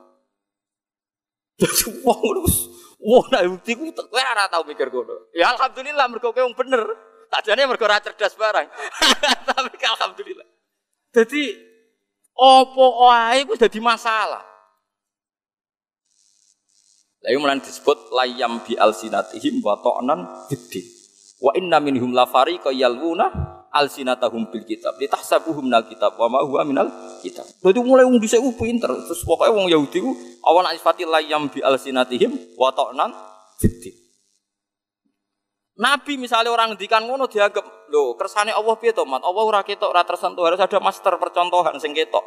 Jadi 1.59 1.99
wong 1.99 2.21
terus, 2.21 2.55
wong 2.95 3.27
nak 3.27 3.43
bukti 3.43 3.75
ku 3.75 3.91
kowe 3.91 4.23
ora 4.23 4.47
tau 4.47 4.63
mikir 4.63 4.87
ngono. 4.87 5.27
Ya 5.35 5.51
alhamdulillah 5.51 6.07
mergo 6.07 6.31
kowe 6.31 6.47
wong 6.47 6.55
bener. 6.55 6.83
Tajane 7.27 7.67
mergo 7.67 7.83
ora 7.83 7.99
cerdas 7.99 8.31
barang. 8.39 8.67
Tapi 9.51 9.83
alhamdulillah. 9.83 10.47
Jadi 11.11 11.43
Opo 12.37 13.03
wae 13.03 13.43
iku 13.43 13.57
dadi 13.57 13.81
masalah. 13.81 14.45
Lah 17.25 17.33
mulai 17.35 17.57
disebut 17.57 18.13
layam 18.13 18.61
bi 18.61 18.77
alsinatihim 18.77 19.59
wa 19.65 19.75
ta'nan 19.81 20.45
biddi. 20.45 20.96
Wa 21.37 21.53
inna 21.53 21.77
minhum 21.77 22.13
la 22.17 22.25
fariqa 22.25 22.73
yalwuna 22.73 23.29
alsinatahum 23.69 24.49
bil 24.49 24.65
kitab. 24.65 24.97
Litahsabuhum 24.97 25.69
minal 25.69 25.85
kitab 25.85 26.17
wa 26.17 26.27
ma 26.27 26.39
huwa 26.41 26.65
minal 26.65 26.89
kitab. 27.21 27.45
Dadi 27.61 27.77
mulai 27.81 28.07
wong 28.09 28.17
dhisik 28.17 28.41
ku 28.41 28.57
pinter. 28.57 28.89
Terus 28.89 29.21
pokoke 29.21 29.53
wong 29.53 29.69
Yahudi 29.69 30.01
ku 30.01 30.11
awan 30.41 30.73
isfati 30.73 31.05
layam 31.05 31.49
bi 31.53 31.61
alsinatihim 31.61 32.57
wa 32.57 32.73
ta'nan 32.73 33.13
biddi. 33.61 33.93
Nabi 35.77 36.17
misalnya 36.17 36.49
orang 36.49 36.73
ngendikan 36.73 37.05
ngono 37.05 37.29
dianggap 37.29 37.61
lho 37.93 38.17
kersane 38.17 38.49
Allah 38.49 38.73
piye 38.81 38.97
to, 38.97 39.05
Mat? 39.05 39.21
Allah 39.21 39.43
ora 39.45 39.61
ketok 39.61 39.93
ora 39.93 40.01
tersentuh, 40.01 40.41
harus 40.41 40.57
ada 40.57 40.81
master 40.81 41.21
percontohan 41.21 41.77
sing 41.77 41.93
ketok. 41.93 42.25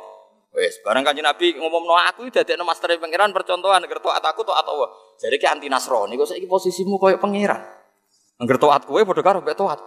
Wes, 0.55 0.79
barang 0.87 1.03
kanjeng 1.03 1.27
Nabi 1.27 1.59
ngomong 1.59 1.83
no 1.83 1.95
aku 1.99 2.31
dadekno 2.31 2.63
master 2.63 2.95
pangeran 2.99 3.35
percontohan 3.35 3.83
ngerti 3.83 4.07
taat 4.07 4.23
aku 4.23 4.47
taat 4.47 4.67
Allah. 4.67 4.91
Jadi 5.19 5.35
ki 5.39 5.47
anti 5.51 5.67
Nasrani 5.67 6.15
kok 6.15 6.31
saiki 6.31 6.47
posisimu 6.47 6.95
koyo 6.99 7.19
pangeran. 7.19 7.80
Angger 8.41 8.57
taat 8.57 8.89
kowe 8.89 9.01
padha 9.05 9.21
karo 9.21 9.45
mbek 9.45 9.53
taat. 9.53 9.85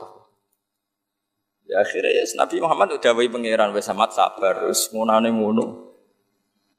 Ya 1.65 1.81
akhirnya 1.81 2.21
ya 2.21 2.23
Nabi 2.37 2.61
Muhammad 2.61 3.01
udah 3.01 3.11
wae 3.17 3.25
pangeran 3.25 3.73
wes 3.73 3.89
amat 3.89 4.13
sabar 4.13 4.61
terus 4.61 4.93
ngunane 4.93 5.33
ngono. 5.33 5.89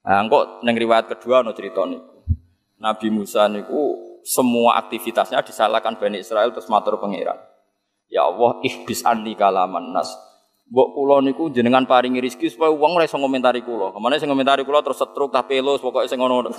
Nah, 0.05 0.23
kok 0.29 0.63
neng 0.63 0.77
riwayat 0.79 1.11
kedua 1.11 1.43
no 1.43 1.51
cerita 1.51 1.83
niku. 1.83 2.23
Nabi 2.79 3.09
Musa 3.11 3.51
niku 3.51 3.97
semua 4.23 4.79
aktivitasnya 4.79 5.41
disalahkan 5.43 5.99
Bani 5.99 6.23
Israel 6.23 6.55
terus 6.55 6.71
matur 6.71 7.01
pangeran. 7.01 7.41
Ya 8.07 8.23
Allah, 8.23 8.61
ihbis 8.63 9.03
anni 9.03 9.35
kalaman 9.35 9.91
nas. 9.91 10.13
Mbok 10.71 10.89
kula 10.95 11.17
niku 11.25 11.51
jenengan 11.51 11.89
paringi 11.89 12.21
rezeki 12.21 12.53
supaya 12.55 12.71
wong 12.71 13.01
ora 13.01 13.09
iso 13.09 13.19
ngomentari 13.19 13.65
kula. 13.65 13.91
Ke 13.91 13.99
mana 13.99 14.21
sing 14.21 14.29
ngomentari 14.31 14.63
kula 14.63 14.85
terus 14.85 15.01
setruk 15.01 15.33
tah 15.33 15.43
pelus 15.43 15.81
pokoke 15.81 16.07
sing 16.07 16.21
ngono. 16.21 16.53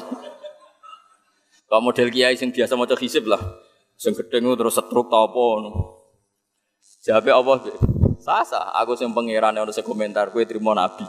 Kok 1.70 1.82
model 1.82 2.10
kiai 2.10 2.36
sing 2.36 2.50
biasa 2.52 2.74
maca 2.74 2.98
hisib 2.98 3.30
lah. 3.30 3.40
Sing 3.96 4.12
gedeng 4.12 4.52
terus 4.60 4.76
setruk 4.76 5.08
ta 5.08 5.24
apa 5.24 5.40
ngono. 5.40 5.72
Allah, 7.06 7.58
sasa 8.20 8.74
aku 8.76 8.98
sing 8.98 9.14
pangeran 9.14 9.56
ono 9.56 9.72
sing 9.72 9.86
komentar 9.86 10.34
kowe 10.34 10.44
trimo 10.44 10.74
nabi. 10.76 11.06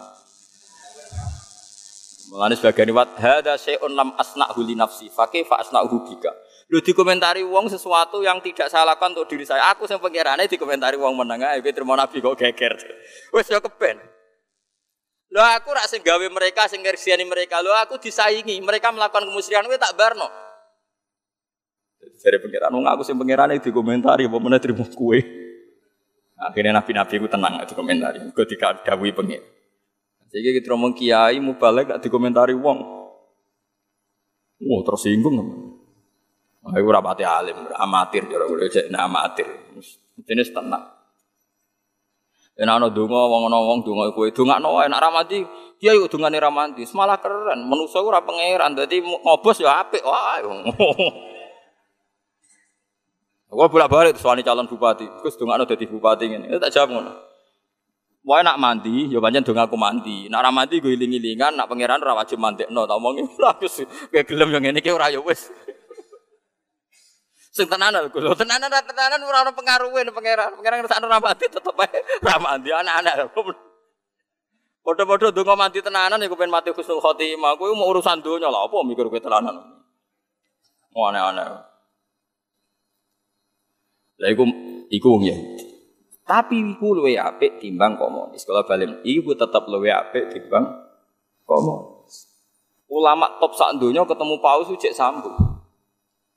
Mulane 2.26 2.58
sebagian 2.58 2.90
wat 2.90 3.16
hada 3.22 3.54
syai'un 3.54 3.94
lam 3.94 4.10
asna'hu 4.18 4.60
li 4.66 4.74
nafsi 4.74 5.06
fa 5.08 5.30
kaifa 5.30 5.62
asna'hu 5.62 6.04
bika. 6.10 6.30
Lu 6.66 6.82
dikomentari 6.82 7.46
wong 7.46 7.70
sesuatu 7.70 8.20
yang 8.26 8.42
tidak 8.42 8.66
saya 8.66 8.82
lakukan 8.82 9.14
untuk 9.14 9.30
diri 9.30 9.46
saya. 9.46 9.70
Aku 9.70 9.86
sing 9.86 10.02
pangerane 10.02 10.50
dikomentari 10.50 10.98
wong 10.98 11.14
meneng 11.14 11.46
ae 11.46 11.62
kowe 11.62 11.72
trimo 11.72 11.94
nabi 11.94 12.18
kok 12.18 12.34
geger. 12.34 12.74
Wis 13.30 13.46
yo 13.46 13.62
kepen. 13.62 14.02
Lho 15.30 15.42
aku 15.42 15.68
rak 15.74 15.86
sing 15.90 16.02
gawe 16.02 16.26
mereka 16.28 16.66
sing 16.66 16.82
ngersiani 16.82 17.22
mereka. 17.26 17.62
Lho 17.62 17.70
aku 17.74 17.98
disaingi, 17.98 18.58
mereka 18.62 18.90
melakukan 18.90 19.26
kemusyrikan 19.26 19.66
kowe 19.66 19.78
tak 19.78 19.94
barno. 19.94 20.26
Dari 22.26 22.42
pengiran, 22.42 22.74
wong 22.74 22.90
aku 22.90 23.06
sing 23.06 23.14
pengiran 23.14 23.54
itu 23.54 23.70
dikomentari, 23.70 24.26
apa 24.26 24.42
mana 24.42 24.58
terima 24.58 24.82
kue. 24.82 25.22
Akhirnya 26.34 26.82
nabi-nabi 26.82 27.22
ku 27.22 27.30
tenang 27.30 27.62
itu 27.62 27.78
komentari, 27.78 28.18
gue 28.18 28.46
tidak 28.50 28.82
dawi 28.82 29.14
pengir. 29.14 29.46
Jadi 30.34 30.58
kita 30.58 30.74
ngomong 30.74 30.98
kiai 30.98 31.38
mau 31.38 31.54
balik 31.54 31.94
gak 31.94 32.02
dikomentari 32.02 32.50
wong. 32.58 32.82
Wah 34.58 34.80
tersinggung. 34.82 35.38
Aku 36.66 36.90
rapati 36.90 37.22
alim, 37.22 37.70
amatir, 37.78 38.26
jorok 38.26 38.58
gue 38.58 38.74
cek 38.74 38.90
amatir. 38.90 39.46
Ini 40.26 40.42
tenang. 40.50 40.96
Enak 42.58 42.74
ana 42.74 42.88
donga 42.90 43.22
wong 43.30 43.46
ana 43.46 43.58
wong 43.62 43.78
donga 43.86 44.10
kowe 44.10 44.26
dongakno 44.32 44.80
wae 44.80 44.88
nek 44.88 44.98
ramadi 44.98 45.44
kiai 45.76 46.00
kok 46.00 46.08
dongane 46.08 46.40
ramadi 46.40 46.88
malah 46.96 47.20
keren 47.20 47.68
manusa 47.68 48.00
ora 48.00 48.24
pangeran 48.24 48.72
dadi 48.72 49.04
ngobos 49.04 49.60
ya 49.60 49.84
apik 49.84 50.00
wae 50.00 50.40
Gua 53.46 53.70
bolak 53.70 53.88
balik 53.88 54.14
soalnya 54.18 54.52
calon 54.52 54.66
bupati. 54.66 55.06
Terus 55.22 55.38
dong 55.38 55.54
ada 55.54 55.62
jadi 55.62 55.86
bupati 55.86 56.26
ini. 56.26 56.46
Tak 56.58 56.70
jawab 56.74 56.88
ngono. 56.92 57.12
Wah 58.26 58.42
nak 58.42 58.58
mandi, 58.58 59.06
ya 59.06 59.22
banyak 59.22 59.46
dong 59.46 59.54
aku 59.54 59.78
mandi. 59.78 60.26
Nak 60.26 60.42
ramadi 60.42 60.82
gue 60.82 60.98
iling 60.98 61.14
ilingan, 61.14 61.54
nak 61.54 61.70
pangeran 61.70 62.02
rawat 62.02 62.26
wajib 62.26 62.42
mandi. 62.42 62.66
No, 62.74 62.82
tak 62.82 62.98
omongi 62.98 63.22
lah 63.42 63.54
kayak 64.10 64.26
gelem 64.26 64.50
yang 64.50 64.74
ini 64.74 64.82
kayak 64.82 64.98
orang 64.98 65.22
wes. 65.22 65.46
Sing 67.54 67.70
tenanan 67.70 68.10
gue, 68.10 68.18
tenanan 68.18 68.66
tenanan 68.66 69.22
ora 69.22 69.46
ono 69.46 69.54
pengaruhe 69.54 70.02
pangeran. 70.10 70.58
Pangeran 70.58 70.76
ngrasakno 70.82 71.06
ramadi 71.06 71.46
tetep 71.46 71.76
ae 71.78 71.98
ramadi 72.18 72.74
anak-anak. 72.74 73.30
Padha-padha 74.86 75.30
donga 75.30 75.54
mandi 75.54 75.78
tenanan 75.78 76.18
ya 76.18 76.26
pengen 76.26 76.50
mati 76.50 76.74
khusnul 76.74 76.98
khotimah. 76.98 77.54
Kowe 77.54 77.70
mau 77.78 77.94
urusan 77.94 78.26
donya 78.26 78.50
lah 78.50 78.66
apa 78.66 78.74
mikir 78.82 79.06
kowe 79.06 79.22
tenanan. 79.22 79.54
Aneh-aneh. 80.98 81.75
Lah 84.16 84.28
iku 84.32 84.44
iku 84.88 85.06
wong 85.16 85.24
Yahudi. 85.28 85.64
Tapi 86.26 86.58
iku 86.74 86.98
luwe 86.98 87.14
apik 87.14 87.62
timbang 87.62 87.94
komunis. 87.94 88.42
Kalau 88.42 88.66
balik 88.66 89.04
iku 89.06 89.38
tetap 89.38 89.68
luwe 89.70 89.92
apik 89.94 90.32
timbang 90.34 90.66
komunis. 91.46 92.26
Ulama 92.90 93.38
top 93.38 93.54
sak 93.54 93.78
donya 93.78 94.02
ketemu 94.02 94.34
Paus 94.42 94.66
cek 94.70 94.94
sambung. 94.94 95.36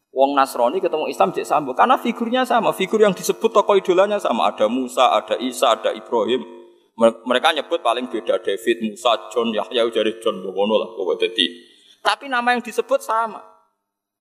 Wong 0.09 0.33
Nasrani 0.33 0.81
ketemu 0.81 1.05
Islam 1.09 1.29
cek 1.33 1.45
sambung 1.45 1.77
karena 1.77 1.95
figurnya 1.97 2.41
sama, 2.41 2.73
figur 2.73 2.97
yang 2.97 3.13
disebut 3.13 3.53
tokoh 3.53 3.77
idolanya 3.77 4.17
sama. 4.17 4.49
Ada 4.49 4.65
Musa, 4.65 5.13
ada 5.13 5.37
Isa, 5.37 5.73
ada 5.73 5.93
Ibrahim. 5.93 6.41
Mereka 6.99 7.55
nyebut 7.55 7.79
paling 7.79 8.11
beda 8.11 8.43
David, 8.43 8.91
Musa, 8.91 9.31
John, 9.31 9.55
Yahya 9.55 9.87
jadi 9.87 10.19
John 10.19 10.43
Bowono 10.43 10.75
lah 10.75 10.89
pokoknya 10.99 11.31
Tapi 12.03 12.27
nama 12.27 12.51
yang 12.51 12.59
disebut 12.59 12.99
sama. 12.99 13.39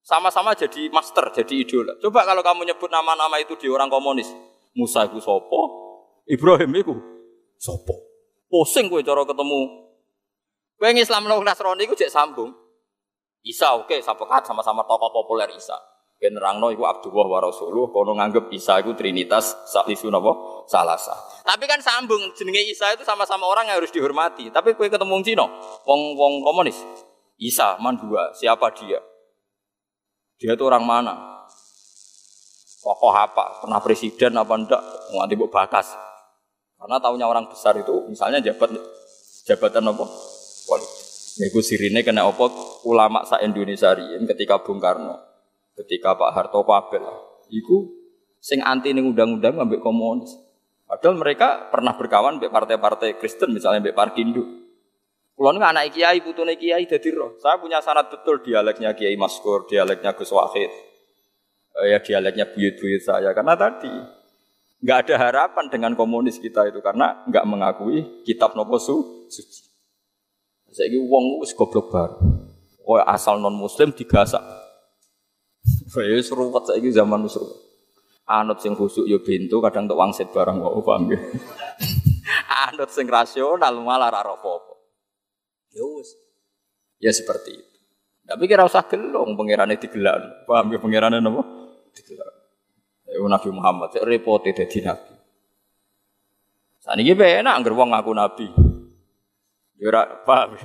Sama-sama 0.08 0.56
jadi 0.56 0.88
master, 0.88 1.28
jadi 1.36 1.68
idola. 1.68 1.92
Coba 2.00 2.24
kalau 2.24 2.40
kamu 2.40 2.64
nyebut 2.64 2.88
nama-nama 2.88 3.36
itu 3.44 3.60
di 3.60 3.68
orang 3.68 3.92
komunis. 3.92 4.32
Musa 4.72 5.04
itu 5.04 5.20
sopo, 5.20 5.60
Ibrahim 6.24 6.72
itu 6.80 6.96
sopo. 7.60 7.92
Pusing 8.48 8.88
gue 8.88 9.04
cara 9.04 9.28
ketemu. 9.28 9.60
Gue 10.80 10.96
Islam 10.96 11.28
lo 11.28 11.44
Nasrani 11.44 11.84
gue 11.84 11.92
cek 11.92 12.08
sambung. 12.08 12.56
Isa 13.44 13.76
oke, 13.76 13.92
okay, 13.92 14.00
sapekat 14.00 14.48
sama-sama 14.48 14.80
tokoh 14.88 15.12
populer 15.12 15.52
Isa. 15.52 15.76
Generangno 16.16 16.72
iku 16.72 16.88
Abdullah 16.88 17.28
wa 17.28 17.44
Rasuluh, 17.44 17.92
kono 17.92 18.16
nganggep 18.16 18.48
Isa 18.48 18.80
itu 18.80 18.96
Trinitas, 18.96 19.60
saklisu 19.68 20.08
napa? 20.08 20.64
Salasa. 20.72 21.12
Tapi 21.44 21.68
kan 21.68 21.84
sambung 21.84 22.32
jenenge 22.32 22.64
Isa 22.64 22.96
itu 22.96 23.04
sama-sama 23.04 23.44
orang 23.44 23.68
yang 23.68 23.76
harus 23.76 23.92
dihormati. 23.92 24.48
Tapi 24.48 24.72
kue 24.72 24.88
ketemu 24.88 25.20
wong 25.20 25.22
Cina, 25.22 25.44
wong 25.84 26.16
wong 26.16 26.40
komunis. 26.40 26.80
Isa 27.36 27.76
man 27.76 28.00
dua, 28.00 28.32
siapa 28.32 28.72
dia? 28.72 29.04
Dia 30.38 30.54
itu 30.54 30.64
orang 30.64 30.86
mana? 30.86 31.14
Tokoh 32.78 33.10
apa? 33.10 33.60
Pernah 33.66 33.82
presiden 33.82 34.38
apa 34.38 34.54
enggak? 34.54 34.82
Nganti 35.10 35.34
buat 35.34 35.50
batas. 35.50 35.98
Karena 36.78 37.02
tahunya 37.02 37.26
orang 37.26 37.50
besar 37.50 37.74
itu, 37.74 38.06
misalnya 38.06 38.38
jabat 38.38 38.70
jabatan 39.42 39.90
apa? 39.90 40.06
Wali. 40.70 40.88
Iku 41.38 41.58
sirine 41.58 42.06
kena 42.06 42.22
apa? 42.26 42.46
Ulama 42.86 43.26
sa 43.26 43.42
Indonesia 43.42 43.90
riyen 43.94 44.30
ketika 44.30 44.62
Bung 44.62 44.78
Karno, 44.78 45.18
ketika 45.74 46.14
Pak 46.14 46.30
Harto 46.34 46.62
Pabel. 46.62 47.02
Iku 47.50 47.90
sing 48.38 48.62
anti 48.62 48.94
ning 48.94 49.10
undang-undang 49.10 49.58
ambek 49.58 49.82
komunis. 49.82 50.38
Padahal 50.86 51.18
mereka 51.18 51.68
pernah 51.68 51.98
berkawan 51.98 52.38
mbek 52.38 52.54
partai-partai 52.54 53.18
Kristen 53.18 53.50
misalnya 53.50 53.82
mbek 53.82 53.98
Parkindo. 53.98 54.67
Kulo 55.38 55.54
ini 55.54 55.62
anak 55.62 55.94
kiai, 55.94 56.18
putune 56.18 56.58
kiai 56.58 56.82
jadi 56.82 57.14
roh. 57.14 57.38
Saya 57.38 57.62
punya 57.62 57.78
sanat 57.78 58.10
betul 58.10 58.42
dialeknya 58.42 58.90
Kiai 58.90 59.14
Maskur, 59.14 59.70
dialeknya 59.70 60.10
Gus 60.18 60.34
Wahid, 60.34 60.66
eh, 61.78 61.94
ya 61.94 62.02
dialeknya 62.02 62.50
buyut-buyut 62.50 63.06
saya. 63.06 63.30
Karena 63.30 63.54
tadi 63.54 63.86
nggak 64.82 64.98
ada 65.06 65.14
harapan 65.14 65.70
dengan 65.70 65.94
komunis 65.94 66.42
kita 66.42 66.66
itu 66.66 66.82
karena 66.82 67.22
nggak 67.30 67.46
mengakui 67.46 68.26
kitab 68.26 68.58
nopo 68.58 68.82
su, 68.82 69.30
suci. 69.30 69.62
Saya 70.74 70.90
ini 70.90 71.06
uang 71.06 71.46
wis 71.46 71.54
goblok 71.54 71.86
baru. 71.86 72.18
Oh 72.82 72.98
asal 72.98 73.38
non 73.38 73.54
muslim 73.54 73.94
digasak. 73.94 74.42
Ya 76.02 76.18
serupat 76.18 76.66
saya 76.66 76.82
ini 76.82 76.90
zaman 76.90 77.30
serupat. 77.30 77.62
Anut 78.26 78.58
sing 78.58 78.74
khusuk 78.74 79.06
yo 79.06 79.22
pintu 79.22 79.62
kadang 79.62 79.86
untuk 79.86 80.02
wangsit 80.02 80.34
barang 80.34 80.58
kok 80.58 80.74
paham. 80.82 81.14
Anut 82.66 82.90
sing 82.90 83.06
rasional 83.06 83.78
malah 83.86 84.10
ra 84.10 84.34
Wis. 85.82 86.18
Ya 86.98 87.14
seperti 87.14 87.54
itu. 87.54 87.76
Tapi 88.28 88.44
kira 88.44 88.66
usah 88.66 88.84
gelong 88.84 89.38
pangerane 89.38 89.80
digelar. 89.80 90.44
Paham 90.44 90.74
ya 90.74 90.78
pangerane 90.82 91.22
napa? 91.22 91.42
Digelar. 91.96 92.32
Ya 93.08 93.24
Nabi 93.24 93.48
Muhammad 93.48 93.88
cek 93.96 94.04
repote 94.04 94.52
dadi 94.52 94.84
nabi. 94.84 95.14
Saniki 96.84 97.16
enak 97.16 97.56
anggar 97.56 97.72
wong 97.72 97.96
ngaku 97.96 98.12
nabi. 98.12 98.46
Ya 99.80 99.88
ora 99.88 100.02
paham. 100.26 100.60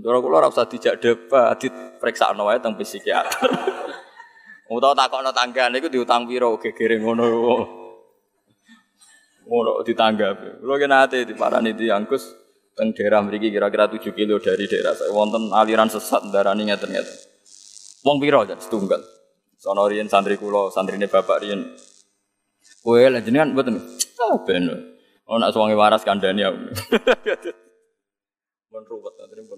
Dora 0.00 0.16
kula 0.20 0.40
ora 0.40 0.48
usah 0.48 0.64
dijak 0.64 0.96
debat, 0.96 1.60
dipriksakno 1.60 2.48
wae 2.48 2.56
teng 2.56 2.72
psikiater. 2.72 3.52
Utawa 4.74 4.96
takokno 4.96 5.28
tanggane 5.36 5.76
iku 5.76 5.92
diutang 5.92 6.24
pira 6.24 6.48
gegere 6.56 6.96
ngono. 6.96 7.83
Ngono 9.44 9.84
ditanggapi. 9.84 10.64
Kulo 10.64 10.74
ki 10.80 10.88
nate 10.88 11.28
diparani 11.28 11.76
diangkus 11.76 12.24
teng 12.74 12.90
daerah 12.96 13.22
mriki 13.22 13.54
kira-kira 13.54 13.86
7 13.86 14.16
kilo 14.16 14.42
dari 14.42 14.66
daerah 14.66 14.96
saya 14.96 15.14
wonten 15.14 15.52
aliran 15.54 15.86
sesat 15.86 16.26
darani 16.32 16.66
ngeten-ngeten. 16.66 17.34
Wong 18.04 18.20
pira 18.20 18.44
jan 18.48 18.60
setunggal. 18.60 19.00
Sono 19.56 19.88
riyen 19.88 20.12
santri 20.12 20.36
kula, 20.36 20.68
santrine 20.68 21.08
bapak 21.08 21.40
riyen. 21.40 21.72
Kowe 22.84 23.00
lha 23.00 23.24
jenengan 23.24 23.56
mboten. 23.56 23.80
Ah 24.20 24.36
ben. 24.44 24.68
Oh 25.24 25.40
nak 25.40 25.56
suwangi 25.56 25.72
waras 25.72 26.04
kandhani 26.04 26.44
aku. 26.44 26.58
Mun 28.72 28.84
ruwet 28.84 29.14
santri 29.16 29.40
pun. 29.48 29.56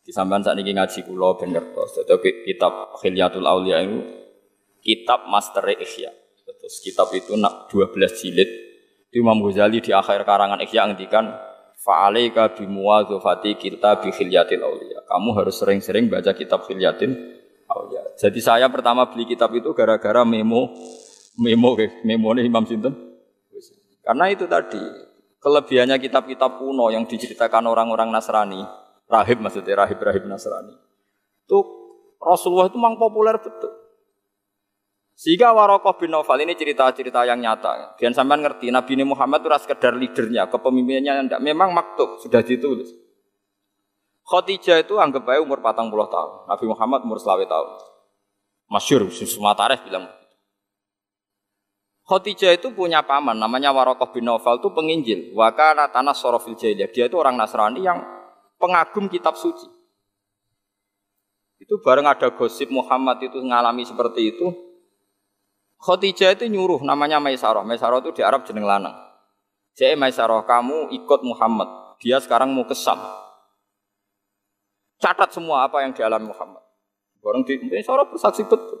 Di 0.00 0.16
saat 0.16 0.56
ini 0.56 0.72
ngaji 0.72 1.04
kula 1.04 1.36
ben 1.36 1.52
ngertos. 1.52 2.08
Dadi 2.08 2.48
kitab 2.48 2.96
Khilyatul 3.04 3.44
Auliya 3.44 3.84
itu 3.84 4.00
kitab 4.80 5.28
Master 5.28 5.68
Ihya. 5.76 6.08
Terus 6.70 6.86
kitab 6.86 7.10
itu 7.18 7.34
nak 7.34 7.66
12 7.66 7.98
jilid 8.22 8.46
Di 9.10 9.18
Imam 9.18 9.42
Ghazali 9.42 9.82
di 9.82 9.90
akhir 9.90 10.22
karangan 10.22 10.62
Ihya 10.62 10.86
ngendikan 10.86 11.34
fa'alaika 11.82 12.54
bimuwadzafati 12.54 13.58
kita 13.58 13.98
bi 13.98 14.14
khilyatil 14.14 14.62
auliya. 14.62 15.02
Kamu 15.02 15.34
harus 15.34 15.58
sering-sering 15.58 16.06
baca 16.06 16.30
kitab 16.30 16.62
khilyatin 16.68 17.10
auliya. 17.66 18.14
Jadi 18.14 18.38
saya 18.38 18.70
pertama 18.70 19.10
beli 19.10 19.26
kitab 19.26 19.50
itu 19.56 19.74
gara-gara 19.74 20.22
memo 20.22 20.70
memo 21.40 21.74
memo 22.06 22.28
nih 22.38 22.46
Imam 22.46 22.62
Sinten. 22.68 22.94
Karena 24.06 24.30
itu 24.30 24.46
tadi 24.46 24.78
kelebihannya 25.42 25.98
kitab-kitab 25.98 26.62
kuno 26.62 26.92
yang 26.94 27.08
diceritakan 27.08 27.66
orang-orang 27.66 28.14
Nasrani, 28.14 28.62
rahib 29.10 29.42
maksudnya 29.42 29.82
rahib-rahib 29.82 30.22
Nasrani. 30.28 30.76
Itu 31.48 31.58
Rasulullah 32.20 32.68
itu 32.68 32.76
memang 32.76 33.00
populer 33.00 33.40
betul. 33.40 33.79
Sehingga 35.20 35.52
Warokoh 35.52 36.00
bin 36.00 36.16
Nawfal 36.16 36.40
ini 36.40 36.56
cerita-cerita 36.56 37.28
yang 37.28 37.44
nyata. 37.44 37.92
Biar 38.00 38.08
sampean 38.16 38.40
ngerti, 38.40 38.72
Nabi 38.72 39.04
Muhammad 39.04 39.44
itu 39.44 39.52
sekedar 39.68 39.92
leadernya, 39.92 40.48
kepemimpinannya 40.48 41.28
tidak. 41.28 41.40
Memang 41.44 41.76
maktub, 41.76 42.16
sudah 42.24 42.40
ditulis. 42.40 42.88
Khadijah 44.24 44.80
itu 44.80 44.96
anggap 44.96 45.28
baik 45.28 45.44
umur 45.44 45.60
40 45.60 45.92
tahun. 46.08 46.32
Nabi 46.48 46.64
Muhammad 46.72 47.00
umur 47.04 47.20
selawe 47.20 47.44
tahun. 47.44 47.68
Masyur, 48.72 49.12
semua 49.12 49.52
bilang 49.84 50.08
Khadijah 52.08 52.56
itu 52.56 52.72
punya 52.72 53.04
paman, 53.04 53.36
namanya 53.36 53.76
Warokoh 53.76 54.16
bin 54.16 54.24
Nawfal 54.24 54.56
itu 54.56 54.72
penginjil. 54.72 55.36
Wakana 55.36 55.92
tanah 55.92 56.16
sorofil 56.16 56.56
jahiliyah. 56.56 56.88
Dia 56.96 57.12
itu 57.12 57.20
orang 57.20 57.36
Nasrani 57.36 57.84
yang 57.84 58.00
pengagum 58.56 59.04
kitab 59.12 59.36
suci. 59.36 59.68
Itu 61.60 61.76
bareng 61.84 62.08
ada 62.08 62.32
gosip 62.32 62.72
Muhammad 62.72 63.20
itu 63.20 63.36
mengalami 63.44 63.84
seperti 63.84 64.32
itu, 64.32 64.69
Khadijah 65.80 66.36
itu 66.36 66.44
nyuruh 66.44 66.84
namanya 66.84 67.16
Maisarah. 67.16 67.64
Maisarah 67.64 68.04
itu 68.04 68.20
di 68.20 68.22
Arab 68.22 68.44
jeneng 68.44 68.68
lanang. 68.68 68.92
Jadi 69.72 69.96
Maisarah 69.96 70.44
kamu 70.44 70.92
ikut 70.92 71.20
Muhammad. 71.24 71.96
Dia 72.04 72.20
sekarang 72.20 72.52
mau 72.52 72.68
kesam. 72.68 73.00
Catat 75.00 75.32
semua 75.32 75.64
apa 75.64 75.80
yang 75.80 75.96
dialami 75.96 76.28
Muhammad. 76.28 76.60
Barang 77.24 77.48
di 77.48 77.56
Maisarah 77.64 78.04
bersaksi 78.04 78.44
betul 78.44 78.76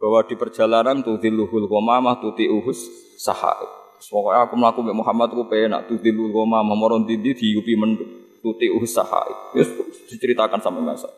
bahwa 0.00 0.24
di 0.24 0.32
perjalanan 0.32 1.04
tuh 1.04 1.20
diluhul 1.20 1.68
komamah 1.68 2.16
tuh 2.24 2.32
uhus 2.32 2.88
sahai. 3.20 3.68
Pokoknya 4.00 4.48
aku 4.48 4.56
melakukan 4.56 4.96
Muhammad 4.96 5.28
aku 5.36 5.44
penak 5.44 5.92
tuh 5.92 6.00
diluhul 6.00 6.32
komamah 6.32 6.72
moron 6.72 7.04
didi 7.04 7.36
diupi 7.36 7.76
menduk 7.76 8.08
tuh 8.40 8.56
uhus 8.56 8.96
sahai. 8.96 9.28
Yes, 9.52 9.68
diceritakan 10.08 10.64
sama 10.64 10.80
Maisarah. 10.80 11.12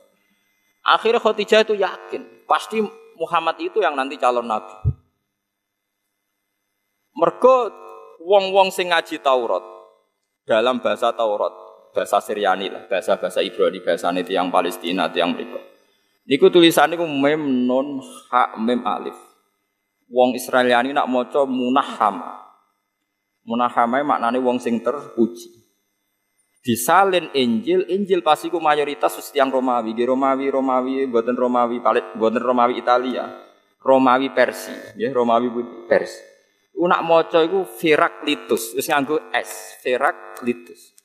Akhirnya 0.82 1.22
Khadijah 1.22 1.62
itu 1.62 1.78
yakin 1.78 2.42
pasti 2.50 2.82
Muhammad 3.14 3.54
itu 3.62 3.78
yang 3.78 3.94
nanti 3.94 4.18
calon 4.18 4.50
nabi. 4.50 5.01
Mergo 7.12 7.68
wong-wong 8.24 8.72
sing 8.72 8.88
ngaji 8.88 9.20
Taurat 9.20 9.62
dalam 10.48 10.80
bahasa 10.80 11.12
Taurat, 11.12 11.52
bahasa 11.92 12.18
Syriani 12.24 12.72
lah, 12.72 12.88
bahasa-bahasa 12.88 13.44
Ibrani, 13.44 13.84
bahasa 13.84 14.08
yang 14.14 14.48
Palestina, 14.48 15.12
yang 15.12 15.36
mereka. 15.36 15.60
Niku 16.22 16.54
tulisannya 16.54 16.94
ku 16.94 17.06
mem 17.06 17.66
non 17.66 17.98
ha 18.30 18.54
mem 18.54 18.80
alif. 18.86 19.18
Wong 20.06 20.38
Israeliani 20.38 20.94
nak 20.94 21.10
maca 21.10 21.42
munahama. 21.48 22.46
Munahama 23.42 23.98
maknane 24.06 24.38
wong 24.38 24.62
sing 24.62 24.78
terpuji. 24.84 25.50
Disalin 26.62 27.26
Injil, 27.34 27.90
Injil 27.90 28.22
pasti 28.22 28.46
ku 28.46 28.62
mayoritas 28.62 29.18
yang 29.34 29.50
Romawi, 29.50 29.98
di 29.98 30.06
Romawi, 30.06 30.46
Romawi, 30.46 31.10
buatan 31.10 31.34
Romawi, 31.34 31.82
buatan 32.14 32.38
Romawi 32.38 32.78
Italia, 32.78 33.26
Romawi 33.82 34.30
Persia, 34.30 34.94
ya 34.94 35.10
Romawi 35.10 35.50
Persia. 35.90 36.31
Unak 36.72 37.00
moco 37.04 37.38
iku 37.38 37.68
Heraklitus, 37.78 38.72
wis 38.72 38.88
nganggo 38.88 39.20
S, 39.30 39.76
Heraklitus. 39.84 40.96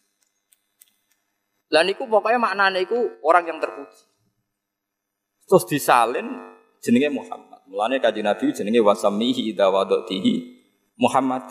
Lah 1.68 1.84
niku 1.84 2.08
pokoknya 2.08 2.40
maknane 2.40 2.88
iku 2.88 3.20
orang 3.28 3.52
yang 3.52 3.60
terpuji. 3.60 4.08
Terus 5.48 5.64
disalin 5.68 6.28
jenenge 6.80 7.12
Muhammad. 7.12 7.68
Mulane 7.68 8.00
kanjeng 8.00 8.24
Nabi 8.24 8.56
jenenge 8.56 8.80
wasamihi 8.80 9.52
idza 9.52 9.68
Muhammad. 10.96 11.44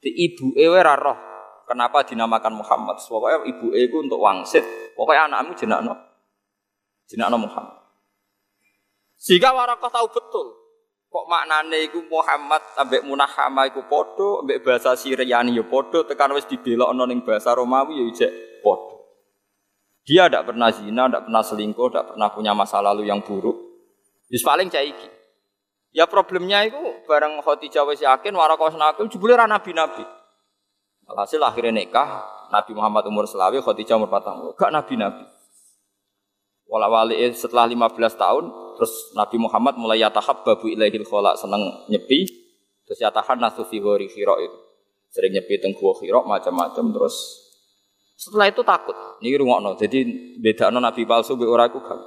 Di 0.00 0.12
ibu 0.12 0.52
ewe 0.56 0.80
roh 0.84 1.18
kenapa 1.64 2.04
dinamakan 2.04 2.60
Muhammad. 2.60 3.00
Pokoknya 3.00 3.48
ibu 3.48 3.72
iku 3.72 3.96
untuk 4.04 4.20
wangsit. 4.20 4.64
Pokoknya 4.92 5.32
anakmu 5.32 5.56
jenakno 5.56 5.96
jenakno 7.08 7.40
Muhammad. 7.40 7.80
Sehingga 9.16 9.52
Warakah 9.52 9.88
tahu 9.92 10.06
betul 10.12 10.59
Kok 11.10 11.26
maknane 11.26 11.90
iku 11.90 12.06
Muhammad 12.06 12.62
ambek 12.78 13.02
Munahama 13.02 13.66
iku 13.66 13.82
padha, 13.90 14.46
ambek 14.46 14.62
bahasa 14.62 14.94
Syriani 14.94 15.58
ya 15.58 15.66
padha, 15.66 16.06
tekan 16.06 16.30
wis 16.38 16.46
dibelokno 16.46 17.02
ning 17.02 17.26
bahasa 17.26 17.50
Romawi 17.50 17.98
ya 17.98 18.04
ijek 18.14 18.32
padha. 18.62 18.94
Dia 20.06 20.30
tidak 20.30 20.54
pernah 20.54 20.70
zina, 20.70 21.10
tidak 21.10 21.26
pernah 21.26 21.42
selingkuh, 21.42 21.88
tidak 21.90 22.04
pernah 22.14 22.28
punya 22.30 22.54
masa 22.54 22.78
lalu 22.78 23.10
yang 23.10 23.26
buruk. 23.26 23.58
Wis 24.30 24.46
paling 24.46 24.70
cah 24.70 24.86
iki. 24.86 25.10
Ya 25.90 26.06
problemnya 26.06 26.62
itu 26.62 26.78
bareng 27.10 27.42
Khadijah 27.42 27.82
wis 27.90 28.06
yakin 28.06 28.30
warakos 28.38 28.78
nakil 28.78 29.10
jebule 29.10 29.34
ra 29.34 29.50
nabi-nabi. 29.50 30.06
Alhasil 31.10 31.42
akhirnya 31.42 31.74
nikah, 31.74 32.22
Nabi 32.54 32.70
Muhammad 32.70 33.02
umur 33.10 33.26
selawi, 33.26 33.58
Khadijah 33.58 33.98
umur 33.98 34.06
40. 34.06 34.54
Gak 34.54 34.70
nabi-nabi. 34.70 35.26
Wala-wali 36.70 37.18
setelah 37.34 37.66
15 37.66 38.14
tahun, 38.14 38.44
terus 38.78 39.10
Nabi 39.18 39.42
Muhammad 39.42 39.74
mulai 39.74 39.98
yatahab 39.98 40.46
babu 40.46 40.70
ilaihil 40.70 41.02
kholak, 41.02 41.34
seneng 41.34 41.58
nyepi, 41.90 42.30
terus 42.86 43.02
yatahan 43.02 43.42
nasu 43.42 43.66
fi 43.66 43.82
khiro 43.82 44.38
itu. 44.38 44.58
Sering 45.10 45.34
nyepi 45.34 45.58
teng 45.58 45.74
gua 45.74 45.98
macam-macam 46.22 46.84
terus 46.94 47.14
setelah 48.14 48.52
itu 48.52 48.62
takut. 48.62 48.94
Ini 49.24 49.40
rungokno. 49.40 49.74
Jadi 49.80 49.98
beda 50.38 50.68
no 50.70 50.78
Nabi 50.78 51.08
palsu 51.08 51.34
be 51.34 51.48
ora 51.48 51.66
aku 51.66 51.80
gak. 51.80 51.98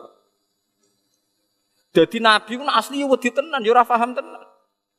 Jadi 1.94 2.22
Nabi 2.22 2.54
pun 2.62 2.70
asli 2.70 3.02
wedi 3.04 3.34
tenan, 3.34 3.66
yo 3.66 3.74
ora 3.74 3.84
paham 3.84 4.16
tenan. 4.16 4.46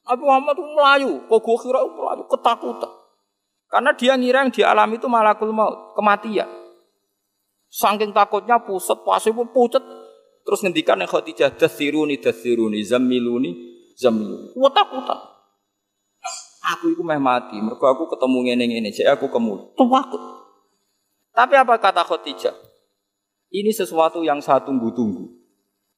Nabi 0.05 0.23
Muhammad 0.27 0.55
itu 0.59 0.65
melayu, 0.75 1.13
kok 1.31 1.41
gua 1.41 1.57
khiro 1.57 1.81
melayu 1.89 2.23
ketakutan. 2.29 2.93
Karena 3.71 3.91
dia 3.97 4.13
ngira 4.19 4.45
yang 4.45 4.53
dialami 4.53 5.01
itu 5.01 5.09
malakul 5.09 5.51
maut, 5.55 5.97
kematian. 5.97 6.64
Saking 7.75 8.15
takutnya 8.15 8.63
pusat, 8.63 9.03
pasti 9.03 9.35
pun 9.35 9.51
pucat. 9.51 9.83
Terus 10.47 10.63
ngendikan 10.63 10.95
yang 10.95 11.11
Khadijah 11.11 11.59
dasiruni 11.59 12.23
dasiruni 12.23 12.87
zamiluni 12.87 13.51
zamiluni. 13.99 14.55
Wah 14.55 14.71
takutan. 14.71 15.19
Aku 16.65 16.95
itu 16.95 17.03
meh 17.03 17.19
mati. 17.19 17.59
Mereka 17.59 17.83
aku 17.83 18.07
ketemu 18.15 18.39
ngene 18.47 18.65
ngene. 18.71 18.89
Jadi 18.95 19.11
aku 19.11 19.27
kemul. 19.27 19.75
Takut. 19.75 20.23
Tapi 21.35 21.55
apa 21.59 21.75
kata 21.83 22.07
Khadijah? 22.07 22.55
Ini 23.51 23.75
sesuatu 23.75 24.23
yang 24.23 24.39
saya 24.39 24.63
tunggu-tunggu. 24.63 25.25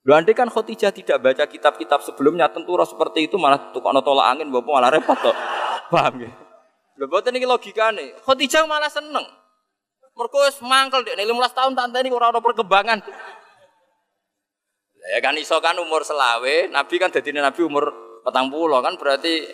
Lu 0.07 0.13
kan 0.33 0.49
Khadijah 0.49 0.95
tidak 0.97 1.19
baca 1.19 1.45
kitab-kitab 1.45 2.01
sebelumnya, 2.01 2.49
tentu 2.49 2.73
roh 2.73 2.87
seperti 2.87 3.27
itu 3.27 3.37
malah 3.37 3.75
tukang 3.75 3.93
tolak 4.01 4.33
angin, 4.33 4.49
bapak 4.49 4.71
malah 4.71 4.91
repot. 4.95 5.19
Paham 5.93 6.25
ya? 6.25 6.33
Lho 6.97 7.21
ini 7.21 7.45
logika 7.45 7.93
nih. 7.93 8.17
Khadijah 8.25 8.65
malah 8.65 8.89
seneng. 8.89 9.27
Mergo 10.17 10.39
wis 10.49 10.57
mangkel 10.65 11.05
dek 11.05 11.21
15 11.21 11.29
tahun 11.53 11.73
tante 11.77 12.01
ini 12.01 12.09
ora 12.09 12.33
ada 12.33 12.41
perkembangan. 12.41 13.05
Ya 15.13 15.21
kan 15.21 15.37
iso 15.37 15.61
kan 15.61 15.77
umur 15.77 16.03
selawe, 16.03 16.73
Nabi 16.73 16.97
kan 16.97 17.13
jadi 17.13 17.37
Nabi 17.37 17.61
umur 17.63 17.93
petang 18.25 18.49
pulau 18.49 18.81
kan 18.81 18.97
berarti 18.97 19.45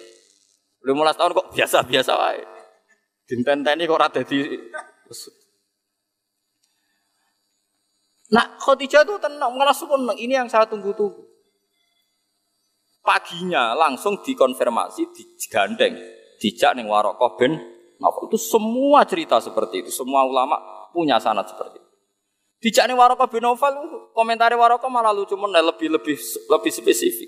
15 0.86 1.18
tahun 1.18 1.30
kok 1.34 1.48
biasa-biasa 1.52 2.12
wae. 2.14 2.42
Dinten-teni 3.26 3.90
kok 3.90 3.98
ora 3.98 4.08
dadi 4.08 4.38
Nah, 8.32 8.56
Khadijah 8.56 9.04
itu 9.04 9.20
tenang, 9.20 9.52
malah 9.52 9.76
seneng. 9.76 10.16
Ini 10.16 10.40
yang 10.40 10.48
saya 10.48 10.64
tunggu-tunggu. 10.64 11.20
Paginya 13.04 13.76
langsung 13.76 14.24
dikonfirmasi, 14.24 15.04
digandeng, 15.12 16.00
dijak 16.40 16.72
ning 16.72 16.88
Warokoh 16.88 17.36
ben 17.36 17.60
itu 18.02 18.38
semua 18.38 19.06
cerita 19.06 19.38
seperti 19.38 19.86
itu. 19.86 19.90
Semua 19.94 20.26
ulama 20.26 20.58
punya 20.90 21.22
sanat 21.22 21.46
seperti 21.50 21.78
itu. 21.78 21.90
Dijak 22.62 22.86
nih 22.86 22.94
Waroka 22.94 23.26
bin 23.26 23.42
Nawfal, 23.42 23.74
komentari 24.14 24.54
Waroka 24.54 24.86
malah 24.86 25.10
lucu 25.10 25.34
mana 25.34 25.58
lebih 25.58 25.90
lebih 25.90 26.14
lebih 26.46 26.72
spesifik. 26.72 27.26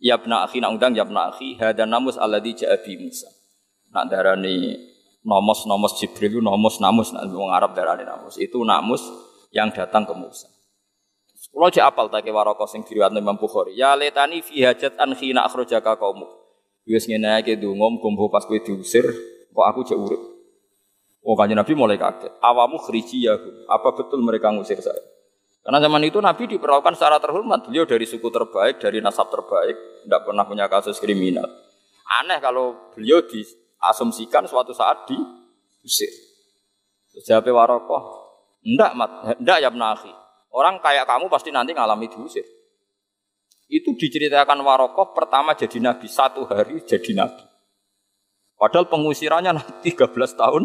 Ya 0.00 0.16
bna 0.16 0.48
akhi 0.48 0.64
nak 0.64 0.76
undang 0.76 0.96
ya 0.96 1.04
bna 1.04 1.32
akhi 1.32 1.60
hada 1.60 1.84
namus 1.84 2.16
di 2.40 2.52
jabi 2.56 2.96
Musa. 2.96 3.28
Nak 3.92 4.08
darani 4.08 4.76
nomos 5.24 5.68
nomos 5.68 6.00
Jibril 6.00 6.40
nomos 6.40 6.80
namus 6.80 7.12
nak 7.12 7.28
wong 7.28 7.52
Arab 7.52 7.76
darani 7.76 8.08
namus. 8.08 8.40
Itu 8.40 8.64
namus 8.64 9.04
yang 9.52 9.68
datang 9.76 10.08
ke 10.08 10.16
Musa. 10.16 10.48
Kalau 11.52 11.68
cek 11.68 11.84
apal 11.84 12.08
tak 12.08 12.24
Waroka 12.24 12.64
sing 12.64 12.80
diriwayatno 12.80 13.20
Imam 13.20 13.36
Bukhari. 13.36 13.76
Ya 13.76 13.92
letani 13.92 14.40
fi 14.40 14.64
hajat 14.64 14.96
an 14.96 15.12
khina 15.12 15.44
akhrajaka 15.44 16.00
qaumuk. 16.00 16.32
Wis 16.88 17.04
ngene 17.04 17.44
iki 17.44 17.60
ndonga 17.60 17.92
muga 18.08 18.40
pas 18.40 18.48
kowe 18.48 18.56
diusir 18.56 19.04
Kok 19.56 19.64
aku 19.72 19.80
cek 19.88 19.96
urip? 19.96 20.20
Oh 21.24 21.32
kanjeng 21.32 21.56
Nabi 21.56 21.72
mulai 21.72 21.96
kaget. 21.96 22.36
Awamu 22.44 22.76
khriji 22.76 23.24
ya, 23.24 23.40
apa 23.72 23.88
betul 23.96 24.20
mereka 24.20 24.52
ngusir 24.52 24.76
saya? 24.84 25.00
Karena 25.64 25.82
zaman 25.82 26.04
itu 26.06 26.20
Nabi 26.22 26.46
diperlakukan 26.46 26.94
secara 26.94 27.18
terhormat. 27.18 27.66
Beliau 27.66 27.88
dari 27.88 28.06
suku 28.06 28.30
terbaik, 28.30 28.78
dari 28.78 29.02
nasab 29.02 29.32
terbaik, 29.32 30.06
tidak 30.06 30.22
pernah 30.22 30.46
punya 30.46 30.70
kasus 30.70 31.02
kriminal. 31.02 31.48
Aneh 32.22 32.38
kalau 32.38 32.94
beliau 32.94 33.26
di 33.26 33.42
asumsikan 33.82 34.46
suatu 34.46 34.70
saat 34.70 35.10
diusir. 35.10 36.12
Terus 37.10 37.26
Warokoh, 37.26 38.02
ndak 38.62 38.92
mat, 38.94 39.10
ndak 39.42 39.58
ya 39.58 39.72
menahi. 39.72 40.12
Orang 40.54 40.78
kayak 40.78 41.08
kamu 41.08 41.26
pasti 41.26 41.50
nanti 41.50 41.74
ngalami 41.74 42.06
diusir. 42.12 42.46
Itu 43.66 43.98
diceritakan 43.98 44.62
Warokoh 44.62 45.10
pertama 45.10 45.58
jadi 45.58 45.82
nabi 45.82 46.06
satu 46.06 46.46
hari 46.46 46.86
jadi 46.86 47.10
nabi. 47.18 47.55
Padahal 48.56 48.88
pengusirannya 48.88 49.52
nanti 49.52 49.92
13 49.96 50.12
tahun 50.36 50.62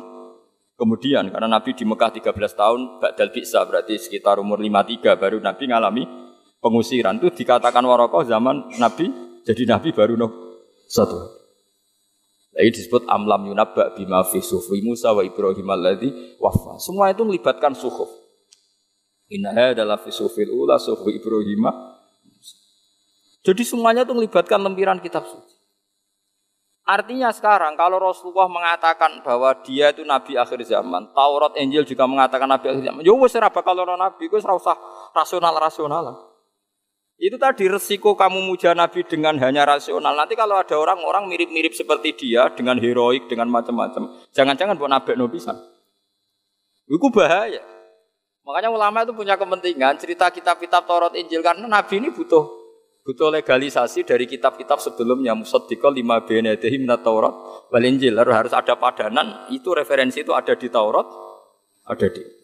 kemudian 0.79 1.29
karena 1.29 1.47
Nabi 1.47 1.77
di 1.77 1.85
Mekah 1.85 2.09
13 2.09 2.33
tahun 2.57 2.79
Ba'dal 3.03 3.29
Bisa 3.29 3.61
berarti 3.67 4.01
sekitar 4.01 4.41
umur 4.41 4.57
53 4.57 5.19
baru 5.19 5.37
Nabi 5.37 5.63
ngalami 5.69 6.03
pengusiran 6.57 7.21
itu 7.21 7.29
dikatakan 7.43 7.85
Warokoh 7.85 8.25
zaman 8.25 8.73
Nabi 8.81 9.31
jadi 9.41 9.65
Nabi 9.65 9.89
baru 9.89 10.13
no, 10.17 10.29
satu. 10.85 11.17
Ini 12.51 12.67
disebut 12.67 13.07
amlam 13.07 13.47
yunabba 13.47 13.95
bima 13.95 14.21
fi 14.27 14.43
sufi 14.43 14.83
Musa 14.83 15.15
wa 15.15 15.23
Ibrahim 15.23 15.65
alladhi 15.71 16.35
wafa. 16.37 16.77
Semua 16.83 17.09
itu 17.09 17.23
melibatkan 17.23 17.73
suhuf. 17.73 18.11
Inna 19.31 19.71
adalah 19.71 19.97
fi 20.03 20.11
sufil 20.11 20.51
ula 20.51 20.75
sufi 20.75 21.15
Ibrahim. 21.15 21.63
Jadi 23.41 23.63
semuanya 23.65 24.03
itu 24.05 24.13
melibatkan 24.13 24.61
lempiran 24.61 24.99
kitab 25.01 25.25
suci. 25.25 25.50
Artinya 26.91 27.31
sekarang 27.31 27.79
kalau 27.79 28.03
Rasulullah 28.03 28.51
mengatakan 28.51 29.23
bahwa 29.23 29.55
dia 29.63 29.95
itu 29.95 30.03
nabi 30.03 30.35
akhir 30.35 30.59
zaman, 30.67 31.07
Taurat 31.15 31.55
Injil 31.55 31.87
juga 31.87 32.03
mengatakan 32.03 32.51
nabi 32.51 32.67
akhir 32.67 32.83
zaman. 32.83 32.99
Yo 33.07 33.15
wis 33.15 33.31
ora 33.39 33.47
bakal 33.47 33.79
ono 33.79 33.95
nabi, 33.95 34.27
wis 34.27 34.43
ora 34.43 34.59
usah 34.59 34.75
rasional-rasional. 35.15 36.35
Itu 37.15 37.39
tadi 37.39 37.69
resiko 37.69 38.17
kamu 38.17 38.43
muja 38.43 38.73
Nabi 38.73 39.05
dengan 39.05 39.37
hanya 39.45 39.61
rasional. 39.61 40.17
Nanti 40.17 40.33
kalau 40.33 40.57
ada 40.57 40.73
orang-orang 40.73 41.29
mirip-mirip 41.29 41.69
seperti 41.69 42.17
dia 42.17 42.49
dengan 42.49 42.81
heroik, 42.81 43.29
dengan 43.29 43.45
macam-macam, 43.45 44.25
jangan-jangan 44.33 44.73
buat 44.73 44.89
nabi 44.89 45.13
no 45.13 45.29
bisa. 45.29 45.53
Itu 46.89 47.07
bahaya. 47.13 47.61
Makanya 48.41 48.73
ulama 48.73 49.05
itu 49.05 49.13
punya 49.13 49.37
kepentingan 49.37 50.01
cerita 50.01 50.27
kitab-kitab 50.33 50.83
Taurat 50.89 51.13
Injil 51.13 51.45
karena 51.45 51.69
Nabi 51.69 52.01
ini 52.01 52.09
butuh 52.09 52.60
butuh 53.01 53.33
legalisasi 53.33 54.05
dari 54.05 54.29
kitab-kitab 54.29 54.77
sebelumnya 54.77 55.33
musaddiqal 55.33 55.89
lima 55.93 56.21
benedihi 56.21 56.77
minat 56.77 57.01
Taurat 57.01 57.33
wal 57.73 57.85
Injil 57.85 58.13
harus 58.17 58.53
ada 58.53 58.77
padanan 58.77 59.49
itu 59.49 59.73
referensi 59.73 60.21
itu 60.21 60.33
ada 60.37 60.53
di 60.53 60.69
Taurat 60.69 61.07
ada 61.89 62.07
di 62.07 62.41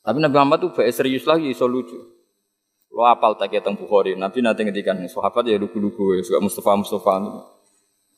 tapi 0.00 0.16
Nabi 0.16 0.32
Muhammad 0.32 0.58
tuh 0.64 0.72
baik 0.72 0.90
serius 0.90 1.28
lagi, 1.28 1.52
so 1.52 1.68
lucu. 1.68 1.96
Lo 2.90 3.06
apal 3.06 3.36
tak 3.38 3.54
tentang 3.54 3.78
Bukhari. 3.78 4.16
Nabi 4.16 4.42
nanti 4.42 4.64
ngedikan 4.64 4.98
sahabat 5.06 5.46
ya 5.46 5.60
lugu-lugu 5.60 6.18
ya, 6.18 6.20
suka 6.24 6.40
Mustafa 6.42 6.72
Mustafa. 6.74 7.14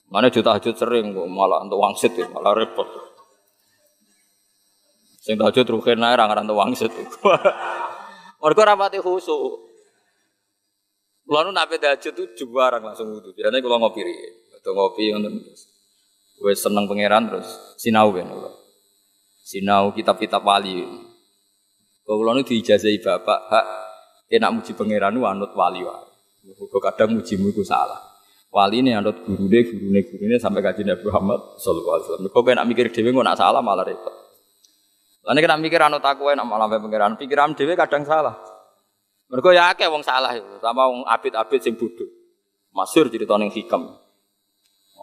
Mana 0.08 0.28
juta 0.28 0.56
tahajud 0.56 0.76
sering 0.76 1.16
kok 1.16 1.28
malah 1.28 1.64
untuk 1.64 1.80
wangsit 1.80 2.12
ya, 2.16 2.28
malah 2.30 2.56
repot. 2.56 2.88
Sing 5.20 5.37
tahajud 5.37 5.66
rukin 5.68 6.00
rangan 6.00 6.46
untuk 6.46 6.56
wangsit. 6.56 6.92
Mereka 8.42 8.62
rapati 8.66 8.98
khusus. 8.98 9.70
Lalu 11.31 11.55
nabi 11.55 11.78
tahajud 11.78 12.12
tuh 12.12 12.26
jubarang 12.35 12.83
langsung 12.83 13.07
wudhu. 13.14 13.31
Biasanya 13.38 13.62
kalau 13.62 13.78
ngopi, 13.78 14.02
atau 14.59 14.74
ngopi 14.74 15.14
gue 16.42 16.55
seneng 16.59 16.90
pangeran 16.90 17.31
terus 17.31 17.46
sinau 17.78 18.11
kan. 18.11 18.26
Sinau 19.46 19.94
kitab-kitab 19.94 20.42
wali. 20.42 20.83
Kalau 22.02 22.35
nu 22.35 22.42
diijazahi 22.42 22.98
bapak, 22.98 23.40
hak 23.46 23.66
enak 24.26 24.50
muji 24.50 24.72
pangeran 24.74 25.14
anut 25.22 25.55
wali 25.55 25.87
wae. 25.87 26.11
Kok 26.59 26.83
kadang 26.83 27.14
mujimu 27.14 27.55
itu 27.55 27.62
salah. 27.62 28.02
Wali 28.50 28.83
ini 28.83 28.92
anut 28.92 29.22
guru 29.24 29.48
deh, 29.48 29.64
guru 29.64 29.94
nih, 29.94 30.02
guru 30.12 30.24
nih 30.28 30.37
sampai 30.37 30.61
kaji 30.61 30.85
Nabi 30.85 31.09
Muhammad 31.09 31.40
Sallallahu 31.57 31.94
Alaihi 31.96 32.07
Wasallam. 32.11 32.28
Kau 32.35 32.42
enak 32.44 32.66
mikir 32.68 32.87
dewi, 32.92 33.09
kok 33.14 33.24
nak 33.24 33.38
salah 33.38 33.62
malah 33.64 33.87
repot. 33.87 34.12
Lalu 35.22 35.38
kita 35.38 35.56
mikir 35.58 35.78
anut 35.78 36.02
aku 36.02 36.35
enak 36.35 36.42
malah 36.42 36.66
pangeran. 36.66 37.14
Pikiran 37.14 37.54
dewi 37.54 37.78
kadang 37.78 38.02
salah. 38.02 38.35
Mereka 39.30 39.48
ya 39.56 39.72
akeh 39.72 39.88
wong 39.88 40.04
salah 40.04 40.28
itu, 40.37 40.61
sama 40.61 40.85
wong 40.92 41.08
abid-abid 41.08 41.64
sing 41.64 41.72
bodoh. 41.78 42.04
Masyur 42.76 43.08
cerita 43.08 43.32
ning 43.40 43.48
hikam. 43.48 43.96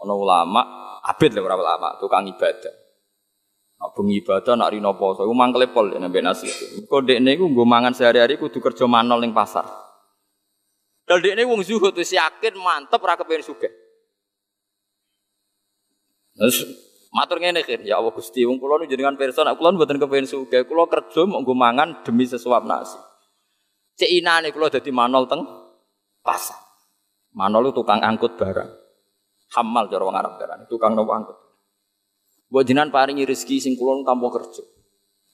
Ono 0.06 0.14
ulama, 0.14 0.62
abid 1.02 1.34
lah 1.34 1.42
ulama, 1.42 1.98
tukang 1.98 2.30
ibadah. 2.30 2.70
Nak 3.80 3.90
bengi 3.96 4.22
ibadah, 4.22 4.54
nak 4.54 4.70
rino 4.70 4.94
poso, 4.94 5.26
iku 5.26 5.34
mangkele 5.34 5.72
pol 5.74 5.90
ya 5.90 5.98
nabi 5.98 6.22
nasi. 6.22 6.46
Kok 6.86 7.00
dekne 7.10 7.34
iku 7.34 7.50
nggo 7.50 7.64
mangan 7.66 7.96
sehari-hari 7.96 8.38
kudu 8.38 8.62
kerja 8.62 8.86
manol 8.86 9.18
ning 9.18 9.34
pasar. 9.34 9.66
Dal 11.08 11.18
dekne 11.18 11.42
wong 11.48 11.66
zuhud 11.66 11.96
wis 11.98 12.14
yakin 12.14 12.54
mantep 12.54 13.02
ora 13.02 13.18
kepengin. 13.18 13.72
Terus 16.38 16.56
matur 17.10 17.42
ngene 17.42 17.66
kir, 17.66 17.82
ya 17.82 17.98
Allah 17.98 18.14
Gusti, 18.14 18.46
wong 18.46 18.62
kula 18.62 18.78
nu 18.78 18.86
jenengan 18.86 19.18
pirsa 19.18 19.42
nek 19.42 19.58
kula 19.58 19.74
mboten 19.74 19.98
kepengin 19.98 20.30
sugih, 20.30 20.62
kula 20.62 20.86
kerja 20.86 21.26
nggo 21.26 21.54
mangan 21.54 22.06
demi 22.06 22.22
sesuap 22.26 22.62
nasi. 22.62 22.98
Cek 23.98 24.10
inane 24.10 24.54
kula 24.54 24.70
dadi 24.70 24.94
manol 24.94 25.26
teng 25.26 25.42
pasar. 26.22 26.56
Manol 27.34 27.70
itu 27.70 27.82
tukang 27.82 28.02
angkut 28.02 28.38
barang. 28.38 28.70
Hamal 29.58 29.90
cara 29.90 30.02
wong 30.06 30.16
Arab 30.16 30.32
darane, 30.38 30.64
tukang 30.70 30.94
nopo 30.94 31.10
angkut. 31.10 31.36
Jinan 32.66 32.94
paringi 32.94 33.26
rezeki 33.26 33.58
sing 33.58 33.74
kula 33.74 34.06
tanpa 34.06 34.30
kerja. 34.30 34.62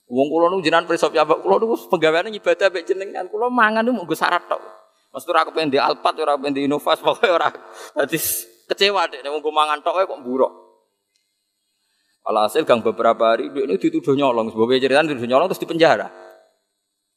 Wong 0.09 0.27
kula 0.33 0.49
nu 0.49 0.61
jinan 0.65 0.89
prisop 0.89 1.13
ya 1.13 1.25
kula 1.25 1.61
nu 1.61 1.77
penggaweane 1.77 2.33
ibadah 2.33 2.73
mek 2.73 2.89
jenengan. 2.89 3.29
Kula 3.29 3.53
mangan 3.53 3.85
nu 3.85 3.93
mung 3.93 4.09
syarat 4.09 4.49
tok. 4.49 4.61
Mesti 5.13 5.29
ora 5.31 5.47
kepen 5.47 5.71
di 5.71 5.79
Alpat, 5.79 6.19
ora 6.19 6.35
kepen 6.35 6.53
di 6.53 6.67
Inovas, 6.67 6.99
pokoke 7.05 7.29
ora. 7.31 7.49
Dadi 7.93 8.17
kecewa 8.69 9.09
dek 9.09 9.21
wong 9.25 9.41
mangan 9.53 9.81
tok 9.85 10.05
kok 10.05 10.21
buruk. 10.25 10.66
Alhasil 12.27 12.67
gang 12.67 12.83
beberapa 12.83 13.31
hari 13.31 13.47
dia 13.55 13.63
ini 13.63 13.79
dituduh 13.79 14.11
nyolong. 14.11 14.51
Sebab 14.51 14.67
cerita 14.75 14.99
dituduh 14.99 15.31
nyolong 15.31 15.47
terus 15.47 15.63
dipenjara. 15.63 16.11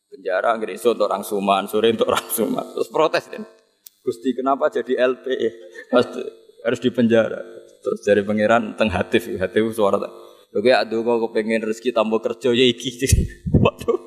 Penjara 0.06 0.54
nggak 0.54 0.70
iso 0.70 0.94
untuk 0.94 1.10
orang 1.10 1.26
Suman, 1.26 1.66
sore 1.66 1.90
orang 1.90 2.26
Suman. 2.30 2.62
Terus 2.78 2.88
protes 2.94 3.26
kan. 3.26 3.42
Gusti 4.06 4.30
kenapa 4.38 4.70
jadi 4.70 5.02
LP? 5.10 5.26
Harus 6.62 6.78
dipenjara. 6.78 7.42
Terus 7.82 8.00
dari 8.06 8.22
pangeran 8.22 8.78
teng 8.78 8.86
hatif, 8.94 9.26
hatif 9.34 9.74
suara 9.74 9.98
tak. 9.98 10.12
Oke, 10.50 10.70
aduh 10.70 11.02
kok 11.02 11.30
pengen 11.34 11.62
rezeki 11.62 11.90
tambah 11.90 12.22
kerja 12.22 12.54
ya 12.54 12.66
iki. 12.70 12.90
Waduh. 13.64 13.98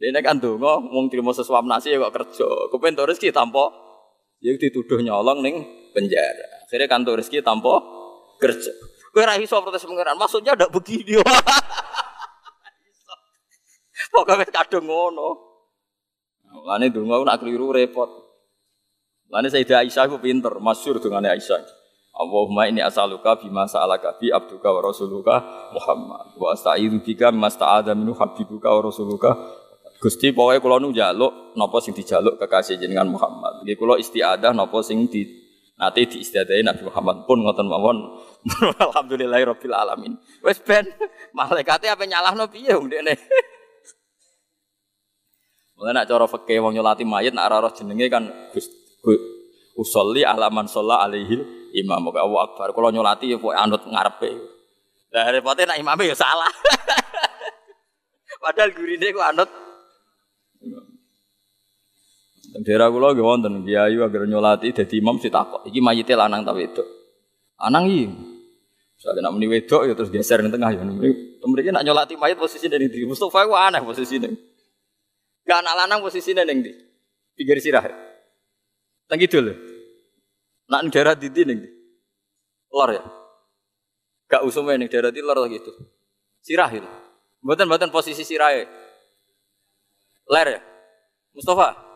Ini 0.00 0.20
kan 0.20 0.36
nggak 0.36 0.60
mau 0.60 1.00
terima 1.12 1.32
sesuap 1.32 1.64
nasi 1.68 1.92
ya 1.92 2.00
kok 2.08 2.12
kerja. 2.12 2.48
Kepengen 2.72 2.96
tuh 2.96 3.04
rezeki 3.12 3.36
tanpa 3.36 3.68
ya 4.40 4.56
dituduh 4.56 5.00
nyolong 5.04 5.44
neng 5.44 5.64
penjara. 5.92 6.64
Akhirnya 6.68 6.88
kan 6.88 7.04
rezeki 7.04 7.44
tanpa 7.44 7.84
kerja. 8.40 8.72
Gue 9.14 9.22
rahi 9.22 9.46
soal 9.46 9.62
protes 9.62 9.86
pangeran. 9.86 10.18
Maksudnya 10.18 10.58
ada 10.58 10.66
begini. 10.66 11.22
Pokoknya 14.14 14.50
kadung 14.50 14.90
ngono. 14.90 15.54
Lani 16.66 16.90
dungo 16.90 17.22
nak 17.22 17.38
keliru 17.38 17.70
repot. 17.70 18.10
Lani 19.30 19.50
Sayyidah 19.50 19.86
Aisyah 19.86 20.10
itu 20.10 20.18
pinter, 20.18 20.58
masyur 20.58 20.98
dengan 20.98 21.30
Aisyah. 21.30 21.62
Allahumma 22.14 22.70
ini 22.70 22.78
asaluka 22.78 23.34
bima 23.42 23.66
sa'alaka 23.66 24.22
bi 24.22 24.30
abduka 24.30 24.70
wa 24.70 24.86
rasuluka 24.86 25.34
Muhammad 25.74 26.38
wa 26.38 26.54
asta'idu 26.54 27.02
bika 27.02 27.34
masta'adha 27.34 27.90
minu 27.98 28.14
habibuka 28.14 28.70
wa 28.70 28.86
rasuluka 28.86 29.34
Gusti 29.98 30.30
pokoknya 30.30 30.62
kalau 30.62 30.78
nu 30.78 30.94
jaluk 30.94 31.58
napa 31.58 31.82
sing 31.82 31.90
dijaluk 31.90 32.38
kekasih 32.38 32.76
jenengan 32.76 33.08
Muhammad. 33.08 33.64
Nggih 33.64 33.74
kula 33.74 33.98
istiadah 33.98 34.52
napa 34.52 34.84
sing 34.84 35.08
di 35.08 35.43
nanti 35.74 36.06
diistiadahi 36.06 36.62
Nabi 36.62 36.82
Muhammad 36.86 37.26
pun 37.26 37.42
ngoten 37.42 37.66
mawon. 37.66 37.98
Alhamdulillahirabbil 38.86 39.74
alamin. 39.74 40.14
Wes 40.44 40.62
ben 40.62 40.86
malaikate 41.34 41.90
apa 41.90 42.06
nyalahno 42.06 42.46
piye 42.46 42.74
wong 42.74 42.90
dekne. 42.90 43.14
Mulane 45.74 45.98
nak 45.98 46.06
cara 46.06 46.26
fikih 46.30 46.62
wong 46.62 46.78
nyolati 46.78 47.02
mayit 47.02 47.34
nak 47.34 47.50
roh 47.50 47.72
jenenge 47.74 48.06
kan 48.06 48.30
usolli 49.74 50.22
alaman 50.22 50.70
sholla 50.70 51.02
alaihi 51.02 51.66
imam 51.74 51.98
moga 51.98 52.22
Allah 52.22 52.46
Akbar. 52.46 52.70
Kalau 52.70 52.94
nyolati 52.94 53.34
ya 53.34 53.42
pokoke 53.42 53.58
anut 53.58 53.82
ngarepe. 53.82 54.30
Lah 55.10 55.30
repote 55.34 55.66
nek 55.66 55.78
imame 55.82 56.06
ya 56.06 56.14
salah. 56.14 56.50
Padahal 58.42 58.70
gurine 58.70 59.10
ku 59.10 59.18
anut 59.18 59.50
Daerah 62.62 62.86
kula 62.86 63.10
nggih 63.18 63.26
wonten 63.26 63.66
kiai 63.66 63.98
agar 63.98 64.30
nyolati 64.30 64.70
dadi 64.70 65.02
imam 65.02 65.18
sitakok. 65.18 65.66
Iki 65.66 65.82
mayite 65.82 66.14
lanang 66.14 66.46
ta 66.46 66.54
wedok? 66.54 66.86
Lanang 67.58 67.90
iki. 67.90 68.06
Soalnya 68.94 69.26
nak 69.26 69.32
muni 69.34 69.50
wedok 69.50 69.90
ya 69.90 69.92
terus 69.98 70.14
geser 70.14 70.38
ning 70.38 70.54
tengah 70.54 70.70
ya. 70.70 70.86
Mriki 71.44 71.74
nak 71.74 71.82
nyolati 71.82 72.14
mayit 72.14 72.38
posisine 72.38 72.78
ning 72.78 72.94
ndi? 72.94 73.02
Mustofa 73.10 73.42
ku 73.42 73.58
aneh 73.58 73.82
posisine. 73.82 74.30
Gak 75.42 75.66
anak 75.66 75.74
lanang 75.82 75.98
posisine 75.98 76.46
ning 76.46 76.62
ndi? 76.62 76.72
Pinggir 77.34 77.58
sirah. 77.58 77.90
Teng 79.10 79.18
kidul. 79.18 79.50
Nak 80.70 80.94
daerah 80.94 81.18
di 81.18 81.28
ning 81.42 81.58
lor 82.70 82.90
ya. 82.94 83.02
Gak 84.30 84.46
usume 84.46 84.78
ning 84.78 84.86
daerah 84.86 85.10
di 85.10 85.18
lor 85.26 85.42
gitu. 85.50 85.74
Sirah 86.38 86.70
itu. 86.70 86.86
Mboten 87.42 87.66
mboten 87.66 87.90
posisi 87.90 88.22
sirahe. 88.22 88.64
Ler 90.30 90.48
ya. 90.54 90.60
Mustafa. 91.34 91.93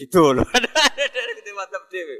Gitu 0.00 0.32
loh. 0.32 0.46
Dari 0.48 1.32
kita 1.36 1.50
mantap 1.52 1.84
dewe. 1.92 2.16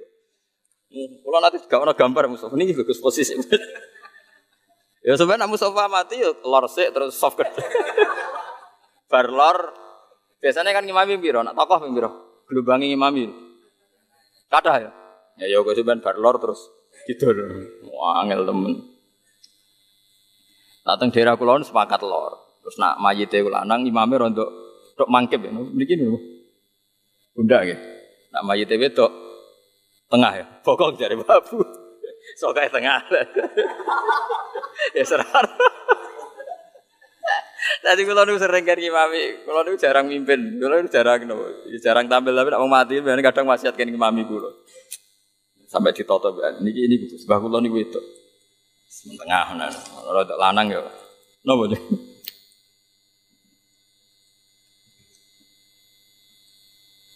Kalau 1.25 1.39
nanti 1.41 1.57
gak 1.65 1.81
ada 1.81 1.95
gambar 1.97 2.29
Mustafa 2.29 2.53
ini 2.61 2.77
bagus 2.77 3.01
posisi. 3.01 3.33
ya 5.07 5.17
sebenarnya 5.17 5.49
Mustafa 5.49 5.89
mati 5.89 6.21
ya 6.21 6.35
lor 6.45 6.69
sih 6.69 6.93
terus 6.93 7.17
soft 7.17 7.41
ke. 7.41 7.47
Bar 9.11 9.33
lor 9.33 9.59
biasanya 10.43 10.77
kan 10.77 10.85
ngimami 10.85 11.19
biro, 11.19 11.43
nak 11.43 11.53
tokoh 11.57 11.89
biro, 11.91 12.43
gelubangi 12.47 12.91
ngimami. 12.93 13.33
Kata 14.51 14.73
ya. 14.77 14.91
Ya 15.41 15.47
ya 15.47 15.65
gue 15.65 15.73
sebenarnya 15.73 16.05
bar 16.05 16.17
lor 16.21 16.37
terus 16.37 16.61
gitu. 17.09 17.33
Wah 17.97 18.21
angel 18.21 18.45
temen. 18.45 18.73
Datang 20.85 21.09
daerah 21.15 21.35
kulon 21.39 21.65
sepakat 21.65 22.03
lor. 22.03 22.37
Terus 22.61 22.77
nak 22.77 23.01
mayite 23.01 23.41
lanang 23.41 23.87
imame 23.89 24.21
rontok 24.21 24.51
tok 24.99 25.09
mangkep 25.09 25.41
ya. 25.49 25.51
Begini 25.55 26.05
loh. 26.07 26.30
Bunda 27.35 27.63
gitu. 27.65 27.85
Nak 28.31 28.43
mayite 28.47 28.79
wedok 28.79 29.31
Tengah 30.11 30.33
ya, 30.35 30.47
bokong 30.67 30.99
dari 30.99 31.15
babu. 31.15 31.63
Sokai 32.37 32.67
tengah. 32.69 33.01
ya 34.99 35.05
serar. 35.07 35.47
Tadi 37.81 38.03
kalau 38.05 38.27
nu 38.29 38.37
sering 38.37 38.67
kan 38.67 38.77
imami, 38.77 39.47
kalau 39.47 39.63
nu 39.65 39.79
jarang 39.79 40.11
mimpin, 40.11 40.59
kalau 40.59 40.83
nu 40.83 40.91
jarang 40.91 41.25
no, 41.25 41.39
ya 41.71 41.79
jarang 41.81 42.11
tampil 42.11 42.35
tapi 42.35 42.51
nak 42.53 42.61
mau 42.61 42.69
mati, 42.69 42.99
biasanya 43.01 43.25
kadang 43.25 43.47
wasiat 43.49 43.73
kan 43.73 43.89
imami 43.89 44.27
kulo. 44.27 44.67
Sampai 45.71 45.95
ditoto 45.95 46.35
ban, 46.35 46.59
ini 46.61 46.75
ini 46.75 46.95
sebab 47.15 47.41
kulo 47.47 47.63
nih 47.63 47.71
itu. 47.79 48.01
Tengah, 49.17 49.55
nah, 49.55 49.71
kalau 49.71 50.23
lanang 50.27 50.67
ya, 50.75 50.83
no 51.47 51.53
boleh. 51.57 51.79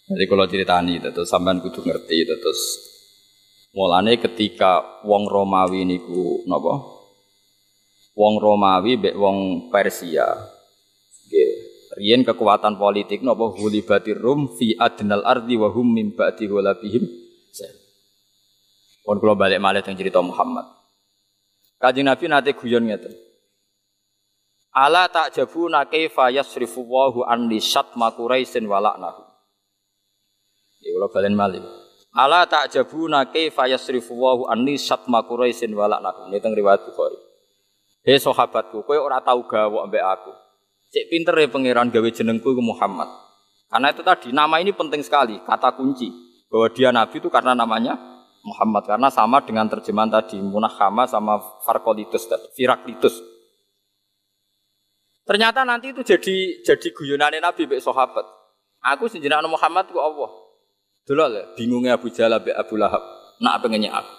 Jadi 0.05 0.23
kalau 0.29 0.45
ceritani 0.45 1.01
terus 1.01 1.25
sampean 1.25 1.57
kudu 1.65 1.81
ngerti 1.81 2.29
terus 2.29 2.61
mulane 3.73 4.21
ketika 4.21 5.01
wong 5.01 5.25
Romawi 5.25 5.81
niku 5.81 6.45
napa? 6.45 6.77
Wong 8.13 8.37
Romawi 8.37 9.01
mbek 9.01 9.17
wong 9.17 9.37
Persia. 9.73 10.29
Nggih, 11.25 11.51
riyen 11.97 12.21
kekuatan 12.21 12.77
politik 12.77 13.25
napa 13.25 13.49
hulibatir 13.49 14.21
rum 14.21 14.53
fi 14.53 14.77
adnal 14.77 15.25
ardi 15.25 15.57
wa 15.57 15.73
hum 15.73 15.97
min 15.97 16.13
ba'di 16.13 16.45
ghulabihim. 16.45 17.25
Pun 19.05 19.21
kula 19.21 19.37
balik 19.37 19.61
malih 19.61 19.85
teng 19.85 19.93
cerita 19.93 20.17
Muhammad. 20.21 20.65
Kanjeng 21.77 22.09
Nabi 22.09 22.25
nate 22.25 22.57
guyon 22.57 22.89
ngeten. 22.89 23.13
Ala 24.73 25.05
tak 25.09 25.37
jabuna 25.37 25.85
kaifa 25.85 26.33
yasrifu 26.33 26.81
Allahu 26.81 27.21
an 27.21 27.45
lisat 27.45 27.93
makuraisin 27.93 28.65
walaknahu. 28.65 29.24
Kula 30.95 31.11
balen 31.11 31.35
malih. 31.35 31.59
Ala 32.15 32.47
ta'jabuna 32.47 33.27
kaifa 33.27 33.67
yasrifu 33.67 34.15
Allahu 34.15 34.47
anni 34.47 34.79
satma 34.79 35.27
Quraisyin 35.27 35.75
wa 35.75 35.91
la'nakum. 35.91 36.31
Ini 36.31 36.39
teng 36.39 36.55
riwayat 36.55 36.87
Bukhari. 36.87 37.19
Hei 38.07 38.15
sahabatku, 38.15 38.87
kowe 38.87 38.95
ora 38.95 39.19
tau 39.19 39.43
gawok 39.43 39.91
ambek 39.91 39.99
aku. 39.99 40.31
Cek 40.95 41.11
pinter 41.11 41.35
ya 41.35 41.51
pangeran 41.51 41.91
gawe 41.91 42.07
jenengku 42.07 42.55
ke 42.55 42.63
Muhammad. 42.63 43.11
Karena 43.67 43.91
itu 43.91 44.07
tadi 44.07 44.31
nama 44.31 44.55
ini 44.63 44.71
penting 44.71 45.03
sekali, 45.03 45.35
kata 45.43 45.75
kunci 45.75 46.07
bahwa 46.47 46.71
dia 46.71 46.95
nabi 46.95 47.19
itu 47.19 47.27
karena 47.27 47.51
namanya 47.51 47.99
Muhammad 48.45 48.87
karena 48.87 49.11
sama 49.11 49.43
dengan 49.43 49.67
terjemahan 49.67 50.07
tadi 50.07 50.39
munahama 50.39 51.03
sama 51.09 51.43
farkolitus 51.65 52.29
firaklitus. 52.55 53.19
Ternyata 55.25 55.65
nanti 55.65 55.91
itu 55.91 56.05
jadi 56.05 56.61
jadi 56.61 56.87
guyonane 56.93 57.41
Nabi 57.41 57.65
mbek 57.65 57.81
sahabat. 57.81 58.23
Aku 58.85 59.09
senjana 59.09 59.41
Muhammad 59.49 59.89
ku 59.89 59.97
Allah. 59.97 60.44
Dulu 61.05 61.21
lah, 61.21 61.53
bingungnya 61.53 62.01
Abu 62.01 62.09
Jahal 62.09 62.41
Abu, 62.41 62.49
Abu 62.49 62.73
Lahab. 62.81 63.03
Nak 63.37 63.61
pengennya 63.61 63.93
aku. 63.93 64.13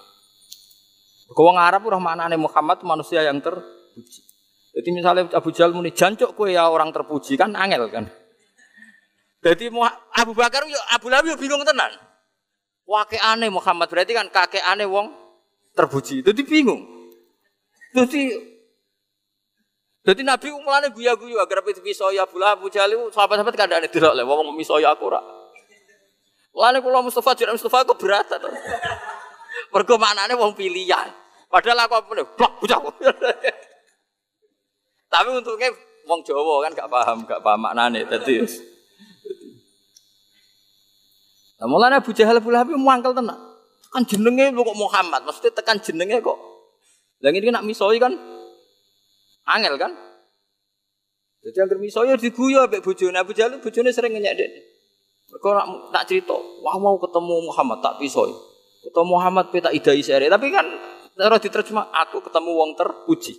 Kau 1.35 1.51
Arab 1.59 1.83
roh 1.91 1.99
nih 1.99 2.39
Muhammad 2.39 2.79
manusia 2.87 3.27
yang 3.27 3.43
terpuji. 3.43 4.23
Jadi 4.77 4.89
misalnya 4.95 5.27
Abu 5.35 5.51
Jahal 5.51 5.75
muni 5.75 5.91
jancuk 5.91 6.39
kue 6.39 6.55
ya 6.55 6.71
orang 6.71 6.95
terpuji 6.95 7.35
kan 7.35 7.51
angel 7.59 7.91
kan. 7.91 8.07
Jadi 9.43 9.73
Abu 10.15 10.33
Bakar 10.37 10.63
yo 10.71 10.79
Abu 10.95 11.11
Lahab 11.11 11.27
yo 11.27 11.35
bingung 11.35 11.67
tenan. 11.67 11.91
Wakil 12.87 13.19
aneh 13.19 13.51
Muhammad 13.51 13.91
berarti 13.91 14.15
kan 14.15 14.31
kakek 14.31 14.63
aneh 14.63 14.87
wong 14.87 15.11
terpuji. 15.75 16.23
Jadi 16.23 16.47
bingung. 16.47 16.87
Jadi 17.91 18.31
jadi 20.07 20.23
Nabi 20.23 20.55
umulane 20.55 20.95
guya-guyu 20.95 21.35
agar 21.43 21.67
bisa 21.67 22.07
ya 22.15 22.23
Abu 22.23 22.39
Lahab 22.39 22.63
Abu 22.63 22.71
Jahal 22.71 22.95
sahabat-sahabat 23.11 23.59
kadang 23.59 23.83
tidak 23.91 24.15
lek 24.15 24.23
wong 24.23 24.55
misoya 24.55 24.95
aku 24.95 25.11
ora. 25.11 25.36
Lalu 26.57 26.79
kalau 26.81 27.05
Mustafa 27.05 27.37
jadi 27.37 27.53
Mustafa 27.53 27.85
aku 27.85 28.01
berat 28.01 28.25
atau 28.33 28.49
maknane 30.01 30.33
wong 30.33 30.57
pilihan. 30.57 31.13
Padahal 31.53 31.85
aku 31.85 31.95
apa? 32.01 32.25
Blok 32.33 32.53
bocah. 32.65 32.81
Tapi 35.13 35.29
untungnya 35.37 35.69
wong 36.09 36.25
Jawa 36.25 36.65
kan 36.65 36.73
gak 36.73 36.89
paham, 36.89 37.19
gak 37.29 37.45
paham 37.45 37.61
maknane. 37.61 38.09
Jadi 38.09 38.41
Nah, 41.57 41.65
mulanya 41.65 42.05
Abu 42.05 42.13
Jahal 42.13 42.37
Abu 42.37 42.53
Lahab 42.53 42.69
muangkel 42.77 43.17
tenan. 43.17 43.41
Tekan 43.89 44.05
jenenge 44.05 44.53
kok 44.53 44.77
Muhammad, 44.77 45.25
maksudnya 45.25 45.57
tekan 45.57 45.81
jenenge 45.81 46.21
kok. 46.21 46.37
Lah 47.25 47.33
ini 47.33 47.49
nak 47.49 47.65
misoi 47.65 47.97
kan 47.97 48.13
angel 49.49 49.81
kan? 49.81 49.97
Jadi 51.41 51.57
yang 51.57 51.81
misoi 51.81 52.13
diguyu 52.21 52.61
ambek 52.61 52.85
bojone 52.85 53.17
Abu 53.17 53.33
Jahal, 53.33 53.57
bojone 53.57 53.89
sering 53.89 54.13
ngenyek 54.13 54.37
dek. 54.37 54.51
Kau 55.43 55.53
nak, 55.53 55.93
nak 55.93 56.05
cerita, 56.09 56.35
wah 56.35 56.77
mau 56.81 56.97
ketemu 56.97 57.51
Muhammad 57.51 57.83
tak 57.85 58.01
pisoi. 58.01 58.33
Ketemu 58.87 59.07
Muhammad 59.19 59.51
peta 59.51 59.75
idai 59.75 60.01
sere. 60.01 60.31
Tapi 60.31 60.49
kan 60.55 60.67
cara 61.17 61.37
diterjemah 61.41 61.91
aku 61.93 62.23
ketemu 62.23 62.51
wong 62.55 62.71
terpuji. 62.79 63.35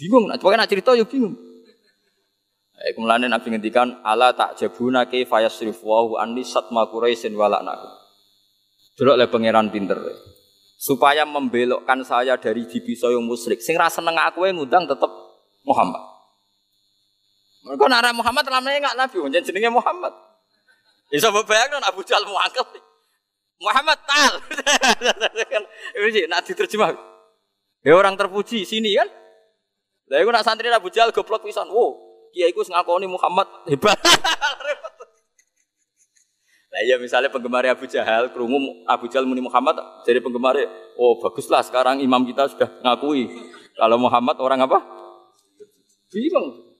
Bingung, 0.00 0.26
nak 0.26 0.42
pokoknya 0.42 0.66
nak 0.66 0.70
cerita 0.70 0.96
yuk 0.96 1.06
bingung. 1.06 1.36
Eh, 2.84 2.90
kemudian 2.92 3.30
Nabi 3.30 3.46
ngendikan 3.54 4.02
ala 4.02 4.34
tak 4.34 4.58
jabuna 4.58 5.06
ke 5.06 5.22
fayasrif 5.22 5.78
wahu 5.86 6.18
anli 6.18 6.42
satma 6.42 6.90
walak 6.90 7.62
naku. 7.62 7.88
Delok 8.98 9.16
le 9.18 9.26
pangeran 9.30 9.70
pinter. 9.70 9.98
Supaya 10.74 11.22
membelokkan 11.22 12.02
saya 12.02 12.34
dari 12.36 12.66
dibisoyo 12.66 13.22
musyrik. 13.22 13.62
Sing 13.62 13.78
rasa 13.78 14.02
seneng 14.02 14.18
aku 14.18 14.44
ngundang 14.50 14.90
tetep 14.90 15.08
Muhammad. 15.64 16.02
Mereka 17.64 17.88
nara 17.88 18.12
Muhammad 18.12 18.44
lamanya 18.44 18.90
nggak 18.90 18.96
Nabi, 19.00 19.16
jenenge 19.40 19.70
Muhammad. 19.72 20.12
Bisa 21.14 21.30
bayangkan 21.30 21.78
Abu 21.86 22.02
Jahal 22.02 22.26
muangkel. 22.26 22.66
Muhammad 23.62 23.98
tal. 24.02 24.42
Ini 26.10 26.26
nak 26.26 26.42
diterjemah. 26.42 26.90
Ya 27.86 27.94
orang 27.94 28.18
terpuji 28.18 28.66
sini 28.66 28.98
kan. 28.98 29.06
Lah 30.10 30.18
iku 30.18 30.34
nak 30.34 30.42
santri 30.42 30.66
Abu 30.74 30.90
Jahal 30.90 31.14
goblok 31.14 31.46
pisan. 31.46 31.70
Wow, 31.70 32.26
kiai 32.34 32.50
iku 32.50 32.66
ngakoni 32.66 33.06
Muhammad 33.06 33.46
hebat. 33.70 33.94
Nah 36.74 36.80
iya 36.82 36.98
misalnya 36.98 37.30
penggemar 37.30 37.62
Abu 37.70 37.86
Jahal, 37.86 38.34
kerungu 38.34 38.82
Abu 38.90 39.06
Jahal 39.06 39.30
muni 39.30 39.38
Muhammad, 39.38 39.78
jadi 40.02 40.18
penggemar 40.18 40.58
oh 40.98 41.22
baguslah 41.22 41.62
sekarang 41.62 42.02
imam 42.02 42.26
kita 42.26 42.50
sudah 42.50 42.66
ngakui 42.82 43.30
kalau 43.78 43.94
Muhammad 44.02 44.42
orang 44.42 44.66
apa? 44.66 44.82
Bingung. 46.10 46.73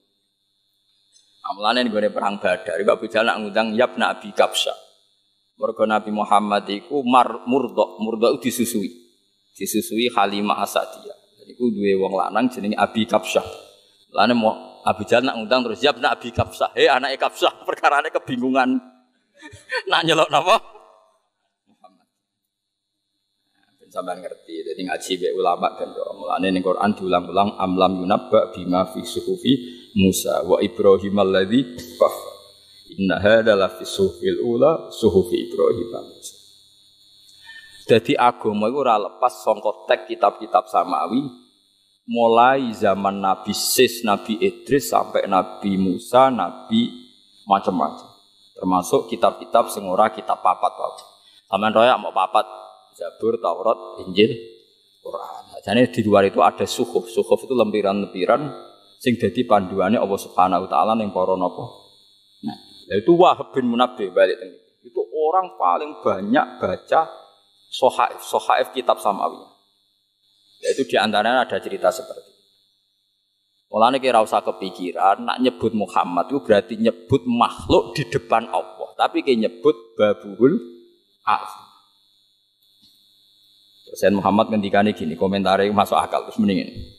Amlane 1.45 1.85
gue 1.85 2.09
perang 2.09 2.41
Badar, 2.41 2.81
Ibu 2.81 2.89
Abu 2.89 3.05
nak 3.05 3.37
ngundang 3.37 3.77
Yabna 3.77 4.17
Abi 4.17 4.33
Kapsa. 4.33 4.73
Mergo 5.61 5.85
Nabi 5.85 6.09
Muhammad 6.09 6.65
iku 6.67 7.05
mar 7.05 7.45
murdok, 7.45 8.01
murdok 8.01 8.41
disusui. 8.41 8.89
Disusui 9.53 10.09
Halimah 10.09 10.65
Asadiyah. 10.65 11.15
Iku 11.45 11.69
duwe 11.69 11.93
wong 12.01 12.17
lanang 12.17 12.49
jenenge 12.49 12.73
Abi 12.81 13.05
Kapsa. 13.05 13.45
Lane 14.09 14.33
mau 14.33 14.81
Abu 14.81 15.05
Jahal 15.05 15.29
nak 15.29 15.37
ngundang 15.37 15.69
terus 15.69 15.85
Yabna 15.85 16.17
Abi 16.17 16.33
Kapsa. 16.33 16.73
Hei 16.73 16.89
anake 16.89 17.21
Kapsa, 17.21 17.53
perkarane 17.69 18.09
kebingungan. 18.09 18.81
nak 19.93 20.01
nyelok 20.01 20.33
napa? 20.33 20.57
Muhammad. 21.69 22.07
Ben 23.77 23.89
sampean 23.93 24.17
ngerti, 24.25 24.65
jadi 24.65 24.81
ngaji 24.81 25.11
be 25.21 25.27
ulama 25.37 25.77
kan 25.77 25.93
mulane 25.93 26.49
ning 26.49 26.65
Quran 26.65 26.91
diulang-ulang 26.97 27.53
amlam 27.61 28.01
yunabba 28.01 28.49
bima 28.49 28.89
fi 28.89 29.05
suhufi 29.05 29.84
Musa 29.95 30.43
wa 30.43 30.59
Ibrahim 30.59 31.15
alladzi 31.23 31.63
kafa. 31.95 32.31
Inna 32.99 33.17
hadza 33.23 33.55
la 33.55 33.71
fi 33.71 33.87
suhufil 33.87 34.43
ula 34.43 34.91
suhufi 34.91 35.47
Ibrahim 35.47 35.89
Musa. 36.11 36.35
Jadi 37.85 38.17
agama 38.17 38.67
itu 38.67 38.81
ora 38.81 38.97
lepas 38.97 39.45
sangka 39.45 39.85
tek 39.87 40.09
kitab-kitab 40.09 40.65
samawi 40.67 41.21
mulai 42.09 42.73
zaman 42.73 43.21
Nabi 43.21 43.53
Sis, 43.53 44.01
Nabi 44.01 44.41
Idris 44.41 44.89
sampai 44.89 45.29
Nabi 45.29 45.77
Musa, 45.77 46.33
Nabi 46.33 46.89
macam-macam. 47.45 48.09
Termasuk 48.57 49.07
kitab-kitab 49.11 49.69
sing 49.69 49.85
ora 49.85 50.09
kitab 50.09 50.41
papat 50.41 50.73
wae. 50.75 51.03
Sampeyan 51.45 51.73
roya 51.77 51.93
mau 52.01 52.09
papat 52.09 52.45
Zabur, 52.95 53.35
Taurat, 53.43 54.07
Injil, 54.07 54.31
Quran. 55.03 55.43
Jadi 55.59 55.99
di 55.99 56.01
luar 56.07 56.23
itu 56.23 56.39
ada 56.39 56.63
suhuf. 56.63 57.11
Suhuf 57.11 57.43
itu 57.43 57.51
lempiran-lempiran 57.51 58.49
sing 59.05 59.21
dadi 59.21 59.45
panduannya 59.45 60.01
Allah 60.01 60.17
Subhanahu 60.17 60.65
wa 60.65 60.69
taala 60.69 60.97
ning 60.97 61.13
para 61.13 61.37
napa. 61.37 61.65
Nah, 62.41 62.57
itu 62.97 63.13
Wahab 63.13 63.53
bin 63.53 63.69
Munabbih 63.69 64.09
balik 64.09 64.41
teng 64.41 64.53
Itu 64.81 65.01
orang 65.13 65.53
paling 65.61 66.01
banyak 66.01 66.57
baca 66.57 67.01
sohaif, 67.69 68.25
sohaif 68.25 68.73
kitab 68.73 68.97
samawi. 68.97 69.37
Yaitu 70.65 70.89
di 70.89 70.97
antaranya 70.97 71.45
ada 71.45 71.61
cerita 71.61 71.93
seperti 71.93 72.25
itu. 72.25 72.33
Mulanya 73.69 73.97
kira 73.97 74.21
usah 74.21 74.45
kepikiran, 74.45 75.25
nak 75.25 75.41
nyebut 75.41 75.73
Muhammad 75.73 76.29
itu 76.29 76.39
berarti 76.41 76.73
nyebut 76.77 77.25
makhluk 77.25 77.97
di 77.97 78.05
depan 78.07 78.47
Allah. 78.53 78.89
Tapi 78.95 79.25
kayak 79.25 79.41
nyebut 79.41 79.75
babul 79.97 80.53
azim. 81.25 81.65
Terus 83.89 84.01
Muhammad 84.15 84.53
ngendikane 84.53 84.93
gini, 84.93 85.17
komentarnya 85.17 85.73
masuk 85.73 85.97
akal 85.97 86.29
terus 86.29 86.37
mendingin. 86.37 86.94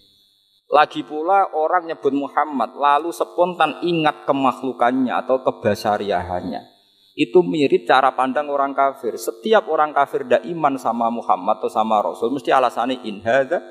Lagi 0.66 1.06
pula 1.06 1.54
orang 1.54 1.86
nyebut 1.86 2.10
Muhammad 2.10 2.74
lalu 2.74 3.14
spontan 3.14 3.86
ingat 3.86 4.26
kemakhlukannya 4.26 5.14
atau 5.14 5.38
kebasariahannya. 5.46 6.74
Itu 7.14 7.46
mirip 7.46 7.86
cara 7.86 8.12
pandang 8.12 8.50
orang 8.50 8.74
kafir. 8.74 9.14
Setiap 9.14 9.70
orang 9.70 9.94
kafir 9.94 10.26
tidak 10.26 10.42
iman 10.42 10.74
sama 10.76 11.06
Muhammad 11.08 11.62
atau 11.62 11.70
sama 11.70 12.02
Rasul 12.02 12.34
mesti 12.34 12.50
alasannya 12.50 12.98
in 13.06 13.22
hadza 13.22 13.62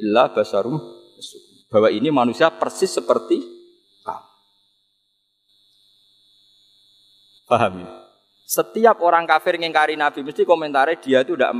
illa 0.00 0.32
basarum 0.32 0.80
bahwa 1.70 1.92
ini 1.92 2.08
manusia 2.10 2.50
persis 2.50 2.90
seperti 2.90 3.38
kamu. 4.02 4.26
Paham 7.46 7.72
ya? 7.84 7.90
Setiap 8.50 8.98
orang 9.06 9.30
kafir 9.30 9.54
ngingkari 9.54 9.94
Nabi 9.94 10.26
mesti 10.26 10.42
komentarnya 10.42 10.98
dia 10.98 11.22
itu 11.22 11.38
tidak 11.38 11.54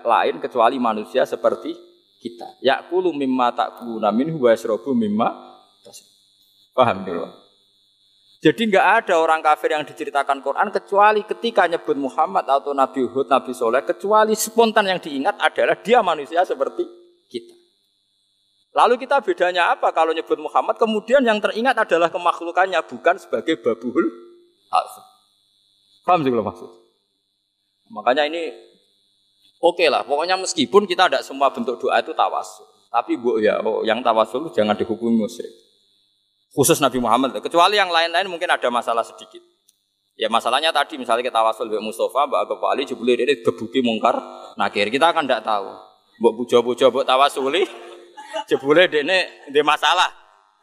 lain 0.00 0.40
kecuali 0.40 0.80
manusia 0.80 1.28
seperti 1.28 1.76
kita. 2.24 2.56
Yakulu 2.64 3.12
mimma 3.12 3.52
ta'kuluna 3.52 4.08
minhu 4.08 4.48
wa 4.48 4.50
yasrabu 4.56 4.96
mimma 4.96 5.52
Paham 6.74 7.04
dulu? 7.04 7.28
Jadi 8.42 8.66
nggak 8.66 8.86
ada 9.04 9.14
orang 9.20 9.40
kafir 9.40 9.72
yang 9.72 9.86
diceritakan 9.86 10.42
Quran 10.42 10.68
kecuali 10.68 11.22
ketika 11.22 11.64
nyebut 11.70 11.96
Muhammad 11.96 12.44
atau 12.44 12.74
Nabi 12.74 13.06
Hud, 13.06 13.30
Nabi 13.30 13.54
Soleh, 13.54 13.86
kecuali 13.86 14.34
spontan 14.36 14.84
yang 14.84 15.00
diingat 15.00 15.38
adalah 15.38 15.78
dia 15.80 16.02
manusia 16.02 16.42
seperti 16.44 16.84
kita. 17.30 17.54
Lalu 18.74 19.06
kita 19.06 19.22
bedanya 19.22 19.70
apa 19.70 19.94
kalau 19.94 20.10
nyebut 20.10 20.36
Muhammad 20.36 20.76
kemudian 20.76 21.22
yang 21.22 21.38
teringat 21.38 21.78
adalah 21.78 22.10
kemakhlukannya 22.10 22.82
bukan 22.84 23.16
sebagai 23.22 23.62
babuhul 23.62 24.24
Paham 26.04 26.20
sih 26.20 26.28
kalau 26.34 26.44
maksud? 26.44 26.70
Makanya 27.94 28.28
ini 28.28 28.50
Oke 29.64 29.88
lah, 29.88 30.04
pokoknya 30.04 30.36
meskipun 30.36 30.84
kita 30.84 31.08
tidak 31.08 31.24
semua 31.24 31.48
bentuk 31.48 31.80
doa 31.80 31.96
itu 31.96 32.12
tawasul. 32.12 32.68
Tapi 32.92 33.16
bu 33.16 33.40
ya, 33.40 33.64
oh, 33.64 33.80
yang 33.80 34.04
tawasul 34.04 34.52
jangan 34.52 34.76
dihukumi 34.76 35.24
musyrik. 35.24 35.48
Khusus 36.52 36.84
Nabi 36.84 37.00
Muhammad. 37.00 37.32
Kecuali 37.40 37.80
yang 37.80 37.88
lain-lain 37.88 38.28
mungkin 38.28 38.52
ada 38.52 38.68
masalah 38.68 39.00
sedikit. 39.00 39.40
Ya 40.20 40.28
masalahnya 40.28 40.68
tadi 40.68 41.00
misalnya 41.00 41.24
kita 41.24 41.40
tawasul 41.40 41.72
Mbak 41.72 41.80
Mustafa, 41.80 42.28
Mbak 42.28 42.40
Agap 42.44 42.62
Ali, 42.70 42.84
jebule 42.84 43.16
ini 43.16 43.40
gebuki 43.40 43.80
mungkar 43.80 44.14
nakir. 44.60 44.86
Kita 44.92 45.10
akan 45.16 45.24
tidak 45.24 45.42
tahu. 45.48 45.66
Mbak 46.20 46.32
bujo-bujo, 46.38 46.86
Mbak 46.92 47.06
tawasuli, 47.08 47.64
jebule 48.52 48.84
ini 48.92 49.48
di 49.48 49.60
masalah. 49.64 50.12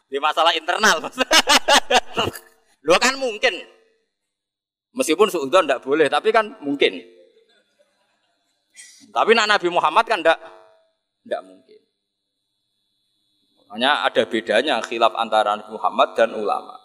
Di 0.08 0.22
masalah 0.22 0.54
internal. 0.54 1.02
Lu 2.86 2.94
kan 3.02 3.18
mungkin. 3.18 3.60
Meskipun 4.94 5.28
suudon 5.34 5.66
tidak 5.66 5.82
boleh, 5.82 6.06
tapi 6.06 6.30
kan 6.30 6.56
mungkin. 6.62 7.21
Tapi 9.12 9.32
nak 9.36 9.48
Nabi 9.48 9.68
Muhammad 9.68 10.06
kan 10.08 10.20
tidak 10.24 10.40
tidak 11.28 11.42
mungkin. 11.44 11.80
Makanya 13.68 13.92
ada 14.08 14.24
bedanya 14.28 14.76
khilaf 14.84 15.14
antara 15.16 15.60
Nabi 15.60 15.72
Muhammad 15.76 16.16
dan 16.16 16.36
ulama. 16.36 16.76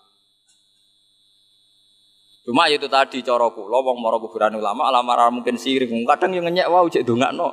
Cuma 2.47 2.71
itu 2.71 2.87
tadi 2.87 3.27
cara 3.27 3.51
kula 3.51 3.83
wong 3.83 3.99
mara 3.99 4.23
kuburan 4.23 4.55
ulama 4.55 4.87
alamara 4.87 5.27
mungkin 5.35 5.59
siring. 5.59 6.07
Kadang 6.07 6.31
yang 6.31 6.47
ngenyek 6.47 6.71
wae 6.71 6.87
cek 6.87 7.03
ndongakno. 7.03 7.51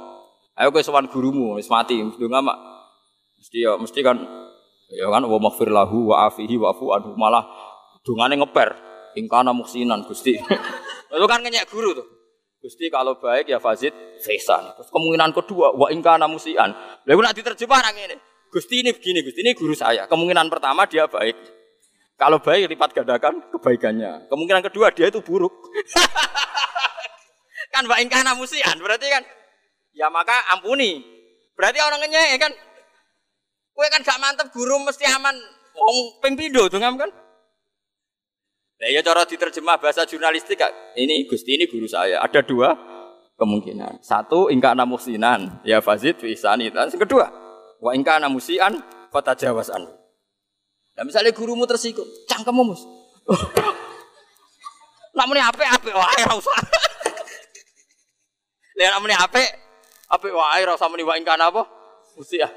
Ayo 0.53 0.69
kowe 0.69 0.85
sowan 0.85 1.09
gurumu 1.09 1.57
wis 1.57 1.65
mati 1.65 1.97
ndonga 1.97 2.45
mak. 2.45 2.57
Mesti 3.41 3.57
ya 3.65 3.73
mesti 3.73 4.05
kan 4.05 4.21
ya 4.93 5.09
kan 5.09 5.25
wa 5.25 5.37
maghfir 5.41 5.73
lahu 5.73 6.13
wa 6.13 6.29
afihi 6.29 6.61
wa 6.61 6.69
afu 6.77 6.93
anhu 6.93 7.17
malah 7.17 7.41
dungane 8.05 8.37
ngeper 8.37 8.77
ingkana 9.17 9.49
muksinan 9.49 10.05
Gusti. 10.05 10.37
Itu 11.13 11.25
kan 11.25 11.41
ngenyek 11.41 11.65
guru 11.73 11.97
tuh. 11.97 12.05
Gusti 12.63 12.87
kalau 12.87 13.19
baik 13.19 13.51
ya 13.51 13.59
fazid 13.59 13.91
fesan. 14.23 14.71
Terus 14.79 14.87
kemungkinan 14.87 15.35
kedua 15.35 15.75
wa 15.75 15.91
ingkana 15.91 16.31
musian. 16.31 16.71
Lalu 17.03 17.19
nak 17.19 17.35
diterjemah 17.35 17.75
orang 17.75 17.95
ini. 17.99 18.15
Gusti 18.47 18.79
ini 18.79 18.95
begini, 18.95 19.19
Gusti 19.19 19.43
ini 19.43 19.51
guru 19.51 19.75
saya. 19.75 20.07
Kemungkinan 20.07 20.47
pertama 20.47 20.87
dia 20.87 21.03
baik. 21.03 21.35
Kalau 22.15 22.39
baik 22.39 22.71
lipat 22.71 22.95
gandakan 22.95 23.43
kebaikannya. 23.51 24.31
Kemungkinan 24.31 24.63
kedua 24.63 24.95
dia 24.95 25.11
itu 25.11 25.19
buruk. 25.19 25.51
kan 27.75 27.83
wa 27.83 27.99
ingkana 27.99 28.31
musian 28.39 28.79
berarti 28.79 29.11
kan 29.11 29.27
ya 29.91 30.07
maka 30.07 30.47
ampuni. 30.55 31.03
Berarti 31.59 31.83
orang 31.83 31.99
ngenyek 31.99 32.39
kan. 32.39 32.55
Kue 33.75 33.91
kan 33.91 34.07
gak 34.07 34.23
mantep 34.23 34.47
guru 34.55 34.79
mesti 34.79 35.03
aman. 35.11 35.35
Wong 35.75 36.23
ping 36.23 36.39
pindho 36.39 36.71
kan. 36.71 37.11
Nah, 38.83 38.91
ya 38.91 38.99
cara 38.99 39.23
diterjemah 39.23 39.79
bahasa 39.79 40.03
jurnalistik 40.03 40.59
ini 40.99 41.23
Gusti 41.23 41.55
ini 41.55 41.71
guru 41.71 41.87
saya. 41.87 42.19
Ada 42.19 42.43
dua 42.43 42.75
kemungkinan. 43.39 44.03
Satu 44.03 44.51
ingka 44.51 44.75
namusinan 44.75 45.63
ya 45.63 45.79
fazid 45.79 46.19
fisani. 46.19 46.67
Dan 46.67 46.91
kedua 46.91 47.31
wa 47.79 47.95
ingka 47.95 48.19
namusian 48.19 48.83
kota 49.07 49.39
jawasan. 49.39 49.87
Nah 50.99 51.03
misalnya 51.07 51.31
gurumu 51.31 51.63
tersikut, 51.63 52.03
cangkemmu 52.27 52.75
mus. 52.75 52.83
Namun 55.15 55.39
apa 55.39 55.63
apa 55.63 55.89
wah 55.95 56.11
ora 56.19 56.33
usah. 56.35 56.57
Lihat 58.81 58.97
namun 58.97 59.13
apa 59.13 59.37
apa 60.09 60.25
wah 60.33 60.59
ora 60.59 60.75
usah 60.75 60.91
muni 60.91 61.07
wa 61.07 61.15
ingka 61.15 61.39
apa? 61.39 61.63
Musia. 62.19 62.51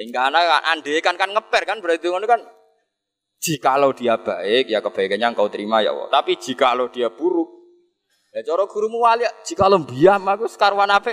Ingka 0.00 0.32
kan 0.32 0.64
ande 0.72 1.04
kan 1.04 1.20
kan 1.20 1.36
ngeper 1.36 1.68
kan 1.68 1.84
berarti 1.84 2.08
ngono 2.08 2.24
kan 2.24 2.40
Jikalau 3.36 3.92
dia 3.92 4.16
baik, 4.16 4.72
ya 4.72 4.80
kebaikannya 4.80 5.36
engkau 5.36 5.46
terima 5.52 5.84
ya 5.84 5.92
Allah. 5.92 6.08
Tapi 6.08 6.40
jikalau 6.40 6.88
dia 6.88 7.12
buruk, 7.12 7.46
ya 8.32 8.40
cara 8.42 8.64
gurumu 8.64 9.04
wali, 9.04 9.28
jikalau 9.44 9.84
biam 9.84 10.24
aku 10.24 10.48
sekarwan 10.48 10.88
apa? 10.88 11.12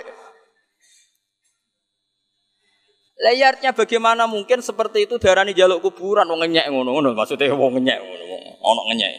Layarnya 3.24 3.72
bagaimana 3.72 4.26
mungkin 4.26 4.60
seperti 4.60 5.06
itu 5.06 5.22
darani 5.22 5.54
jaluk 5.54 5.86
kuburan 5.86 6.26
wong 6.28 6.44
ngenyek 6.44 6.66
ngono-ngono 6.74 7.14
maksudnya 7.14 7.54
wong 7.54 7.78
ngenyek 7.78 8.02
ngono 8.02 8.24
ono 8.60 8.82
ngenyek. 8.90 9.14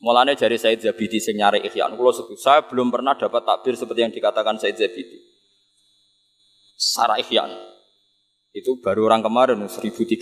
Mulane 0.00 0.36
dari 0.36 0.60
Said 0.60 0.84
Zabidi 0.84 1.18
sing 1.18 1.40
nyari 1.40 1.64
Ihya 1.64 1.88
kula 1.96 2.12
saya 2.36 2.62
belum 2.68 2.92
pernah 2.92 3.16
dapat 3.16 3.42
takbir 3.42 3.74
seperti 3.74 4.06
yang 4.06 4.12
dikatakan 4.12 4.60
Said 4.60 4.76
Zabidi. 4.78 5.18
Sarah 6.76 7.18
Ihya 7.18 7.48
itu 8.56 8.80
baru 8.80 9.12
orang 9.12 9.20
kemarin 9.20 9.60
1300. 9.60 10.16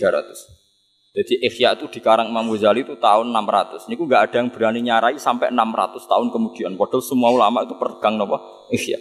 Jadi 1.15 1.39
Ihya 1.47 1.79
itu 1.79 1.87
di 1.87 2.03
Karang 2.03 2.27
Imam 2.27 2.51
Ghazali 2.51 2.83
itu 2.83 2.99
tahun 2.99 3.31
600. 3.31 3.87
Ini 3.87 3.95
nggak 3.95 4.21
ada 4.27 4.35
yang 4.43 4.49
berani 4.51 4.83
nyarai 4.83 5.15
sampai 5.15 5.47
600 5.47 6.03
tahun 6.03 6.27
kemudian. 6.27 6.75
Padahal 6.75 6.99
semua 6.99 7.31
ulama 7.31 7.63
itu 7.63 7.71
pergang 7.79 8.19
apa? 8.19 8.43
Ihya. 8.75 8.99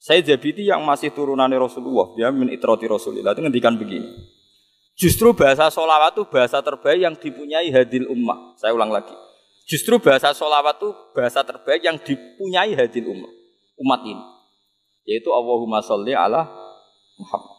Saya 0.00 0.24
Zabidi 0.24 0.64
yang 0.64 0.80
masih 0.88 1.12
turunan 1.12 1.50
Rasulullah, 1.52 2.16
dia 2.16 2.32
min 2.32 2.48
itroti 2.48 2.88
Rasulullah 2.88 3.36
itu 3.36 3.44
ngendikan 3.44 3.76
begini. 3.76 4.08
Justru 4.96 5.36
bahasa 5.36 5.68
solawat 5.68 6.16
itu 6.16 6.24
bahasa 6.32 6.64
terbaik 6.64 7.02
yang 7.02 7.14
dipunyai 7.14 7.68
hadil 7.68 8.08
ummah. 8.08 8.56
Saya 8.56 8.72
ulang 8.72 8.88
lagi. 8.88 9.12
Justru 9.68 10.00
bahasa 10.00 10.32
solawat 10.32 10.80
itu 10.80 10.90
bahasa 11.12 11.44
terbaik 11.44 11.84
yang 11.84 12.00
dipunyai 12.00 12.72
hadil 12.72 13.12
ummah. 13.12 13.30
Umat 13.78 14.00
ini. 14.08 14.24
Yaitu 15.04 15.28
Allahumma 15.28 15.84
sholli 15.84 16.16
ala 16.16 16.48
Muhammad. 17.20 17.57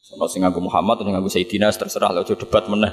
Sono 0.00 0.24
sing 0.26 0.40
nganggo 0.40 0.64
Muhammad 0.64 1.04
atau 1.04 1.12
nganggo 1.12 1.28
Sayyidina 1.28 1.68
terserah 1.76 2.10
lah 2.10 2.24
debat 2.24 2.64
meneh. 2.72 2.92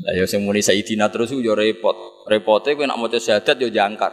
Lah 0.00 0.12
ya 0.16 0.24
sing 0.24 0.44
muni 0.44 0.60
Sayyidina 0.60 1.08
terus 1.08 1.32
yo 1.32 1.52
repot. 1.56 1.96
Repote 2.28 2.76
kowe 2.76 2.84
nak 2.84 3.00
maca 3.00 3.16
syahadat 3.16 3.56
yo 3.60 3.68
jangkar. 3.72 4.12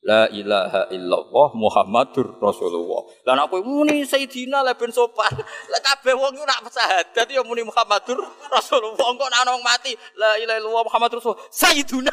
La 0.00 0.24
ilaha 0.32 0.88
illallah 0.88 1.48
Muhammadur 1.52 2.40
Rasulullah. 2.40 3.04
Lah 3.28 3.32
nek 3.36 3.46
kowe 3.48 3.60
muni 3.64 4.04
Sayyidina 4.04 4.60
lah 4.60 4.76
ben 4.76 4.92
sopan. 4.92 5.32
Lah 5.40 5.80
kabeh 5.80 6.16
wong 6.16 6.36
yo 6.36 6.44
nak 6.44 6.64
syahadat 6.68 7.28
yo 7.32 7.44
muni 7.44 7.64
Muhammadur 7.64 8.20
Rasulullah. 8.48 9.08
Engko 9.08 9.24
nek 9.28 9.40
ana 9.40 9.56
mati 9.60 9.92
la 10.20 10.36
ilaha 10.36 10.56
illallah 10.60 10.84
Muhammadur 10.84 11.16
Rasulullah. 11.20 11.48
Sayyiduna. 11.48 12.12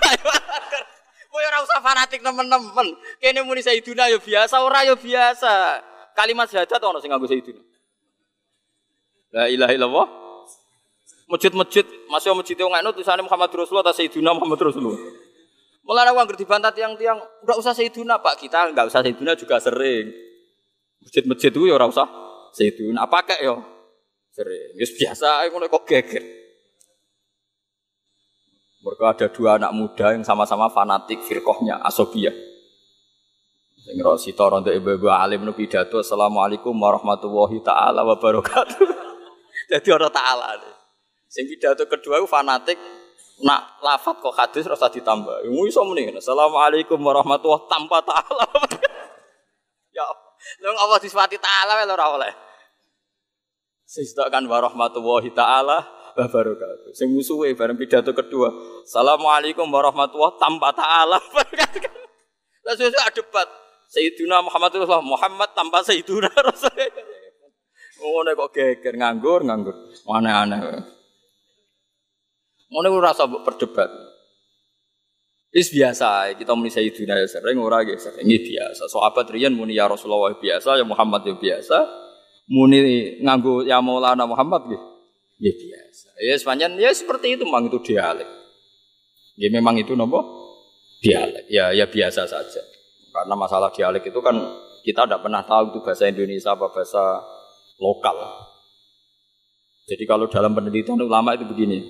Kowe 1.28 1.44
ora 1.44 1.60
usah 1.60 1.80
fanatik 1.84 2.24
temen-temen. 2.24 2.88
Kene 3.20 3.40
muni 3.44 3.60
Sayyiduna 3.64 4.12
yo 4.12 4.20
biasa, 4.20 4.64
ora 4.64 4.84
yo 4.88 4.96
biasa. 4.96 5.84
Kalimat 6.18 6.50
syahadat 6.50 6.82
ono 6.82 6.98
sing 6.98 7.14
nganggo 7.14 7.30
sayyidina. 7.30 7.62
La 9.38 9.46
ilaha 9.46 9.72
illallah. 9.78 10.08
Masjid-masjid, 11.30 11.84
masih 12.08 12.32
masjid 12.34 12.56
yang 12.56 12.72
ngono 12.72 12.96
tulisannya 12.96 13.28
Muhammad 13.28 13.52
Rasulullah 13.52 13.92
atau 13.92 14.00
Sayyidina 14.00 14.32
Muhammad 14.32 14.64
Rasulullah. 14.64 14.96
Mulai 15.84 16.08
aku 16.08 16.24
ngerti 16.24 16.48
bantah 16.48 16.72
tiang-tiang, 16.72 17.20
udah 17.44 17.56
usah 17.60 17.76
Sayyidina 17.76 18.24
Pak, 18.24 18.40
kita 18.40 18.72
enggak 18.72 18.88
usah 18.88 19.04
Sayyidina 19.04 19.36
juga 19.36 19.60
sering. 19.60 20.08
Masjid-masjid 21.04 21.52
itu 21.52 21.68
ya 21.68 21.76
ora 21.76 21.92
usah 21.92 22.08
Sayyidina, 22.56 23.04
kayak 23.12 23.44
ya? 23.44 23.56
Sering, 24.32 24.72
ya 24.80 24.88
biasa, 24.88 25.52
aku 25.52 25.68
kok 25.68 25.84
geger. 25.84 26.24
Mereka 28.88 29.04
ada 29.04 29.28
dua 29.28 29.60
anak 29.60 29.76
muda 29.76 30.16
yang 30.16 30.24
sama-sama 30.24 30.72
fanatik 30.72 31.20
firqohnya, 31.28 31.84
asobiyah. 31.84 32.32
Sing 33.88 34.04
rosito 34.04 34.44
rontok 34.44 34.76
ibu-ibu 34.76 35.08
alim 35.08 35.48
nu 35.48 35.56
pidato 35.56 36.04
Assalamualaikum 36.04 36.76
warahmatullahi 36.76 37.64
taala 37.64 38.04
wabarakatuh. 38.04 38.84
Jadi 39.72 39.88
orang 39.96 40.12
taala. 40.12 40.60
Sing 41.32 41.48
pidato 41.48 41.88
kedua 41.88 42.20
fanatik 42.28 42.76
nak 43.48 43.80
lafat 43.80 44.20
kok 44.20 44.36
hadis 44.36 44.68
rasa 44.68 44.92
ditambah. 44.92 45.48
Yang 45.48 45.72
iso 45.72 45.88
muni 45.88 46.12
Assalamualaikum 46.12 47.00
warahmatullahi 47.00 47.64
tanpa 47.72 48.04
taala. 48.04 48.44
ya 49.96 50.04
Lha 50.68 50.70
Allah 50.76 51.00
disifati 51.00 51.40
taala 51.40 51.80
ora 51.88 52.06
oleh. 52.12 52.34
Sing 53.88 54.04
kan 54.28 54.44
warahmatullahi 54.44 55.32
taala 55.32 55.88
wabarakatuh. 56.20 56.92
Sing 56.92 57.08
musuhe 57.16 57.56
bareng 57.56 57.80
pidato 57.80 58.12
kedua. 58.12 58.52
Assalamualaikum 58.84 59.64
warahmatullahi 59.72 60.36
tanpa 60.36 60.76
taala. 60.76 61.24
Lalu 62.68 62.92
ada 62.92 63.16
debat. 63.16 63.48
Sayyidina 63.88 64.44
Muhammad 64.44 64.76
Rasulullah 64.76 65.04
Muhammad 65.04 65.50
tanpa 65.56 65.80
Sayyidina 65.84 66.28
Rasulullah. 66.48 67.16
Oh, 67.98 68.22
kok 68.22 68.50
geger 68.54 68.94
nganggur 68.94 69.42
nganggur. 69.42 69.74
Aneh-aneh. 70.06 70.60
Ngono 72.68 72.88
ora 72.94 73.16
rasa 73.16 73.26
berdebat. 73.26 73.90
Is 75.56 75.72
biasa, 75.72 76.36
kita 76.36 76.54
muni 76.54 76.68
Sayyidina 76.68 77.16
ya 77.16 77.26
sering 77.26 77.58
ora 77.58 77.82
ya 77.88 77.96
sering 77.96 78.28
biasa. 78.28 78.92
Sahabat 78.92 79.32
riyen 79.32 79.56
muni 79.56 79.80
ya 79.80 79.88
Rasulullah 79.88 80.36
biasa, 80.36 80.78
ya 80.78 80.86
Muhammad 80.86 81.24
ya 81.24 81.34
biasa. 81.40 81.78
Muni 82.52 83.18
nganggo 83.24 83.64
ya 83.64 83.80
Maulana 83.80 84.28
Muhammad 84.28 84.68
nggih. 84.68 84.84
Ya 85.40 85.52
biasa. 85.56 86.10
Ya 86.20 86.36
sepanjang 86.36 86.76
ya 86.76 86.92
seperti 86.92 87.40
itu 87.40 87.48
memang 87.48 87.72
itu 87.72 87.80
dialek. 87.80 88.28
Ya 89.40 89.48
memang 89.48 89.80
itu 89.80 89.96
nopo 89.96 90.20
dialek. 91.00 91.48
Ya 91.48 91.72
ya 91.72 91.88
biasa 91.88 92.28
saja. 92.28 92.77
Karena 93.18 93.34
masalah 93.34 93.74
dialek 93.74 94.14
itu 94.14 94.22
kan 94.22 94.38
kita 94.86 95.10
tidak 95.10 95.26
pernah 95.26 95.42
tahu 95.42 95.74
itu 95.74 95.80
bahasa 95.82 96.06
Indonesia 96.06 96.54
apa 96.54 96.70
bahasa 96.70 97.26
lokal. 97.82 98.14
Jadi 99.90 100.04
kalau 100.06 100.30
dalam 100.30 100.54
penelitian 100.54 101.02
ulama 101.02 101.34
itu 101.34 101.50
begini. 101.50 101.82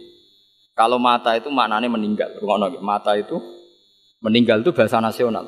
Kalau 0.71 0.95
mata 0.95 1.35
itu 1.35 1.51
maknanya 1.51 1.91
meninggal. 1.91 2.37
Mata 2.79 3.17
itu 3.19 3.41
meninggal 4.23 4.63
itu 4.63 4.71
bahasa 4.71 5.03
nasional. 5.03 5.43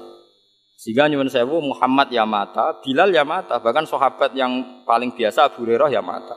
Sehingga 0.79 1.07
nyuwun 1.07 1.31
sewu 1.31 1.59
Muhammad 1.59 2.11
ya 2.11 2.23
mata, 2.23 2.79
Bilal 2.79 3.11
ya 3.11 3.27
mata, 3.27 3.59
bahkan 3.59 3.83
sahabat 3.83 4.31
yang 4.31 4.83
paling 4.87 5.11
biasa 5.11 5.51
Abu 5.51 5.67
Hurairah 5.67 5.91
ya 5.91 5.99
mata. 6.03 6.35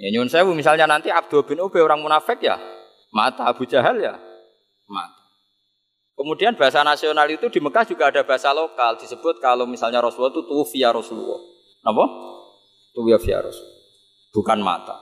Ya 0.00 0.12
nyuwun 0.12 0.32
sewu 0.32 0.52
misalnya 0.52 0.84
nanti 0.88 1.12
Abdul 1.12 1.44
bin 1.44 1.60
Ubay 1.60 1.80
orang 1.80 2.00
munafik 2.04 2.40
ya 2.40 2.56
mata 3.12 3.48
Abu 3.48 3.64
Jahal 3.64 4.00
ya 4.00 4.16
mata. 4.88 5.23
Kemudian 6.14 6.54
bahasa 6.54 6.86
nasional 6.86 7.26
itu 7.26 7.50
di 7.50 7.58
Mekah 7.58 7.84
juga 7.90 8.06
ada 8.06 8.22
bahasa 8.22 8.54
lokal 8.54 8.94
disebut 9.02 9.42
kalau 9.42 9.66
misalnya 9.66 9.98
Rasulullah 9.98 10.30
itu 10.30 10.46
tuwfiya 10.46 10.94
Rasulullah. 10.94 11.42
Apa? 11.82 12.04
Tuwfiya 12.94 13.42
Rasulullah. 13.42 13.82
Bukan 14.30 14.58
mata. 14.62 14.96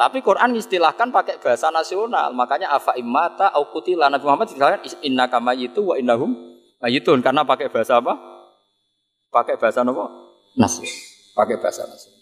Tapi 0.00 0.24
Quran 0.24 0.56
istilahkan 0.56 1.12
pakai 1.12 1.36
bahasa 1.44 1.68
nasional. 1.68 2.32
Makanya 2.32 2.72
afa 2.72 2.96
imata 2.96 3.52
au 3.52 3.68
kutila 3.68 4.08
Nabi 4.08 4.24
Muhammad 4.24 4.48
istilahkan 4.48 4.80
inna 5.04 5.28
kama 5.28 5.52
itu 5.52 5.84
wa 5.84 6.00
innahum 6.00 6.32
mayitun 6.80 7.20
karena 7.20 7.44
pakai 7.44 7.68
bahasa 7.68 8.00
apa? 8.00 8.16
Pakai 9.28 9.60
bahasa 9.60 9.84
apa? 9.84 10.08
Nasional. 10.56 10.96
Pakai 11.36 11.60
bahasa 11.60 11.84
nasional. 11.84 12.20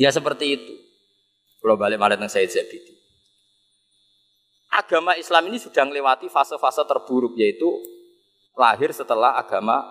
Ya 0.00 0.08
seperti 0.08 0.56
itu. 0.56 0.72
Kalau 1.60 1.76
balik 1.76 2.00
malah 2.00 2.16
tentang 2.16 2.32
Said 2.32 2.48
Zabidi. 2.48 2.93
Agama 4.74 5.14
Islam 5.14 5.54
ini 5.54 5.62
sudah 5.62 5.86
melewati 5.86 6.26
fase-fase 6.26 6.82
terburuk 6.82 7.38
yaitu 7.38 7.70
lahir 8.58 8.90
setelah 8.90 9.38
agama 9.38 9.86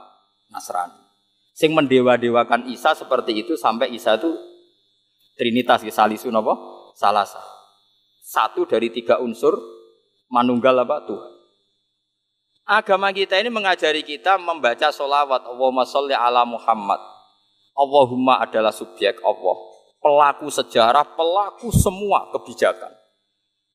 Nasrani. 0.52 1.00
Sing 1.56 1.72
mendewa-dewakan 1.72 2.68
Isa 2.68 2.92
seperti 2.92 3.48
itu 3.48 3.56
sampai 3.56 3.96
Isa 3.96 4.20
itu 4.20 4.36
Trinitas 5.34 5.82
salisu 5.82 6.30
apa? 6.30 6.54
Salasa. 6.94 7.42
Satu 8.22 8.70
dari 8.70 8.94
tiga 8.94 9.18
unsur 9.18 9.58
manunggal 10.30 10.78
apa 10.86 11.02
Tuhan. 11.10 11.32
Agama 12.64 13.10
kita 13.10 13.42
ini 13.42 13.50
mengajari 13.50 14.06
kita 14.06 14.38
membaca 14.38 14.94
solawat 14.94 15.44
Allahumma 15.50 15.84
sholli 15.90 16.14
ala 16.14 16.46
Muhammad. 16.46 17.02
Allahumma 17.74 18.46
adalah 18.46 18.70
subjek 18.70 19.18
Allah 19.26 19.58
pelaku 20.04 20.52
sejarah, 20.52 21.16
pelaku 21.18 21.74
semua 21.74 22.30
kebijakan. 22.30 22.92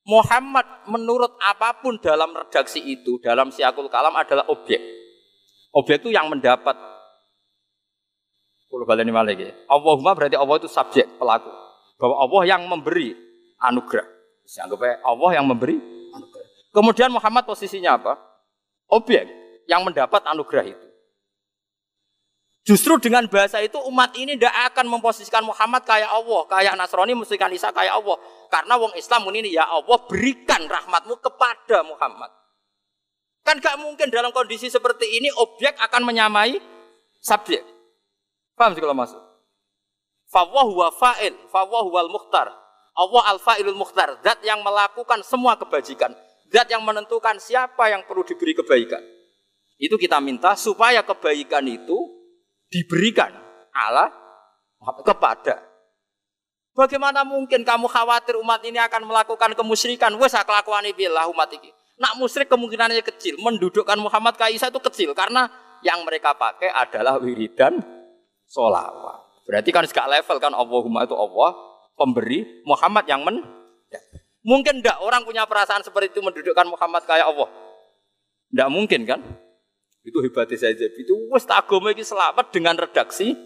Muhammad 0.09 0.89
menurut 0.89 1.37
apa 1.37 1.85
pun 1.85 2.01
dalam 2.01 2.33
redaksi 2.33 2.81
itu, 2.81 3.21
dalam 3.21 3.53
siakul 3.53 3.93
kalam 3.93 4.17
adalah 4.17 4.49
objek. 4.49 4.81
Objek 5.77 6.01
itu 6.01 6.17
yang 6.17 6.33
mendapat. 6.33 6.73
Kalau 8.73 8.85
lagi. 8.89 9.53
Allahumma 9.69 10.17
berarti 10.17 10.37
Allah 10.41 10.57
itu 10.57 10.69
subjek, 10.69 11.05
pelaku. 11.21 11.53
Bahwa 12.01 12.25
Allah 12.25 12.43
yang 12.57 12.65
memberi 12.65 13.13
anugerah. 13.61 14.09
Anggap 14.65 15.05
Allah 15.05 15.31
yang 15.37 15.45
memberi 15.45 15.77
anugerah. 16.17 16.49
Kemudian 16.73 17.13
Muhammad 17.13 17.45
posisinya 17.45 18.01
apa? 18.01 18.17
Objek 18.89 19.29
yang 19.69 19.85
mendapat 19.85 20.25
anugerah 20.25 20.73
itu. 20.73 20.88
Justru 22.69 23.01
dengan 23.01 23.25
bahasa 23.33 23.65
itu 23.65 23.81
umat 23.89 24.13
ini 24.13 24.37
tidak 24.37 24.53
akan 24.69 24.93
memposisikan 24.93 25.41
Muhammad 25.41 25.89
kayak 25.89 26.13
Allah, 26.13 26.45
kayak 26.53 26.77
Nasrani 26.77 27.17
memposisikan 27.17 27.49
Isa 27.49 27.73
kayak 27.73 27.97
Allah. 27.97 28.21
Karena 28.53 28.77
wong 28.77 28.93
Islam 28.93 29.25
ini 29.33 29.57
ya 29.57 29.65
Allah 29.65 29.97
berikan 30.05 30.69
rahmatmu 30.69 31.17
kepada 31.17 31.81
Muhammad. 31.81 32.29
Kan 33.41 33.65
gak 33.65 33.81
mungkin 33.81 34.13
dalam 34.13 34.37
kondisi 34.37 34.69
seperti 34.69 35.09
ini 35.17 35.33
objek 35.41 35.81
akan 35.81 36.13
menyamai 36.13 36.61
subjek. 37.25 37.65
Paham 38.53 38.77
sih 38.77 38.85
kalau 38.85 38.93
masuk? 38.93 39.17
Fawwahu 40.29 40.85
wa 40.85 40.93
fa'il, 40.93 41.33
fawwahu 41.49 41.89
wal 41.89 42.13
mukhtar. 42.13 42.53
Allah 42.93 43.33
al-fa'ilul 43.33 43.81
mukhtar, 43.81 44.21
zat 44.21 44.45
yang 44.45 44.61
melakukan 44.61 45.25
semua 45.25 45.57
kebajikan. 45.57 46.13
Zat 46.53 46.69
yang 46.69 46.85
menentukan 46.85 47.41
siapa 47.41 47.89
yang 47.89 48.05
perlu 48.05 48.29
diberi 48.29 48.53
kebaikan. 48.53 49.01
Itu 49.81 49.97
kita 49.97 50.21
minta 50.21 50.53
supaya 50.53 51.01
kebaikan 51.01 51.65
itu 51.65 52.18
diberikan 52.73 53.33
Allah 53.73 54.13
kepada. 55.05 55.61
Bagaimana 56.79 57.27
mungkin 57.27 57.67
kamu 57.67 57.91
khawatir 57.91 58.39
umat 58.39 58.63
ini 58.63 58.79
akan 58.79 59.03
melakukan 59.03 59.51
kemusyrikan? 59.59 60.15
Wes 60.15 60.37
kelakuan 60.47 60.87
billah 60.95 61.27
umat 61.27 61.51
ini. 61.51 61.75
Nak 61.99 62.15
musyrik 62.15 62.47
kemungkinannya 62.47 63.03
kecil. 63.03 63.35
Mendudukkan 63.43 63.99
Muhammad 63.99 64.39
Kaisa 64.39 64.71
itu 64.71 64.79
kecil 64.79 65.11
karena 65.11 65.51
yang 65.83 66.07
mereka 66.07 66.39
pakai 66.39 66.71
adalah 66.71 67.19
wiridan 67.19 67.83
solawat. 68.47 69.27
Berarti 69.43 69.71
kan 69.75 69.85
segala 69.91 70.23
level 70.23 70.39
kan 70.39 70.55
Allahumma 70.55 71.03
itu 71.03 71.19
Allah 71.19 71.51
pemberi 71.99 72.63
Muhammad 72.63 73.11
yang 73.11 73.27
men. 73.27 73.43
Mungkin 74.47 74.79
enggak 74.79 75.03
orang 75.03 75.27
punya 75.27 75.43
perasaan 75.51 75.83
seperti 75.83 76.15
itu 76.15 76.23
mendudukkan 76.23 76.71
Muhammad 76.71 77.03
kayak 77.05 77.27
Allah? 77.27 77.51
Enggak 78.55 78.71
mungkin 78.71 79.01
kan? 79.03 79.21
Itu 80.09 80.25
hebatnya 80.25 80.57
saya 80.57 80.73
Itu 80.73 81.29
wes 81.29 81.45
agama 81.45 81.93
iki 81.93 82.01
selamat 82.01 82.49
dengan 82.49 82.81
redaksi. 82.81 83.37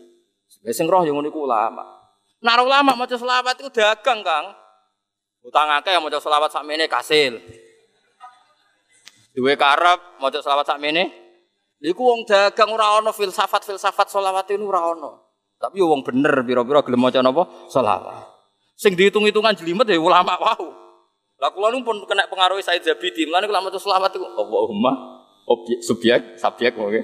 Sing 0.70 0.86
roh 0.86 1.02
yang 1.02 1.18
uniku 1.18 1.42
ulama. 1.42 1.82
Naruh 2.38 2.70
ulama 2.70 2.94
maca 2.94 3.18
selawat 3.18 3.58
itu 3.58 3.70
dagang, 3.74 4.22
Kang. 4.22 4.54
Utang 5.42 5.66
akeh 5.74 5.94
maca 5.98 6.22
selawat 6.22 6.54
sakmene 6.54 6.86
kasil. 6.86 7.38
Duwe 9.34 9.58
karep 9.58 10.22
maca 10.22 10.38
selawat 10.38 10.66
sakmene. 10.66 11.10
Iku 11.82 11.98
wong 11.98 12.22
dagang 12.30 12.70
ora 12.70 13.02
ana 13.02 13.10
filsafat-filsafat 13.10 14.06
selawat 14.06 14.46
itu 14.54 14.62
ora 14.62 14.94
ana. 14.94 15.18
Tapi 15.58 15.82
yo 15.82 15.90
wong 15.90 16.06
bener 16.06 16.46
pira-pira 16.46 16.82
gelem 16.86 17.02
maca 17.02 17.18
napa? 17.22 17.42
Selawat. 17.66 18.26
Sing 18.78 18.94
dihitung-hitungan 18.94 19.54
jelimet 19.58 19.90
ya 19.90 19.98
ulama 19.98 20.38
wau. 20.38 20.70
Lah 21.42 21.50
kula 21.50 21.74
pun 21.82 22.06
kena 22.06 22.30
pengaruh 22.30 22.62
Said 22.62 22.86
Zabidi. 22.86 23.26
Mulane 23.26 23.50
kula 23.50 23.62
maca 23.62 23.78
selawat 23.78 24.14
iku 24.14 24.26
Allahumma 24.30 25.21
objek 25.48 25.78
subjek 25.82 26.20
subjek 26.38 26.72
oke. 26.78 27.00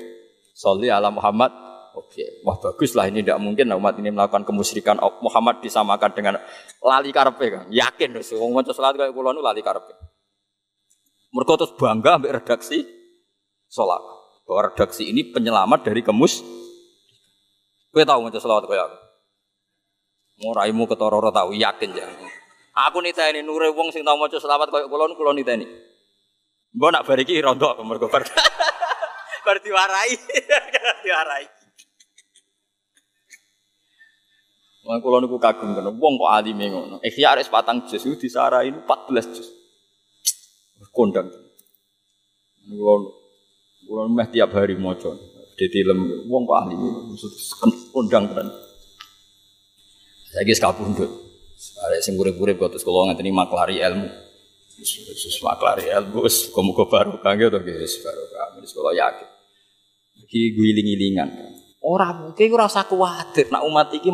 Soli 0.54 0.90
ala 0.90 1.08
Muhammad. 1.10 1.50
Objek 1.98 2.46
wah 2.46 2.54
bagus 2.62 2.94
lah 2.94 3.10
ini 3.10 3.26
tidak 3.26 3.42
mungkin 3.42 3.74
umat 3.74 3.98
ini 3.98 4.14
melakukan 4.14 4.46
kemusyrikan. 4.46 5.02
Muhammad 5.18 5.58
disamakan 5.64 6.10
dengan 6.14 6.34
lali 6.78 7.10
karpe 7.10 7.46
kan 7.50 7.66
yakin 7.74 8.14
deh 8.14 8.22
wong 8.38 8.54
maca 8.54 8.70
salat 8.70 8.94
kayak 8.94 9.10
kula 9.10 9.34
nu 9.34 9.42
lali 9.42 9.66
karpe 9.66 9.90
mereka 11.34 11.58
terus 11.58 11.74
bangga 11.74 12.22
ambil 12.22 12.38
redaksi 12.38 12.86
sholat 13.66 13.98
bahwa 14.46 14.70
redaksi 14.70 15.10
ini 15.10 15.26
penyelamat 15.26 15.90
dari 15.90 16.06
kemus 16.06 16.38
Kue 17.88 18.04
tahu 18.04 18.20
maca 18.28 18.36
selawat 18.36 18.68
kaya 18.68 18.84
aku. 18.84 18.98
Nguraimu 20.44 20.84
ketororo 20.86 21.32
tahu 21.32 21.56
yakin 21.56 21.90
ya. 21.96 22.06
Aku 22.88 23.02
niteni 23.02 23.42
nure 23.42 23.72
wong 23.74 23.90
sing 23.90 24.04
tau 24.04 24.14
maca 24.20 24.36
selawat 24.36 24.68
kaya 24.68 24.86
kula 24.86 25.08
kula 25.16 25.32
niteni. 25.32 25.64
Mbok 26.78 26.90
nak 26.94 27.02
bariki 27.10 27.42
rontok 27.42 27.82
mergo 27.82 28.06
bar. 28.06 28.22
bar 29.46 29.58
diwarai. 29.58 30.14
diwarai. 31.02 31.44
Wong 34.86 35.02
kula 35.02 35.18
niku 35.18 35.42
kagum 35.42 35.74
kena 35.74 35.90
wong 35.90 36.14
kok 36.22 36.30
alime 36.30 36.70
ngono. 36.70 36.96
Ikhya 37.02 37.34
arek 37.34 37.50
patang 37.50 37.82
juz 37.90 38.06
disarai 38.22 38.70
14 38.70 39.34
juz. 39.34 39.48
kondang. 40.94 41.26
Kulo 42.70 42.94
kulo 43.82 44.06
meh 44.06 44.30
tiap 44.30 44.54
hari 44.54 44.78
maca. 44.78 45.18
Dadi 45.58 45.82
lem 45.82 46.30
wong 46.30 46.46
kok 46.46 46.62
maksud 47.10 47.32
kondang 47.90 48.30
tenan. 48.30 48.54
Saiki 50.30 50.54
sekapundhut. 50.54 51.10
Arek 51.58 52.06
sing 52.06 52.14
urip-urip 52.14 52.54
kok 52.54 52.78
terus 52.78 52.86
kula 52.86 53.10
ngenteni 53.10 53.34
maklari 53.34 53.82
ilmu. 53.82 54.27
Wis 54.78 55.42
maklari 55.42 55.90
ilmu 55.90 56.22
muga 56.62 56.84
barokah 56.86 57.34
nggih 57.34 57.50
to 57.50 57.58
nggih 57.58 57.82
barokah. 57.82 58.46
Wis 58.62 58.70
kula 58.70 58.94
yakin. 58.94 59.28
Iki 60.22 60.40
guling-gilingan. 60.54 61.28
Ora 61.82 62.10
mungkin 62.14 62.46
ora 62.54 62.66
usah 62.66 62.86
kuwatir 62.86 63.50
nak 63.50 63.62
umat 63.66 63.94
iki 63.94 64.10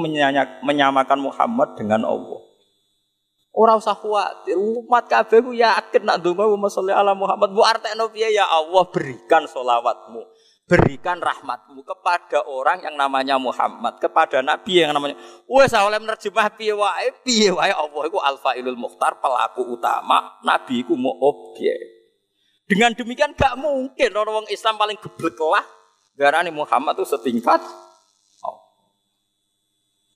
menyamakan 0.65 1.21
Muhammad 1.21 1.77
dengan 1.77 2.05
Allah. 2.05 2.41
Ora 3.55 3.79
usah 3.79 3.95
kuwatir, 3.95 4.59
umat 4.59 5.07
kabeh 5.07 5.39
ku 5.39 5.55
yakin 5.55 6.03
nak 6.03 6.19
Muhammad 6.27 6.75
sallallahu 6.75 7.01
ala 7.07 7.15
Muhammad. 7.15 7.55
Bu 7.55 7.63
artekno 7.63 8.11
piye 8.11 8.35
ya 8.35 8.43
Allah 8.51 8.83
berikan 8.91 9.47
solawatmu, 9.47 10.27
berikan 10.65 11.21
rahmatmu 11.21 11.85
kepada 11.85 12.41
orang 12.49 12.81
yang 12.81 12.97
namanya 12.97 13.37
Muhammad, 13.37 14.01
kepada 14.01 14.41
nabi 14.41 14.81
yang 14.81 14.97
namanya 14.97 15.17
wes 15.45 15.77
oleh 15.77 16.01
menerjemah 16.01 16.49
piye 16.57 16.73
wae, 16.73 17.13
piye 17.21 17.53
wae 17.53 17.69
Allah 17.69 18.03
iku 18.09 18.17
Alfailul 18.25 18.81
Mukhtar, 18.81 19.21
pelaku 19.21 19.77
utama, 19.77 20.41
nabi 20.41 20.81
iku 20.81 20.97
mau 20.97 21.13
objek. 21.21 21.77
Dengan 22.65 22.97
demikian 22.97 23.37
gak 23.37 23.61
mungkin 23.61 24.11
orang 24.17 24.49
Islam 24.49 24.81
paling 24.81 24.97
geblek 24.97 25.37
lah 25.37 25.65
Garani 26.17 26.49
Muhammad 26.49 26.97
itu 26.97 27.05
setingkat. 27.13 27.61
Oh. 28.41 28.57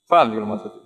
Paham 0.08 0.32
maksudnya? 0.32 0.80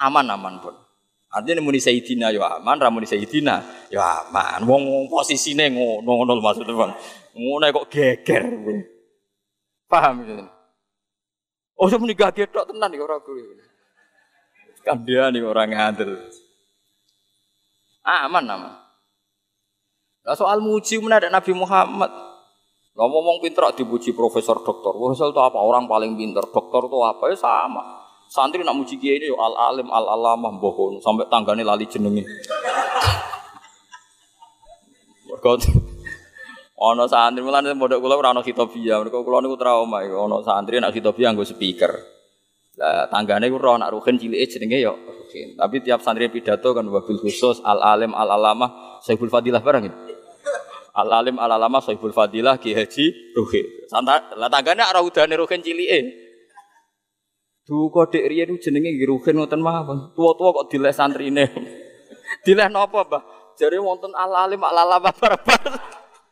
Aman-aman 0.00 0.62
pun. 0.62 0.87
Artinya 1.28 1.60
muni 1.60 1.76
Sayyidina 1.76 2.32
ya 2.32 2.56
aman, 2.56 2.80
ramuni 2.80 3.04
Sayyidina 3.04 3.60
ya 3.92 4.24
aman. 4.24 4.64
Wong 4.64 5.12
posisine 5.12 5.68
ngono 5.68 6.24
ngono 6.24 6.40
maksudnya 6.40 6.72
Bang. 6.72 6.92
Ngono 7.36 7.64
kok 7.68 7.86
geger. 7.92 8.44
Paham 9.84 10.24
gitu. 10.24 10.44
Oh, 11.78 11.86
saya 11.86 12.00
geger 12.00 12.48
tok 12.48 12.72
tenan 12.72 12.96
iki 12.96 13.04
ora 13.04 13.20
kuwi. 13.20 13.44
Kan 14.80 15.04
dia 15.04 15.28
nih 15.28 15.44
orang 15.44 15.68
ngadil. 15.68 16.16
Aman 18.08 18.48
aman. 18.48 18.72
Lah 20.24 20.36
soal 20.36 20.64
muji 20.64 20.96
ada 21.12 21.28
Nabi 21.28 21.52
Muhammad. 21.52 22.08
Lah 22.96 23.06
ngomong 23.06 23.44
pinter 23.44 23.68
dipuji 23.76 24.16
profesor 24.16 24.64
doktor. 24.64 24.96
Profesor 24.96 25.28
itu 25.28 25.40
apa? 25.44 25.60
Orang 25.60 25.84
paling 25.84 26.16
pinter. 26.16 26.42
Doktor 26.48 26.88
itu 26.88 26.98
apa? 27.04 27.28
Ya 27.28 27.36
sama. 27.36 27.97
Santri 28.28 28.60
nak 28.60 28.76
muji 28.76 29.00
kiai 29.00 29.16
ini 29.16 29.32
al 29.32 29.56
alim 29.56 29.88
al 29.88 30.04
alamah 30.04 30.52
bohong 30.60 31.00
sampai 31.00 31.24
tanggane 31.32 31.64
lali 31.64 31.88
jenenge. 31.88 32.28
Mergo 35.32 35.56
ana 36.76 37.08
santri 37.08 37.40
mulane 37.40 37.72
pondok 37.72 38.04
kula 38.04 38.20
ora 38.20 38.36
ana 38.36 38.44
khitobia. 38.44 39.00
Mergo 39.00 39.24
kula 39.24 39.40
niku 39.40 39.56
trauma 39.56 40.04
iku 40.04 40.28
ana 40.28 40.44
santri 40.44 40.76
nak 40.76 40.92
khitobia 40.92 41.32
nggo 41.32 41.48
speaker. 41.48 41.92
Lah 42.76 43.08
tanggane 43.08 43.48
ku 43.48 43.56
roh 43.56 43.80
nak 43.80 43.96
ruhin 43.96 44.20
cilike 44.20 44.44
jenenge 44.44 44.76
ya 44.76 44.92
ruhin. 44.92 45.56
Tapi 45.56 45.80
tiap 45.80 46.04
santri 46.04 46.28
pidato 46.28 46.76
kan 46.76 46.84
wabil 46.84 47.16
khusus 47.16 47.64
al 47.64 47.80
alim 47.80 48.12
al 48.12 48.28
alamah 48.28 49.00
Saiful 49.00 49.32
Fadilah 49.32 49.64
barang 49.64 49.88
itu. 49.88 49.98
Al 50.98 51.08
alim 51.14 51.38
al 51.38 51.48
alama 51.48 51.78
Sohibul 51.78 52.10
Fadilah 52.10 52.58
Ki 52.58 52.74
Haji 52.74 53.32
Ruhin. 53.32 53.88
Santa 53.88 54.36
lah 54.36 54.52
tanggane 54.52 54.84
ora 54.84 55.00
udane 55.00 55.32
Ruhin 55.32 55.64
cilike. 55.64 56.27
Du 57.68 57.92
kok 57.92 58.08
dek 58.08 58.24
riyen 58.32 58.56
jenenge 58.56 58.96
Ruhin 59.04 59.36
ngoten 59.36 59.60
mawon. 59.60 60.16
Tua-tua 60.16 60.56
kok 60.56 60.72
dileh 60.72 60.88
santrine. 60.88 61.52
dileh 62.48 62.64
napa, 62.72 63.04
Mbah? 63.04 63.22
Jare 63.60 63.76
wonten 63.76 64.08
al 64.16 64.32
alim 64.32 64.64
al 64.64 64.88
alama 64.88 65.12
barbar. 65.12 65.60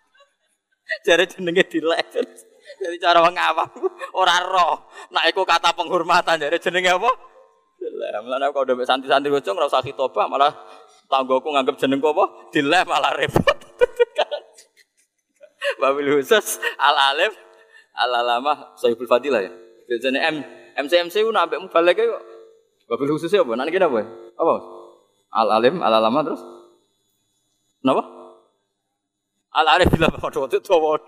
Jare 1.06 1.28
jenenge 1.28 1.68
dileh. 1.68 2.00
Jadi 2.80 2.96
cara 2.96 3.20
wong 3.20 3.36
awam 3.36 3.68
ora 4.16 4.40
roh. 4.48 4.88
Nak 5.12 5.28
iku 5.28 5.44
kata 5.48 5.72
penghormatan 5.72 6.40
jare 6.40 6.60
jenenge 6.60 6.92
apa? 6.92 7.08
Dileh. 7.78 8.10
Mulane 8.20 8.52
kok 8.52 8.62
udah 8.68 8.84
santri-santri 8.84 9.32
bocong 9.32 9.56
ora 9.56 9.70
usah 9.70 9.80
khitobah 9.80 10.28
malah 10.28 10.52
tanggoku 11.08 11.52
nganggep 11.56 11.78
jeneng 11.80 12.04
apa? 12.04 12.52
Dileh 12.52 12.82
malah 12.84 13.16
repot. 13.16 13.58
Babil 15.80 16.20
khusus 16.20 16.60
al 16.76 16.96
alim 17.14 17.32
al 17.96 18.12
alama 18.12 18.76
Saiful 18.76 19.08
Fadilah 19.08 19.40
ya. 19.40 19.52
Biasanya 19.88 20.20
M 20.34 20.36
MCMC 20.76 21.24
ku 21.24 21.32
nambah 21.32 21.56
mubalek 21.56 21.98
kok. 22.04 22.22
Babil 22.86 23.08
khususnya 23.16 23.42
apa? 23.42 23.52
Nanti 23.56 23.74
apa? 23.80 24.00
Apa? 24.36 24.54
Al 25.32 25.48
alim 25.56 25.80
al 25.80 25.94
alama 25.96 26.20
terus? 26.22 26.42
Napa? 27.82 28.04
Al 29.56 29.66
arif 29.72 29.88
bila 29.88 30.12
waduh 30.12 30.46
itu 30.46 30.60
tua 30.60 31.00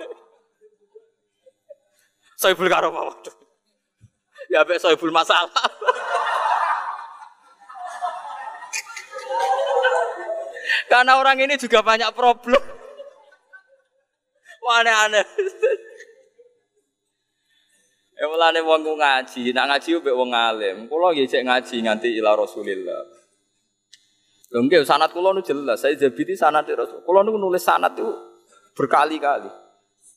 Saiful 2.39 2.71
karo 2.71 2.89
waduh. 2.95 3.35
Ya 4.49 4.65
be 4.65 4.81
Saiful 4.81 5.13
masalah. 5.13 5.53
Karena 10.89 11.21
orang 11.21 11.37
ini 11.45 11.61
juga 11.61 11.85
banyak 11.85 12.09
problem. 12.17 12.63
Aneh-aneh. 14.69 15.25
Ya 18.19 18.27
mulane 18.27 18.59
wong 18.67 18.83
ngaji, 18.83 19.55
nak 19.55 19.71
ngaji 19.71 20.03
mbek 20.03 20.15
wong 20.19 20.31
alim. 20.35 20.77
Kula 20.91 21.15
nggih 21.15 21.31
cek 21.31 21.47
ngaji 21.47 21.77
nganti 21.87 22.09
ila 22.19 22.35
Rasulillah. 22.35 23.07
Lho 24.51 24.59
nggih 24.67 24.83
sanad 24.83 25.15
kula 25.15 25.31
nu 25.31 25.39
jelas, 25.39 25.79
saya 25.79 25.95
jabiti 25.95 26.35
sanad 26.35 26.67
Rasul. 26.67 27.07
Kula 27.07 27.23
nu 27.23 27.39
nulis 27.39 27.63
sanad 27.63 27.95
itu 27.95 28.11
berkali-kali. 28.75 29.47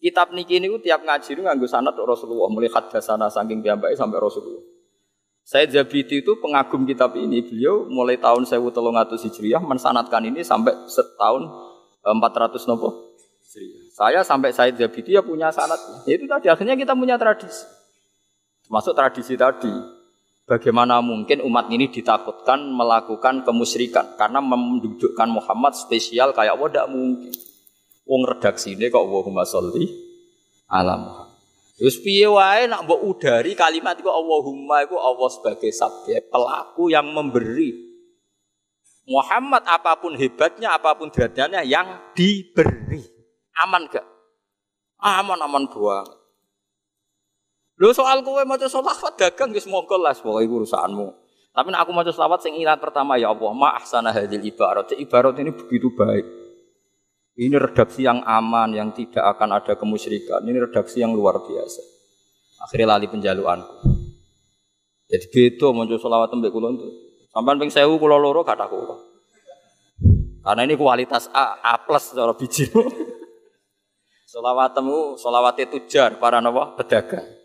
Kitab 0.02 0.34
niki 0.34 0.58
niku 0.58 0.82
tiap 0.82 1.06
ngaji 1.06 1.30
niku 1.30 1.46
nganggo 1.46 1.68
sanad 1.70 1.94
Rasulullah, 1.94 2.50
mulai 2.50 2.74
hadasana 2.74 3.30
saking 3.30 3.62
piyambake 3.62 3.94
sampai 3.94 4.18
Rasulullah. 4.18 4.66
Saya 5.46 5.70
Jabiti 5.70 6.26
itu 6.26 6.42
pengagum 6.42 6.90
kitab 6.90 7.14
ini. 7.18 7.46
Beliau 7.46 7.86
mulai 7.86 8.18
tahun 8.18 8.50
1300 8.50 9.30
Hijriah 9.30 9.62
mensanatkan 9.62 10.26
ini 10.26 10.42
sampai 10.42 10.74
setahun 10.90 11.46
400 12.02 12.66
nopo 12.66 13.12
saya 13.92 14.24
sampai 14.24 14.56
Said 14.56 14.80
Zabidi 14.80 15.12
ya 15.12 15.20
punya 15.20 15.52
sanat. 15.52 15.76
Ya 16.08 16.16
itu 16.16 16.24
tadi 16.24 16.48
akhirnya 16.48 16.80
kita 16.80 16.96
punya 16.96 17.20
tradisi. 17.20 17.81
Masuk 18.72 18.96
tradisi 18.96 19.36
tadi. 19.36 20.00
Bagaimana 20.48 21.04
mungkin 21.04 21.44
umat 21.44 21.68
ini 21.68 21.92
ditakutkan 21.92 22.72
melakukan 22.72 23.44
kemusyrikan 23.44 24.16
karena 24.16 24.40
mendudukkan 24.40 25.28
Muhammad 25.28 25.76
spesial 25.76 26.32
kayak 26.32 26.56
wah 26.56 26.72
tidak 26.72 26.88
mungkin. 26.88 27.36
Wong 28.08 28.24
redaksi 28.28 28.76
ini 28.76 28.88
kok 28.88 29.04
Allahumma 29.04 29.44
sholli 29.44 29.92
ala 30.72 30.96
Muhammad. 30.96 31.36
Terus 31.76 32.00
piye 32.00 32.28
wae 32.32 32.68
nak 32.68 32.88
mbok 32.88 33.02
udari 33.04 33.58
kalimat 33.60 34.00
itu 34.00 34.08
Allahumma 34.08 34.88
itu 34.88 34.96
Allah 34.96 35.30
sebagai 35.34 35.72
subjek 35.72 36.32
pelaku 36.32 36.92
yang 36.92 37.12
memberi. 37.12 37.92
Muhammad 39.08 39.68
apa 39.68 40.00
pun 40.00 40.16
hebatnya, 40.16 40.78
apa 40.78 40.96
pun 40.96 41.12
derajatnya 41.12 41.66
yang 41.68 42.12
diberi. 42.16 43.04
Aman 43.60 43.90
gak? 43.92 44.06
Aman 45.02 45.42
aman 45.42 45.68
buang. 45.68 46.21
Lo 47.82 47.90
soal 47.98 48.22
kowe 48.22 48.46
maca 48.46 48.70
selawat 48.70 49.18
dagang 49.18 49.50
wis 49.58 49.66
monggo 49.66 49.98
las 49.98 50.22
pokoke 50.22 50.46
urusanmu. 50.46 51.18
Tapi 51.50 51.74
aku 51.74 51.90
maca 51.90 52.14
selawat 52.14 52.46
sing 52.46 52.54
ilat 52.62 52.78
pertama 52.78 53.18
ya 53.18 53.34
Allah, 53.34 53.52
ma 53.58 53.74
ahsana 53.74 54.14
hadil 54.14 54.46
ibarat. 54.46 54.94
Ibarat 54.94 55.42
ini 55.42 55.50
begitu 55.50 55.90
baik. 55.90 56.22
Ini 57.42 57.58
redaksi 57.58 58.06
yang 58.06 58.22
aman, 58.22 58.78
yang 58.78 58.94
tidak 58.94 59.26
akan 59.34 59.58
ada 59.58 59.74
kemusyrikan. 59.74 60.46
Ini 60.46 60.70
redaksi 60.70 61.02
yang 61.02 61.18
luar 61.18 61.42
biasa. 61.42 61.82
Akhirnya 62.62 62.94
lali 62.94 63.10
penjaluanku. 63.10 63.74
Jadi 65.10 65.26
beto 65.34 65.74
maca 65.74 65.98
selawat 65.98 66.30
tembek 66.30 66.54
kula 66.54 66.78
itu. 66.78 66.86
Sampai 67.34 67.58
ping 67.58 67.74
sewu 67.74 67.98
kula 67.98 68.22
loro 68.22 68.46
gak 68.46 68.62
tak 68.62 68.70
Karena 70.42 70.62
ini 70.70 70.78
kualitas 70.78 71.34
A, 71.34 71.58
A 71.66 71.82
plus 71.82 72.14
cara 72.14 72.38
biji. 72.38 72.70
Solawatmu, 74.32 75.20
solawatnya 75.20 75.68
tujar 75.68 76.16
para 76.16 76.40
nawa 76.40 76.72
pedagang. 76.80 77.41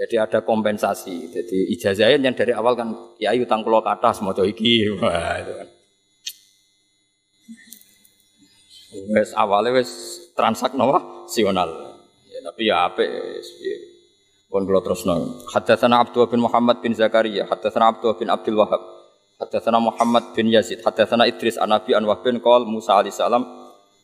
Jadi 0.00 0.16
ada 0.16 0.40
kompensasi. 0.40 1.28
Jadi 1.28 1.76
ijazahnya 1.76 2.24
yang 2.24 2.32
dari 2.32 2.56
awal 2.56 2.72
kan 2.72 2.88
ya 3.20 3.36
utang 3.36 3.60
kulo 3.60 3.84
ke 3.84 3.90
atas 3.92 4.24
mau 4.24 4.32
iki. 4.32 4.88
Wah, 4.96 5.44
kan. 5.44 5.68
Wes 9.12 9.30
awalnya 9.36 9.76
wes 9.76 9.90
transak 10.32 10.72
nawa 10.72 11.28
sional. 11.28 12.00
Ya, 12.32 12.40
tapi 12.48 12.62
ya 12.72 12.88
apa? 12.88 13.04
Pun 14.50 14.66
kalau 14.66 14.82
terus 14.82 15.06
nong. 15.06 15.46
Hadatsana 15.52 16.02
Abdul 16.02 16.26
bin 16.26 16.42
Muhammad 16.42 16.82
bin 16.82 16.90
Zakaria, 16.96 17.46
hadatsana 17.46 17.92
Abdul 17.94 18.18
bin 18.18 18.32
Abdul 18.32 18.58
Wahab, 18.58 18.82
hadatsana 19.38 19.78
Muhammad 19.78 20.34
bin 20.34 20.50
Yazid, 20.50 20.82
hadatsana 20.82 21.30
Idris 21.30 21.54
an 21.54 21.70
Nabi 21.70 21.94
an 21.94 22.02
bin 22.24 22.42
Qol 22.42 22.66
Musa 22.66 22.98
alaihissalam 22.98 23.60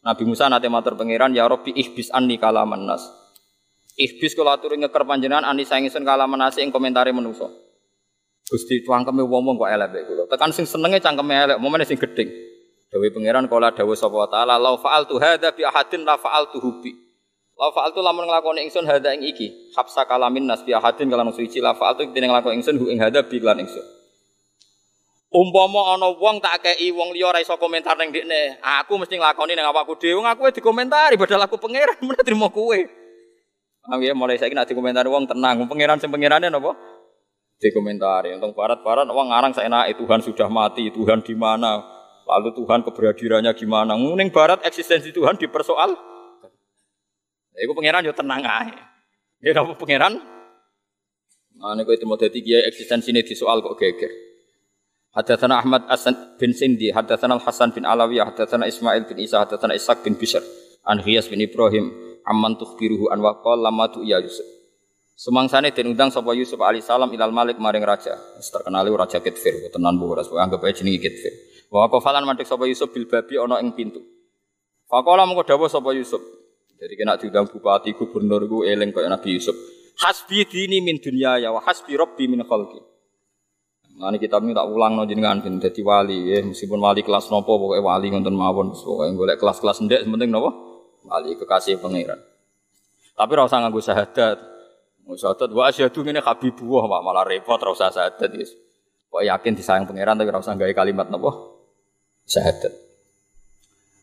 Nabi 0.06 0.22
Musa 0.22 0.46
nate 0.46 0.70
matur 0.70 0.94
pangeran 0.94 1.34
ya 1.34 1.50
Rabbi 1.50 1.74
ihbis 1.74 2.14
anni 2.14 2.38
kalaman 2.38 2.86
nas. 2.86 3.10
Ihbis 3.96 4.36
kula 4.36 4.60
aturi 4.60 4.76
ngeker 4.76 5.08
panjenengan 5.08 5.48
ani 5.48 5.64
sangisun 5.64 6.04
kalaman 6.04 6.36
nas 6.36 6.60
ing 6.60 6.68
komentare 6.68 7.16
manusa. 7.16 7.48
Gusti 8.46 8.84
cangkeme 8.84 9.24
wong-wong 9.24 9.56
kok 9.56 9.72
elek 9.72 10.04
kula. 10.04 10.22
Tekan 10.28 10.52
sing 10.52 10.68
senenge 10.68 11.00
cangkeme 11.00 11.32
elek, 11.32 11.56
momene 11.56 11.88
sing 11.88 11.96
gedhe. 11.96 12.28
Dewi 12.92 13.08
pangeran 13.08 13.48
kala 13.48 13.72
dawuh 13.72 13.96
sapa 13.96 14.28
taala 14.28 14.60
la 14.60 14.76
fa'altu 14.76 15.16
hadza 15.16 15.48
bi 15.56 15.64
ahadin 15.64 16.04
la 16.04 16.20
fa'altu 16.20 16.60
bi. 16.84 16.92
La 17.56 17.72
fa'altu 17.72 18.04
lamun 18.04 18.28
nglakoni 18.28 18.68
ingsun 18.68 18.84
hadza 18.84 19.16
ing 19.16 19.24
iki. 19.24 19.72
Habsa 19.72 20.04
kalamin 20.04 20.44
nas 20.44 20.60
bi 20.60 20.76
ahadin 20.76 21.08
kalan 21.08 21.32
suci 21.32 21.64
la 21.64 21.72
fa'altu 21.72 22.12
dene 22.12 22.28
nglakoni 22.28 22.60
ingsun 22.60 22.76
hu 22.76 22.92
ing 22.92 23.00
hadza 23.00 23.24
bi 23.24 23.40
lan 23.40 23.64
ingsun. 23.64 23.82
Umpama 25.32 25.96
ana 25.96 26.12
wong 26.12 26.38
tak 26.44 26.62
kei 26.62 26.92
wong 26.92 27.16
liya 27.16 27.32
ora 27.32 27.40
iso 27.40 27.56
komentar 27.56 27.96
ning 27.96 28.12
ndekne, 28.12 28.60
aku 28.60 29.00
mesti 29.00 29.18
nglakoni 29.18 29.56
ning 29.56 29.66
awakku 29.66 29.96
dhewe. 29.96 30.20
Aku 30.20 30.52
dikomentari 30.52 31.16
padahal 31.20 31.48
aku 31.48 31.56
pangeran 31.56 31.96
men 32.06 32.20
trimo 32.20 32.52
kowe. 32.52 33.05
Ah 33.86 33.98
ya 34.02 34.14
mulai 34.18 34.34
saiki 34.34 34.54
nek 34.54 34.66
dikomentari 34.66 35.06
wong 35.06 35.30
tenang, 35.30 35.62
wong 35.62 35.68
pangeran 35.70 36.02
sing 36.02 36.10
pangerane 36.10 36.50
napa? 36.50 36.74
Dikomentari. 37.62 38.34
Untung 38.34 38.52
barat-barat 38.52 39.06
wong 39.06 39.30
ngarang 39.30 39.54
saenake 39.54 39.94
Tuhan 39.94 40.20
sudah 40.26 40.50
mati, 40.50 40.90
Tuhan 40.90 41.22
di 41.22 41.38
mana? 41.38 41.80
Lalu 42.26 42.50
Tuhan 42.58 42.82
keberadirannya 42.82 43.54
gimana? 43.54 43.94
Nguning 43.94 44.34
barat 44.34 44.58
eksistensi 44.66 45.14
Tuhan 45.14 45.38
dipersoal. 45.38 45.94
Ya, 47.54 47.58
itu 47.62 47.72
pangeran 47.72 48.02
yo 48.02 48.10
tenang 48.10 48.42
aja. 48.42 48.82
Ya 49.38 49.54
apa 49.54 49.78
pangeran? 49.78 50.18
Nah, 51.56 51.72
ini 51.72 51.88
itu 51.88 52.04
mau 52.04 52.20
jadi 52.20 52.36
kiai 52.36 52.62
eksistensi 52.68 53.14
ini 53.14 53.24
disoal 53.24 53.64
kok 53.64 53.80
geger. 53.80 54.12
Hadatsana 55.16 55.64
Ahmad 55.64 55.88
Asan 55.88 56.36
bin 56.36 56.52
Sindi, 56.52 56.92
hadatsana 56.92 57.40
Al 57.40 57.40
Hasan 57.40 57.72
bin 57.72 57.88
Alawi, 57.88 58.20
hadatsana 58.20 58.68
Ismail 58.68 59.08
bin 59.08 59.16
Isa, 59.24 59.40
hadatsana 59.40 59.72
Ishaq 59.72 60.04
bin 60.04 60.20
Bishr, 60.20 60.44
an 60.84 61.00
Ghiyas 61.00 61.32
bin 61.32 61.40
Ibrahim, 61.40 61.88
amman 62.26 62.58
tukhbiruhu 62.58 63.08
an 63.14 63.22
waqal 63.22 63.56
lama 63.62 63.86
tu 63.88 64.02
iya 64.02 64.18
Yusuf. 64.18 64.44
Semangsane 65.16 65.72
den 65.72 65.96
undang 65.96 66.12
sapa 66.12 66.36
Yusuf 66.36 66.60
alaihissalam 66.60 67.08
ilal 67.14 67.32
Malik 67.32 67.56
maring 67.56 67.86
raja. 67.86 68.18
Terkenal 68.36 68.84
raja 68.92 69.22
Kitfir, 69.22 69.72
tenan 69.72 69.96
bu 69.96 70.12
ora 70.12 70.20
anggap 70.20 70.60
aja 70.66 70.84
jenenge 70.84 71.00
Kitfir. 71.00 71.32
Wa 71.72 71.88
qafalan 71.88 72.28
mandek 72.28 72.44
sapa 72.44 72.68
Yusuf 72.68 72.92
bil 72.92 73.08
babi 73.08 73.40
ana 73.40 73.62
ing 73.64 73.72
pintu. 73.72 74.04
Faqala 74.90 75.24
mengko 75.24 75.46
dawuh 75.48 75.72
sapa 75.72 75.96
Yusuf. 75.96 76.20
Jadi 76.76 76.92
kena 77.00 77.16
diundang 77.16 77.48
bupati 77.48 77.96
gubernur 77.96 78.44
ku 78.44 78.60
eling 78.60 78.92
kaya 78.92 79.08
Nabi 79.08 79.40
Yusuf. 79.40 79.56
Hasbi 80.04 80.44
dini 80.44 80.84
min 80.84 81.00
dunya 81.00 81.40
ya 81.40 81.48
wa 81.48 81.64
hasbi 81.64 81.96
rabbi 81.96 82.28
min 82.28 82.44
khalqi. 82.44 82.76
Nah 83.96 84.12
ini 84.12 84.20
kitab 84.20 84.44
ini 84.44 84.52
tak 84.52 84.68
ulang 84.68 84.92
no 84.92 85.08
jenengan 85.08 85.40
ben 85.40 85.56
wali 85.56 86.28
ya 86.28 86.44
meskipun 86.44 86.76
wali 86.76 87.00
kelas 87.00 87.32
nopo 87.32 87.56
pokoknya 87.56 87.80
wali 87.80 88.12
ngoten 88.12 88.36
mawon 88.36 88.76
pokoke 88.76 89.08
golek 89.16 89.40
kelas-kelas 89.40 89.80
ndek 89.88 90.04
penting 90.04 90.28
nopo 90.28 90.75
wali 91.06 91.38
kekasih 91.38 91.78
pangeran. 91.78 92.18
Tapi 93.16 93.30
ora 93.32 93.48
usah 93.48 93.64
nganggo 93.64 93.80
syahadat. 93.80 94.38
Syahadat 95.06 95.48
wa 95.54 95.62
asyhadu 95.70 96.02
ngene 96.02 96.20
habibullah 96.20 97.00
malah 97.00 97.24
repot 97.24 97.56
ora 97.56 97.72
usah 97.72 97.88
syahadat 97.94 98.30
wis. 98.36 98.52
Kok 99.08 99.22
yakin 99.22 99.52
disayang 99.54 99.86
pangeran 99.86 100.18
tapi 100.18 100.28
ora 100.28 100.42
usah 100.42 100.58
gawe 100.58 100.72
kalimat 100.74 101.08
nopo 101.08 101.30
syahadat. 102.28 102.74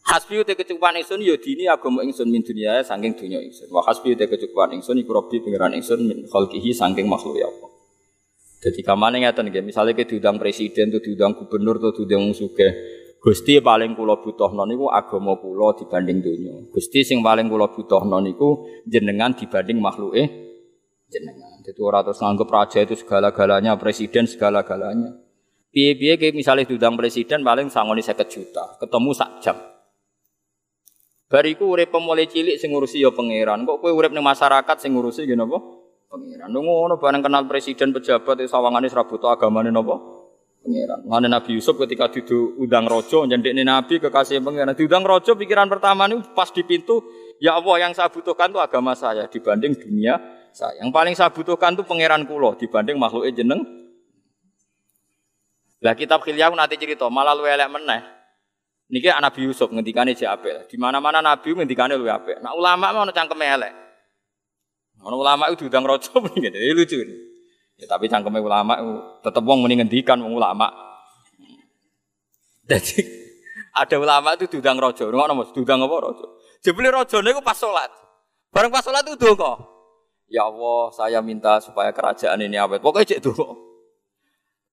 Hasbi 0.03 0.43
te 0.43 0.59
kecukupan 0.59 0.99
ingsun 0.99 1.23
ya 1.23 1.39
dini 1.39 1.63
agama 1.63 2.03
ingsun 2.03 2.27
min 2.27 2.43
dunia 2.43 2.83
saking 2.83 3.15
dunia 3.15 3.39
ingsun. 3.39 3.71
Wa 3.71 3.87
hasbi 3.87 4.15
te 4.19 4.27
kecukupan 4.27 4.75
ingsun 4.75 4.99
iku 4.99 5.15
robbi 5.15 5.39
pangeran 5.39 5.75
ingsun 5.79 5.99
min 6.03 6.27
khalqihi 6.27 6.75
saking 6.75 7.07
makhluk 7.07 7.39
ya 7.39 7.47
Allah. 7.47 7.71
Jadi 8.63 8.79
kamane 8.79 9.19
ngeten 9.19 9.51
nggih, 9.51 9.59
misale 9.59 9.91
ke 9.91 10.07
diundang 10.07 10.39
presiden 10.39 10.87
tuh 10.87 11.03
diundang 11.03 11.35
gubernur 11.35 11.83
tuh 11.83 11.91
diundang 11.99 12.31
sugih. 12.31 12.71
Gusti 13.24 13.55
paling 13.63 13.95
kula 13.95 14.19
butuhno 14.19 14.67
niku 14.67 14.91
agama 14.91 15.39
kula 15.39 15.80
dibanding 15.80 16.19
dunia. 16.19 16.59
Gusti 16.67 17.07
sing 17.07 17.24
paling 17.24 17.47
kula 17.47 17.71
butuhno 17.71 18.19
niku 18.19 18.67
jenengan 18.84 19.32
dibanding 19.32 19.80
makhluke 19.80 20.28
jenengan. 21.07 21.55
Jadi 21.63 21.80
ora 21.80 22.03
terus 22.03 22.19
nganggep 22.19 22.49
raja 22.51 22.84
itu 22.84 22.99
segala-galanya, 22.99 23.80
presiden 23.80 24.28
segala-galanya. 24.28 25.24
Piye-piye 25.71 26.19
kayak 26.19 26.36
misalnya 26.36 26.67
diundang 26.67 26.99
presiden 26.99 27.47
paling 27.47 27.71
sangoni 27.71 28.03
seket 28.03 28.28
juta, 28.28 28.76
ketemu 28.84 29.09
sak 29.15 29.39
jam. 29.39 29.57
Bariku 31.32 31.74
urip 31.74 31.95
mulai 31.97 32.28
cilik 32.28 32.59
sing 32.59 32.76
ngurusi 32.76 33.01
ya 33.01 33.09
pangeran. 33.09 33.63
Kok 33.63 33.82
kowe 33.82 33.89
urip 33.89 34.11
ning 34.11 34.21
masyarakat 34.21 34.78
sing 34.78 34.93
ngurusi 34.93 35.26
gini 35.26 35.39
apa? 35.39 35.57
Pangeran. 36.11 36.51
Ngono 36.51 36.99
bareng 36.99 37.24
kenal 37.24 37.47
presiden 37.47 37.89
pejabat 37.89 38.43
sawangane 38.45 38.86
serabuto 38.86 39.32
agamane 39.32 39.74
napa? 39.74 40.12
Pangeran. 40.64 40.99
Mana 41.03 41.28
Nabi 41.28 41.59
Yusuf 41.59 41.76
ketika 41.76 42.07
didu 42.07 42.55
udang 42.55 42.88
rojo 42.88 43.28
nyendekne 43.28 43.68
Nabi 43.68 43.99
kekasih 43.99 44.39
pangeran. 44.39 44.72
Diundang 44.80 45.03
rojo 45.03 45.36
pikiran 45.36 45.68
pertama 45.68 46.07
ini 46.07 46.24
pas 46.32 46.47
di 46.55 46.64
pintu, 46.64 47.03
ya 47.43 47.59
Allah 47.59 47.84
yang 47.84 47.91
saya 47.91 48.07
butuhkan 48.07 48.55
itu 48.55 48.64
agama 48.64 48.95
saya 48.95 49.28
dibanding 49.28 49.76
dunia 49.76 50.24
saya. 50.55 50.80
Yang 50.80 50.89
paling 50.95 51.14
saya 51.20 51.36
butuhkan 51.36 51.76
itu 51.76 51.84
pangeran 51.84 52.24
kulo 52.24 52.55
dibanding 52.55 52.95
makhluk 52.95 53.28
jeneng 53.36 53.84
lah 55.84 55.99
kitab 55.99 56.24
Khilyahu 56.24 56.55
nanti 56.55 56.80
cerita 56.80 57.11
malah 57.11 57.36
lu 57.36 57.43
elek 57.43 57.68
meneh. 57.68 58.01
Niki 58.88 59.11
Nabi 59.11 59.51
Yusuf 59.51 59.68
ngendikane 59.68 60.16
jek 60.16 60.32
apik. 60.32 60.72
Di 60.72 60.80
mana-mana 60.80 61.20
Nabi 61.20 61.51
ngendikane 61.51 61.99
luwih 61.99 62.16
apik. 62.16 62.39
Nah 62.39 62.55
ulama 62.55 62.95
mau 62.95 63.03
cangkeme 63.11 63.43
elek. 63.43 63.74
Ono 65.03 65.20
ulama 65.20 65.51
itu 65.51 65.68
raja 65.68 66.16
ngene. 66.16 66.55
Ya 66.55 66.72
lucu. 66.72 67.03
Ya 67.84 67.86
tapi 67.91 68.07
cangkeme 68.07 68.39
ulama 68.39 68.79
tetep 69.19 69.43
wong 69.43 69.59
muni 69.59 69.75
ngendikan 69.75 70.15
wong 70.23 70.39
ulama. 70.39 70.71
Jadi 72.63 73.03
ada 73.84 73.95
ulama 73.99 74.39
itu 74.39 74.47
diundang 74.47 74.79
raja. 74.79 75.03
Ngono 75.03 75.36
Mas, 75.36 75.51
diundang 75.51 75.84
apa 75.84 75.95
raja? 75.99 76.27
Jebule 76.63 76.88
rajane 76.95 77.36
iku 77.36 77.43
pas 77.43 77.59
salat. 77.59 77.91
Bareng 78.55 78.71
pas 78.71 78.79
salat 78.79 79.03
itu 79.03 79.19
donga. 79.19 79.59
Ya 80.31 80.47
Allah, 80.47 80.95
saya 80.95 81.19
minta 81.19 81.59
supaya 81.59 81.91
kerajaan 81.91 82.39
ini 82.39 82.55
awet. 82.55 82.79
Pokoknya 82.79 83.19
cek 83.19 83.19
donga. 83.19 83.51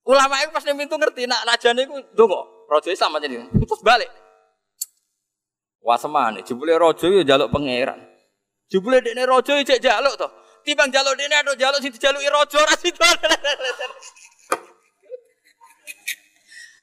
Ulama 0.07 0.39
itu 0.47 0.55
pas 0.55 0.63
pintu 0.63 0.95
ngerti 0.95 1.27
nak 1.27 1.43
rajane 1.51 1.83
iku 1.83 1.99
ndonga. 2.15 2.41
Raja 2.71 2.95
sama 2.95 3.19
jadi. 3.19 3.43
Terus 3.51 3.83
balik. 3.83 4.07
Wah 5.83 5.99
semane 5.99 6.47
jebule 6.47 6.79
raja 6.79 7.11
yo 7.11 7.27
njaluk 7.27 7.51
pangeran. 7.51 7.99
Jebule 8.71 9.03
dekne 9.03 9.27
raja 9.27 9.59
yo 9.59 9.67
cek 9.67 9.83
njaluk 9.83 10.15
to. 10.15 10.29
Timbang 10.65 10.89
njaluk 10.93 11.15
dekne 11.17 11.37
atau 11.41 11.55
njaluk 11.57 11.81
sing 11.81 11.93
dijaluki 11.93 12.29
raja 12.29 12.57
ora 12.61 12.75
sida. 12.77 13.11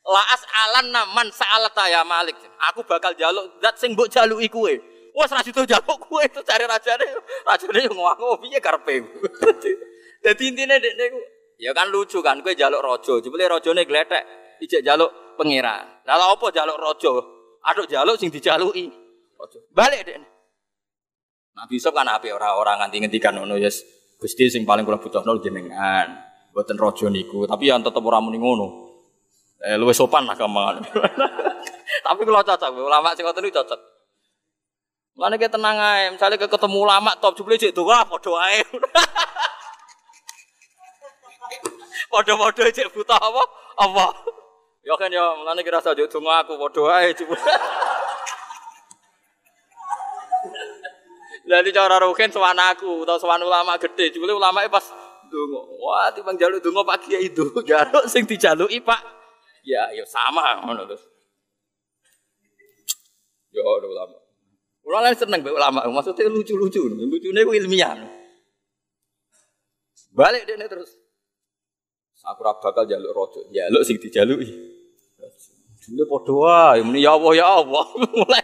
Laas 0.07 0.43
alan 0.55 0.87
naman 0.89 1.27
sa'alata 1.29 1.85
ya 1.91 2.01
Malik. 2.07 2.35
Aku 2.71 2.81
bakal 2.87 3.13
jaluk 3.13 3.59
zat 3.61 3.75
sing 3.77 3.93
mbok 3.93 4.09
jaluki 4.09 4.49
kowe. 4.49 4.73
Wes 5.17 5.31
ra 5.31 5.41
sida 5.45 5.61
jaluk 5.67 5.99
kowe 6.09 6.23
itu 6.25 6.41
cari 6.41 6.65
rajane. 6.65 7.05
Rajane 7.45 7.79
yo 7.85 7.91
ngomong 7.93 8.41
piye 8.41 8.59
karepe. 8.63 9.03
Dadi 10.23 10.43
intine 10.49 10.81
dekne 10.81 11.05
ku 11.13 11.19
Ya 11.57 11.73
kan 11.73 11.89
lucu 11.89 12.21
kan, 12.21 12.37
gue 12.45 12.53
jaluk 12.53 12.85
rojo, 12.85 13.17
jebule 13.17 13.49
rojone 13.49 13.81
gletek, 13.81 14.21
ijek 14.61 14.85
jaluk 14.85 15.09
pengira. 15.41 16.05
Lalu 16.05 16.25
apa 16.37 16.47
jaluk 16.53 16.77
rojo? 16.77 17.13
Aduk 17.65 17.89
jaluk 17.89 18.13
sing 18.21 18.29
dijaluki. 18.29 18.93
Rojo. 19.33 19.65
Balik 19.73 20.05
deh. 20.05 20.21
Nabi 21.57 21.81
Yusuf 21.81 21.89
kan 21.89 22.05
api 22.05 22.29
orang-orang 22.29 22.85
nganti 22.85 23.01
ngendikan 23.01 23.33
ngono 23.33 23.57
yes. 23.57 23.81
Gusti 24.17 24.49
sing 24.49 24.65
paling 24.65 24.85
kula 24.85 25.01
butuhno 25.01 25.41
jenengan. 25.41 26.25
Mboten 26.53 26.77
rojo 26.77 27.05
niku, 27.09 27.45
tapi 27.45 27.69
yang 27.69 27.85
tetep 27.85 28.01
ora 28.01 28.17
muni 28.21 28.41
ngono. 28.41 28.89
Eh 29.61 29.77
luwih 29.77 29.93
sopan 29.93 30.25
lah 30.25 30.33
gampang. 30.37 30.81
tapi 32.05 32.21
kalau 32.25 32.41
cocok, 32.41 32.69
ulama 32.77 33.13
sing 33.13 33.25
ngoten 33.25 33.49
cocok. 33.49 33.79
Mulane 35.17 35.41
ke 35.41 35.49
tenang 35.49 35.77
ae, 35.81 36.13
misale 36.13 36.37
ketemu 36.37 36.77
ulama 36.77 37.17
top 37.17 37.33
jebule 37.33 37.57
cek 37.57 37.73
doa 37.73 38.05
padha 38.05 38.31
ae. 38.49 38.61
Padha-padha 42.13 42.69
cek 42.69 42.93
buta 42.93 43.17
apa? 43.17 43.43
Apa? 43.81 44.07
Ya 44.85 44.95
kan 44.95 45.11
ya, 45.11 45.35
mulane 45.37 45.61
kira 45.65 45.81
saja 45.81 46.05
donga 46.05 46.41
aku 46.41 46.57
padha 46.57 46.81
wae 46.85 47.13
coba. 47.17 47.37
Jadi 51.47 51.69
cara 51.71 51.95
rukin 52.03 52.27
sowan 52.27 52.59
aku 52.59 53.07
atau 53.07 53.15
sowan 53.23 53.39
ulama 53.39 53.79
gede, 53.79 54.11
jebule 54.11 54.35
ulama 54.35 54.67
pas 54.67 54.83
donga. 55.31 55.61
Wah, 55.79 56.11
timbang 56.11 56.35
jaluk 56.35 56.59
donga 56.59 56.83
Pak 56.83 57.07
Kiai 57.07 57.27
itu, 57.31 57.47
jaluk 57.63 58.03
sing 58.11 58.27
dijaluki 58.27 58.83
Pak. 58.83 58.99
Ya, 59.63 59.87
ya 59.95 60.03
sama 60.03 60.59
ngono 60.67 60.83
terus. 60.83 61.03
Ya 63.55 63.63
ulama. 63.63 64.15
Ulama 64.83 65.11
seneng 65.15 65.43
be 65.43 65.51
ulama, 65.51 65.83
maksudnya 65.87 66.27
lucu-lucu, 66.27 66.83
lucunya 66.87 67.43
itu 67.43 67.51
ilmiah. 67.63 67.95
Balik 70.15 70.47
deh 70.47 70.55
terus. 70.67 70.95
Aku 72.27 72.43
ora 72.43 72.59
bakal 72.59 72.83
jaluk 72.83 73.15
rojo, 73.15 73.39
jaluk 73.55 73.87
sing 73.87 73.95
dijaluki. 74.03 74.51
Dulu 75.87 76.03
padha 76.11 76.83
muni 76.83 76.99
ya 76.99 77.15
Allah 77.15 77.31
ya 77.31 77.47
Allah. 77.63 77.85
Mulai. 78.19 78.43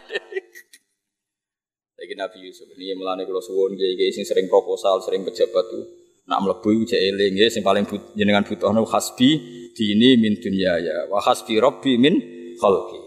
Lagi 2.04 2.20
Nabi 2.20 2.38
Yusuf 2.44 2.68
ini 2.76 2.92
melane 2.92 3.24
kula 3.24 3.40
suwun 3.40 3.80
kiai 3.80 4.12
sing 4.12 4.28
sering 4.28 4.44
proposal, 4.44 5.00
sering 5.00 5.24
pejabat 5.24 5.64
tuh 5.72 5.88
nak 6.28 6.44
mlebu 6.44 6.84
cek 6.84 7.00
eling 7.00 7.32
ya 7.32 7.48
sing 7.48 7.64
paling 7.64 7.88
but, 7.88 8.12
jenengan 8.12 8.44
butuhno 8.44 8.84
hasbi 8.84 9.40
dini 9.72 10.20
min 10.20 10.36
dunya 10.36 10.84
ya 10.84 11.08
wa 11.08 11.16
hasbi 11.24 11.56
rabbi 11.56 11.96
min 11.96 12.20
khalqi. 12.60 13.00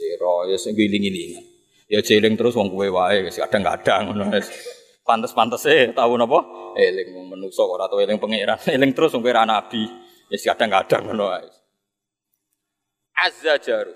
Jero 0.00 0.48
ya 0.48 0.56
sing 0.56 0.72
giling-gilingan. 0.72 1.44
Ya 1.92 2.00
jeling 2.00 2.40
terus 2.40 2.56
wong 2.56 2.72
kowe 2.72 2.88
wae 2.88 3.28
kadang-kadang 3.28 4.16
ngono 4.16 4.32
wis. 4.32 4.48
Pantes-pantese 5.04 5.92
tahu 5.92 6.16
napa? 6.16 6.40
Eling 6.80 7.12
menungso 7.28 7.68
ora 7.68 7.84
tau 7.84 8.00
eling 8.00 8.16
pangeran. 8.16 8.56
Eling 8.80 8.96
terus 8.96 9.12
wong 9.12 9.20
kowe 9.20 9.44
nabi. 9.44 9.84
Ya 10.32 10.56
kadang-kadang 10.56 11.12
ngono 11.12 11.36
ae. 11.36 11.52
Azza 13.12 13.60
jaru. 13.60 13.92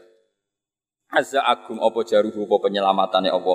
azza 1.06 1.40
agung 1.40 1.78
apa 1.78 2.02
jaruhu 2.02 2.50
apa 2.50 2.66
penyelamatane 2.66 3.30
apa 3.30 3.54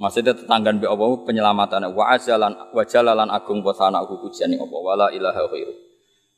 maksudnya 0.00 0.34
tetanggan 0.34 0.82
be 0.82 0.86
apa 0.90 1.04
penyelamatane 1.26 1.90
wa 1.92 2.14
azalan 2.14 2.52
wa 2.74 2.82
jalalan 2.82 3.30
agung 3.30 3.62
apa 3.62 3.72
sanaku 3.74 4.20
pujiane 4.26 4.58
apa 4.58 4.76
wala 4.78 5.08
ilaha 5.14 5.46
ghairu 5.50 5.84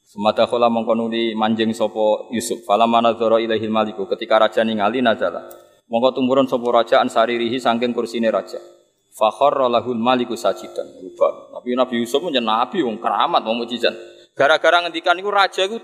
Semata 0.06 0.46
khola 0.46 0.70
mengkonuli 0.70 1.34
manjing 1.34 1.74
sopo 1.74 2.30
Yusuf. 2.30 2.62
Fala 2.62 2.86
mana 2.86 3.18
zoro 3.18 3.42
ilahil 3.42 3.74
maliku 3.74 4.06
ketika 4.06 4.38
raja 4.38 4.62
ningali 4.62 5.02
nazala. 5.02 5.50
Mongko 5.90 6.22
tumurun 6.22 6.46
sopo 6.46 6.70
raja 6.70 7.02
ansaririhi 7.02 7.58
sangking 7.58 7.90
kursine 7.90 8.30
raja. 8.30 8.62
Fakhor 9.10 9.66
lahul 9.66 9.98
maliku 9.98 10.38
sajidan. 10.38 10.86
Rubah. 11.02 11.58
Tapi 11.58 11.74
Nabi 11.74 12.06
Yusuf 12.06 12.22
punya 12.22 12.38
nabi 12.38 12.86
wong 12.86 13.02
keramat 13.02 13.42
wong 13.42 13.66
mujizat. 13.66 13.98
Gara-gara 14.38 14.86
ngendikan 14.86 15.18
iku 15.18 15.34
raja 15.34 15.66
iku 15.66 15.82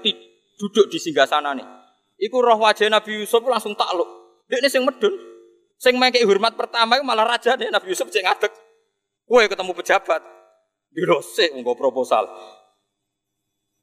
duduk 0.54 0.86
di 0.86 1.02
singgah 1.02 1.26
sana 1.26 1.58
nih. 1.58 1.66
Iku 2.22 2.38
roh 2.38 2.62
wajah 2.62 2.86
Nabi 2.86 3.26
Yusuf 3.26 3.42
langsung 3.42 3.74
takluk. 3.74 4.06
Dia 4.46 4.62
ini 4.62 4.70
sing 4.70 4.86
medun. 4.86 5.10
Sing 5.82 5.98
mengke 5.98 6.22
hormat 6.22 6.54
pertama 6.54 6.94
itu 6.94 7.02
malah 7.02 7.26
raja 7.26 7.58
nih 7.58 7.66
Nabi 7.66 7.90
Yusuf 7.90 8.06
cek 8.06 8.22
ngadeg. 8.22 8.54
Kue 9.26 9.50
ketemu 9.50 9.74
pejabat. 9.74 10.22
Dirose 10.94 11.50
nggo 11.58 11.74
proposal. 11.74 12.30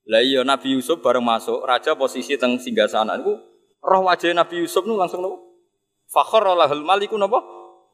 Lah 0.07 0.23
iya 0.23 0.47
Nabi 0.47 0.79
Yusuf 0.79 1.03
bareng 1.03 1.19
masuk, 1.19 1.59
raja 1.67 1.99
posisi 1.99 2.39
teng 2.39 2.55
singgasana 2.55 3.19
niku 3.19 3.35
roh 3.83 4.01
wajah 4.07 4.31
Nabi 4.31 4.63
Yusuf 4.63 4.87
nu 4.87 4.95
langsung 4.95 5.19
nopo? 5.19 5.43
Fakhar 6.07 6.47
lahul 6.55 6.87
maliku 6.87 7.19
nopo? 7.19 7.43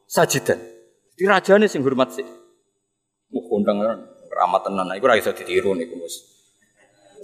Sajidan. 0.06 0.62
Di 1.18 1.26
rajane 1.26 1.66
sing 1.66 1.82
hormat 1.82 2.14
sih. 2.14 2.22
Mu 3.34 3.42
kondang 3.50 3.82
ramah 4.30 4.62
tenan. 4.62 4.86
Iku 4.94 5.10
ora 5.10 5.18
iso 5.18 5.34
ditiru 5.34 5.74
niku, 5.74 5.98
Mus. 5.98 6.14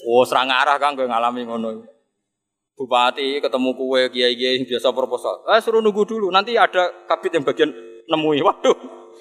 Oh, 0.03 0.27
serang 0.27 0.51
arah 0.51 0.83
kan 0.83 0.99
gue 0.99 1.07
ngalami 1.07 1.47
ngono. 1.47 1.87
Bupati 2.73 3.37
ketemu 3.39 3.77
kue 3.77 4.09
kiai-kiai 4.09 4.57
yang 4.57 4.65
biasa 4.65 4.89
proposal. 4.97 5.45
Eh 5.53 5.61
suruh 5.61 5.85
nunggu 5.85 6.09
dulu, 6.09 6.33
nanti 6.33 6.57
ada 6.57 6.89
kabit 7.05 7.37
yang 7.37 7.45
bagian 7.45 7.69
nemui. 8.09 8.41
Waduh, 8.41 8.77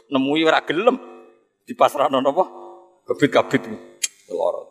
nemui 0.08 0.48
ora 0.48 0.64
gelem. 0.64 0.96
Di 1.68 1.76
pasrah 1.76 2.08
apa? 2.08 2.44
Kabit-kabit. 3.12 3.68
Lorot. 4.32 4.68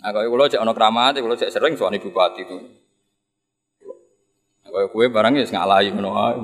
Nah, 0.00 0.16
kalau 0.16 0.32
kulo 0.32 0.48
cek 0.48 0.64
ono 0.64 0.72
keramat, 0.72 1.20
kulo 1.20 1.36
cek 1.36 1.52
sering 1.52 1.76
suami 1.76 2.00
bupati 2.00 2.40
itu. 2.40 2.56
Kalau 4.64 4.88
kue 4.88 5.12
barang 5.12 5.36
ya 5.36 5.44
ngono 5.92 6.10
ae. 6.16 6.40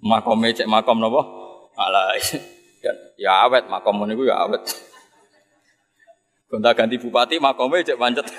Makome 0.00 0.56
cek 0.56 0.64
makom 0.64 0.96
nopo? 0.96 1.20
Ngalahi. 1.76 2.20
Ya 3.20 3.44
awet 3.44 3.68
makom 3.68 4.00
niku 4.08 4.24
ya 4.24 4.48
awet. 4.48 4.64
Gonta 6.52 6.76
ganti 6.76 7.00
bupati 7.00 7.40
makome 7.40 7.80
cek 7.80 7.96
pancet. 7.96 8.28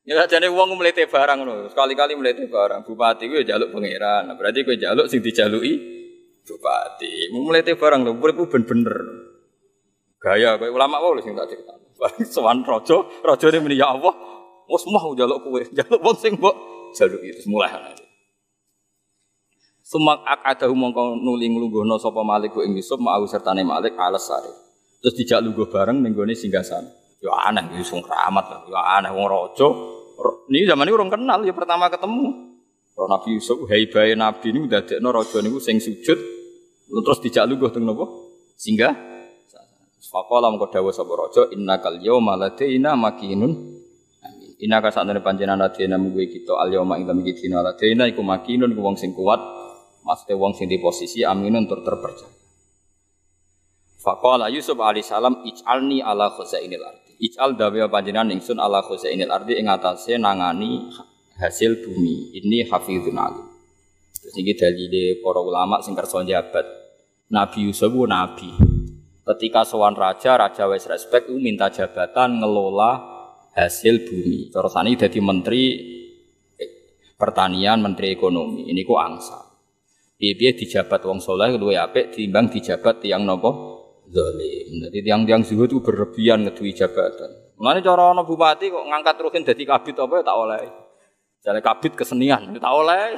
Ya 0.00 0.26
jane 0.26 0.50
wong 0.50 0.74
mlete 0.74 1.06
barang 1.06 1.38
ngono. 1.38 1.70
Sekali-kali 1.70 2.18
mlete 2.18 2.50
barang. 2.50 2.82
Bupati 2.82 3.30
kuwi 3.30 3.46
jaluk 3.46 3.70
pangeran. 3.70 4.26
Nah, 4.26 4.34
berarti 4.34 4.66
kuwi 4.66 4.80
jaluk 4.80 5.06
sing 5.06 5.22
dijaluki 5.22 5.76
bupati. 6.42 7.30
Mlete 7.30 7.78
barang 7.78 8.02
lho, 8.02 8.18
uripku 8.18 8.50
ben-bener. 8.50 8.90
Gaya 10.18 10.58
kayak 10.58 10.72
ulama 10.74 10.98
wae 10.98 11.22
sing 11.22 11.38
tak 11.38 11.46
cerita. 11.52 11.78
Sowan 12.34 12.66
raja, 12.66 13.06
rajane 13.22 13.62
muni 13.62 13.78
ya 13.78 13.92
Allah, 13.92 14.10
wis 14.66 14.82
mau 14.90 15.14
njaluk 15.14 15.46
kowe, 15.46 15.62
njaluk 15.78 16.00
wong 16.02 16.16
sing 16.18 16.34
mbok 16.42 16.56
jaluk 16.96 17.20
itu 17.22 17.46
mulai. 17.46 17.70
Sumak 19.86 20.26
akadahu 20.26 20.74
mongko 20.74 21.22
nuli 21.22 21.50
nglungguhna 21.54 22.02
sapa 22.02 22.26
Malik 22.26 22.56
ing 22.66 22.74
Yusuf 22.74 22.98
mau 22.98 23.22
sertane 23.30 23.62
Malik 23.62 23.94
alas 23.94 24.26
sare. 24.26 24.69
Terus 25.00 25.14
dijak 25.16 25.40
lungguh 25.40 25.68
bareng 25.72 26.04
ning 26.04 26.12
gone 26.12 26.36
singgasana. 26.36 26.88
Ya 27.20 27.32
aneh 27.48 27.76
iki 27.76 27.84
sing 27.84 28.00
keramat 28.04 28.44
lah. 28.48 28.60
Ya 28.68 28.80
aneh 29.00 29.10
wong 29.12 29.26
raja. 29.28 29.68
Ini 30.52 30.68
zaman 30.68 30.88
ini 30.88 30.92
orang 30.92 31.10
kenal 31.12 31.40
ya 31.44 31.52
pertama 31.56 31.88
ketemu. 31.88 32.52
Roh 32.96 33.08
Nabi 33.08 33.40
Yusuf 33.40 33.64
haibahe 33.64 34.12
Nabi 34.12 34.52
ini 34.52 34.68
dadekno 34.68 35.08
raja 35.08 35.40
niku 35.40 35.56
sing 35.56 35.80
sujud 35.80 36.18
terus 36.90 37.18
dijak 37.24 37.48
lungguh 37.48 37.72
teng 37.72 37.88
napa? 37.88 38.04
Singgah 38.60 38.92
Faqala 40.10 40.50
mengko 40.50 40.74
dawuh 40.74 40.90
sapa 40.90 41.14
raja 41.14 41.42
innakal 41.54 42.02
yauma 42.02 42.34
ladaina 42.34 42.98
makinun 42.98 43.52
amin. 44.26 44.50
Innaka 44.58 44.90
sakjane 44.90 45.22
panjenengan 45.22 45.70
ladaina 45.70 46.02
mungguwe 46.02 46.26
kita 46.26 46.58
al 46.58 46.74
yauma 46.74 46.98
ing 46.98 47.06
dalem 47.06 47.22
kita 47.22 47.46
ladaina 47.62 48.10
iku 48.10 48.26
makinun 48.26 48.74
iku 48.74 48.82
wong 48.82 48.98
sing 48.98 49.14
kuat 49.14 49.38
maksudnya 50.02 50.34
wong 50.34 50.52
sing 50.58 50.66
di 50.66 50.82
posisi 50.82 51.22
aminun 51.22 51.70
tur 51.70 51.86
terpercaya. 51.86 52.39
Faqala 54.00 54.48
Yusuf 54.48 54.80
alaihi 54.80 55.04
salam 55.04 55.44
ij'alni 55.44 56.00
ala 56.00 56.32
khazainil 56.32 56.80
ardi. 56.80 57.20
Ij'al 57.20 57.52
dawe 57.52 57.84
panjenengan 57.92 58.32
ingsun 58.32 58.56
ala 58.56 58.80
khazainil 58.80 59.28
ardi 59.28 59.60
ing 59.60 59.68
atase 59.68 60.16
nangani 60.16 60.88
hasil 61.36 61.84
bumi. 61.84 62.32
Ini 62.32 62.64
hafizun 62.72 63.20
alim. 63.20 63.44
Terus 64.16 64.34
iki 64.40 64.56
dalile 64.56 65.20
para 65.20 65.40
ulama 65.44 65.84
sing 65.84 65.92
kersa 65.92 66.24
jabat. 66.24 66.64
Nabi 67.28 67.68
Yusuf 67.68 67.92
nabi, 68.08 68.50
Ketika 69.22 69.62
sowan 69.62 69.94
raja, 69.94 70.34
raja 70.34 70.66
wes 70.66 70.88
respect 70.88 71.30
itu 71.30 71.38
minta 71.38 71.70
jabatan 71.70 72.40
ngelola 72.40 72.98
hasil 73.52 74.08
bumi. 74.08 74.48
Terus 74.48 74.74
ini 74.80 74.96
jadi 74.96 75.18
menteri 75.20 75.62
pertanian, 77.20 77.84
menteri 77.84 78.16
ekonomi. 78.16 78.66
Ini 78.72 78.80
kok 78.80 78.98
angsa. 78.98 79.38
Piye 80.20 80.52
dijabat 80.52 81.04
wong 81.04 81.20
soleh 81.20 81.52
luwe 81.56 81.80
apik 81.80 82.12
timbang 82.12 82.52
dijabat 82.52 83.00
tiang 83.00 83.24
nopo 83.24 83.79
zalim. 84.10 84.90
Jadi 84.90 84.98
tiang-tiang 85.06 85.42
zuhud 85.46 85.70
itu 85.70 85.78
berlebihan 85.80 86.44
ngedui 86.44 86.74
jabatan. 86.74 87.30
Mana 87.56 87.78
cara 87.80 88.10
ono 88.10 88.26
bupati 88.26 88.68
kok 88.68 88.84
ngangkat 88.88 89.16
ruhin 89.20 89.42
jadi 89.46 89.62
kabit 89.64 89.96
apa 90.02 90.14
ya 90.20 90.24
tak 90.26 90.36
oleh. 90.36 90.60
Jadi 91.40 91.60
kabit 91.62 91.92
kesenian 91.96 92.42
tak 92.58 92.74
oleh. 92.74 93.16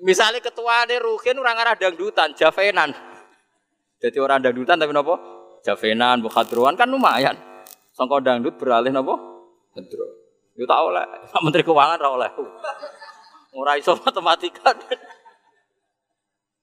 Misalnya 0.00 0.40
ketua 0.40 0.88
ini 0.88 0.96
ruhin 0.96 1.36
orang 1.36 1.60
arah 1.60 1.76
dangdutan, 1.76 2.32
javenan. 2.32 2.96
Jadi 4.00 4.16
orang 4.16 4.40
dangdutan 4.40 4.80
tapi 4.80 4.96
nopo? 4.96 5.14
Javenan, 5.60 6.24
bukhadruan 6.24 6.72
kan 6.72 6.88
lumayan. 6.88 7.36
Sangka 7.92 8.16
dangdut 8.24 8.56
beralih 8.56 8.96
nopo? 8.96 9.20
Hadro. 9.76 10.06
Yo 10.56 10.64
tak 10.64 10.80
oleh. 10.80 11.04
Pak 11.28 11.42
Menteri 11.44 11.62
Keuangan 11.62 12.00
ora 12.00 12.10
oleh. 12.16 12.30
Ora 13.52 13.72
iso 13.76 13.92
matematika. 14.00 14.72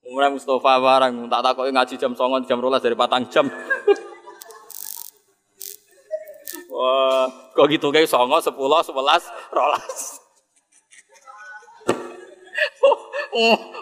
Umrah 0.08 0.32
Mustafa 0.32 0.80
barang 0.80 1.28
tak 1.28 1.42
takoki 1.44 1.72
ngaji 1.76 1.96
jam 2.00 2.12
09 2.16 2.48
jam 2.48 2.58
12 2.64 2.80
dari 2.80 2.96
patang 2.96 3.28
jam. 3.28 3.46
Wah, 6.72 7.28
kok 7.52 7.68
gitu 7.68 7.92
kayak 7.92 8.08
songo, 8.08 8.40
sepuluh, 8.40 8.80
sebelas, 8.80 9.28
rolas. 9.52 10.24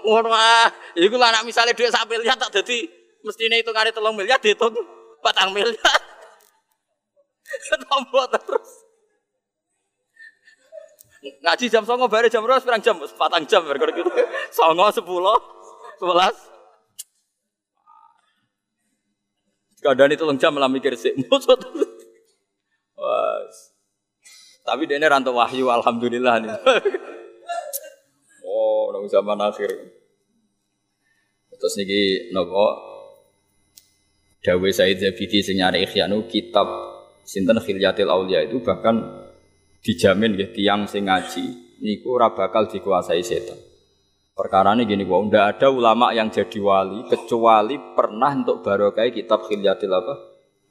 Ngono 0.06 0.34
ah, 0.34 0.68
iku 0.98 1.16
lah 1.16 1.30
anak 1.32 1.46
misalnya 1.46 1.78
duit 1.78 1.94
sak 1.94 2.10
miliar 2.10 2.36
tak 2.36 2.52
dadi 2.52 2.90
mestine 3.24 3.64
itu 3.64 3.72
kali 3.72 3.94
telung 3.94 4.18
miliar 4.18 4.42
dihitung 4.42 4.74
patang 5.22 5.54
miliar. 5.54 6.02
Tombol 7.86 8.26
terus. 8.34 8.70
Ngaji 11.42 11.66
jam 11.70 11.86
songo 11.86 12.10
bare 12.10 12.28
jam 12.28 12.42
berapa 12.42 12.60
sekarang 12.60 12.82
jam 12.82 12.98
patang 13.16 13.46
jam 13.46 13.62
berkor 13.64 13.94
gitu. 13.94 14.10
Songo 14.52 14.90
sepuluh 14.92 15.55
sebelas. 16.00 16.36
Kadang 19.82 20.10
itu 20.10 20.26
jam 20.42 20.58
malah 20.58 20.72
mikir 20.72 20.98
sih. 20.98 21.14
Tapi 24.66 24.90
dia 24.90 24.98
ini 24.98 25.06
rantau 25.06 25.38
wahyu, 25.38 25.70
alhamdulillah 25.70 26.42
nih. 26.42 26.50
oh, 28.50 28.90
nunggu 28.90 29.14
zaman 29.14 29.38
akhir. 29.38 29.70
Terus 31.54 31.78
niki 31.78 32.34
nopo 32.34 32.66
Dawe 34.42 34.70
Said 34.74 34.98
Zabidi 35.02 35.42
sing 35.42 35.58
nyari 35.62 35.86
Ikhyanu 35.86 36.26
kitab 36.30 36.68
sinten 37.26 37.58
Khilyatil 37.58 38.10
Aulia 38.10 38.46
itu 38.46 38.62
bahkan 38.62 39.26
dijamin 39.82 40.38
ya 40.38 40.48
tiang 40.54 40.86
sing 40.86 41.10
ngaji 41.10 41.78
niku 41.82 42.18
ora 42.18 42.34
bakal 42.34 42.70
dikuasai 42.70 43.22
setan. 43.22 43.58
Perkara 44.36 44.76
ini 44.76 44.84
gini, 44.84 45.08
wow, 45.08 45.24
ndak 45.24 45.56
ada 45.56 45.72
ulama 45.72 46.12
yang 46.12 46.28
jadi 46.28 46.60
wali 46.60 47.08
kecuali 47.08 47.80
pernah 47.96 48.36
untuk 48.36 48.68
barokah 48.68 49.08
kitab 49.08 49.48
Khilyatil 49.48 49.88
apa? 49.88 50.12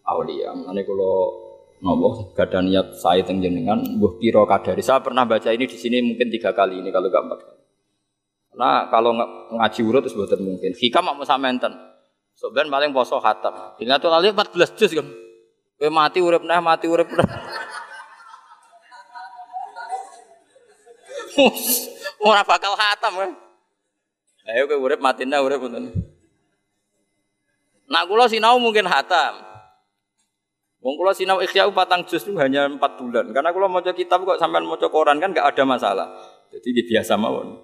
Aulia. 0.04 0.52
Ini 0.52 0.84
kalau 0.84 1.32
nopo 1.80 2.36
gada 2.36 2.60
niat 2.60 2.92
saya 3.00 3.24
jenengan 3.24 3.80
buh 3.96 4.20
piro 4.20 4.44
kadari. 4.44 4.84
Saya 4.84 5.00
pernah 5.00 5.24
baca 5.24 5.48
ini 5.48 5.64
di 5.64 5.80
sini 5.80 6.04
mungkin 6.04 6.28
tiga 6.28 6.52
kali 6.52 6.84
ini 6.84 6.92
kalau 6.92 7.08
gak 7.08 7.24
empat 7.24 7.40
kali. 7.40 7.60
Nah 8.60 8.92
kalau 8.92 9.16
ngaji 9.56 9.80
urut 9.80 10.04
itu 10.04 10.12
sebetulnya 10.12 10.44
mungkin. 10.44 10.76
Hikam 10.76 11.16
mau 11.16 11.24
sama 11.24 11.48
enten. 11.48 11.72
Sebenarnya 12.36 12.68
paling 12.68 12.92
poso 12.92 13.16
khatam. 13.16 13.80
Tuh 13.80 14.10
lali 14.12 14.28
14 14.28 14.76
juz 14.76 14.92
kan. 14.92 15.08
Kowe 15.80 15.88
mati 15.88 16.20
urip 16.20 16.44
nah 16.44 16.60
mati 16.60 16.84
urip 16.84 17.08
nah. 17.16 17.24
Ora 22.28 22.44
bakal 22.44 22.76
khatam 22.76 23.24
kan. 23.24 23.43
Ayo 24.44 24.68
kowe 24.68 24.76
urip 24.76 25.00
mati 25.00 25.24
nah 25.24 25.40
urip 25.40 25.60
ngoten. 25.64 25.88
Nah 27.88 28.02
kula 28.04 28.28
sinau 28.28 28.60
mungkin 28.60 28.84
khatam. 28.84 29.40
Wong 30.84 31.00
kula 31.00 31.16
sinau 31.16 31.40
ikhya 31.40 31.64
patang 31.72 32.04
juz 32.04 32.28
itu 32.28 32.36
hanya 32.36 32.68
empat 32.68 33.00
bulan. 33.00 33.32
Karena 33.32 33.56
kalau 33.56 33.72
mau 33.72 33.80
kitab 33.80 34.20
kok 34.28 34.36
sampean 34.36 34.68
mau 34.68 34.76
koran 34.76 35.16
kan 35.16 35.32
nggak 35.32 35.48
ada 35.56 35.64
masalah. 35.64 36.08
Jadi 36.52 36.84
biasa 36.84 37.16
mawon. 37.16 37.56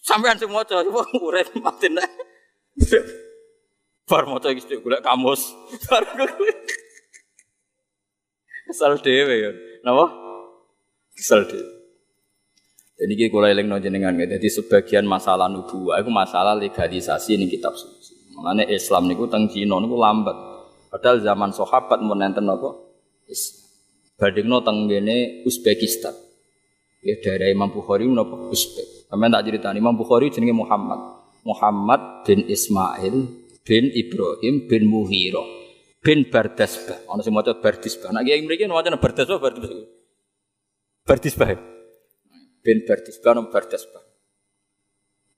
Sampean 0.00 0.40
semua 0.40 0.64
coba 0.64 0.88
wong 1.00 1.10
urip 1.20 1.52
mati 1.60 1.92
nek. 1.92 2.08
Bar 4.08 4.24
maca 4.24 4.48
iki 4.52 4.80
golek 4.80 5.04
kamus. 5.04 5.52
Bar 5.88 6.04
Kesal 8.64 8.96
dhewe 9.04 9.34
ya. 9.36 9.50
Napa? 9.84 10.08
Kesal 11.12 11.44
dhewe. 11.44 11.73
Jadi 12.94 13.12
kita 13.18 13.34
kula 13.34 13.50
eling 13.50 13.66
jenengan 13.82 14.14
Jadi 14.14 14.46
sebagian 14.46 15.02
masalah 15.02 15.50
nubuah 15.50 15.98
itu 15.98 16.10
masalah 16.14 16.54
legalisasi 16.54 17.34
ini 17.34 17.50
kitab 17.50 17.74
suci. 17.74 18.34
Mengenai 18.38 18.70
Islam 18.70 19.10
niku 19.10 19.26
teng 19.26 19.50
Cina 19.50 19.78
niku 19.82 19.98
lambat. 19.98 20.34
Padahal 20.90 21.18
zaman 21.22 21.50
sahabat 21.50 21.98
mun 22.02 22.22
enten 22.22 22.46
napa? 22.46 22.70
Islam. 23.26 23.66
Badingno 24.14 24.62
teng 24.62 24.86
ngene 24.86 25.42
Uzbekistan. 25.42 26.14
Ya 27.02 27.18
daerah 27.18 27.50
Imam 27.50 27.74
Bukhari 27.74 28.06
napa 28.06 28.50
Uzbek. 28.50 29.10
Sampeyan 29.10 29.34
tak 29.34 29.42
critani 29.50 29.78
Imam 29.82 29.98
Bukhari 29.98 30.30
jenenge 30.30 30.54
Muhammad. 30.54 31.18
Muhammad 31.42 32.22
bin 32.22 32.46
Ismail 32.46 33.14
bin 33.66 33.84
Ibrahim 33.90 34.70
bin 34.70 34.82
Muhiro 34.86 35.42
bin 36.04 36.30
Bardasbah. 36.30 37.10
Ana 37.10 37.26
sing 37.26 37.34
maca 37.34 37.58
Bardisbah. 37.58 38.14
Nek 38.14 38.22
kiai 38.22 38.44
mriki 38.44 38.70
maca 38.70 38.92
Bardasbah 38.94 39.40
Bardisbah. 39.42 39.82
Bardisbah. 41.04 41.73
Bin 42.64 42.80
Bardisbah 42.88 43.36
nom 43.36 43.52
Bardasbah. 43.52 44.00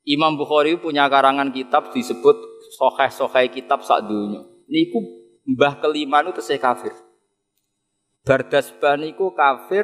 Imam 0.07 0.39
Bukhari 0.39 0.79
punya 0.79 1.11
karangan 1.11 1.51
kitab 1.51 1.91
disebut 1.91 2.39
soheh-soheh 2.79 3.51
kitab 3.51 3.83
sak 3.83 4.07
dunya. 4.07 4.47
Niku 4.71 5.03
mbah 5.43 5.83
kelima 5.83 6.23
itu 6.23 6.39
tesih 6.39 6.55
kafir. 6.55 6.95
Bardasbah 8.23 8.95
niku 8.95 9.35
kafir 9.35 9.83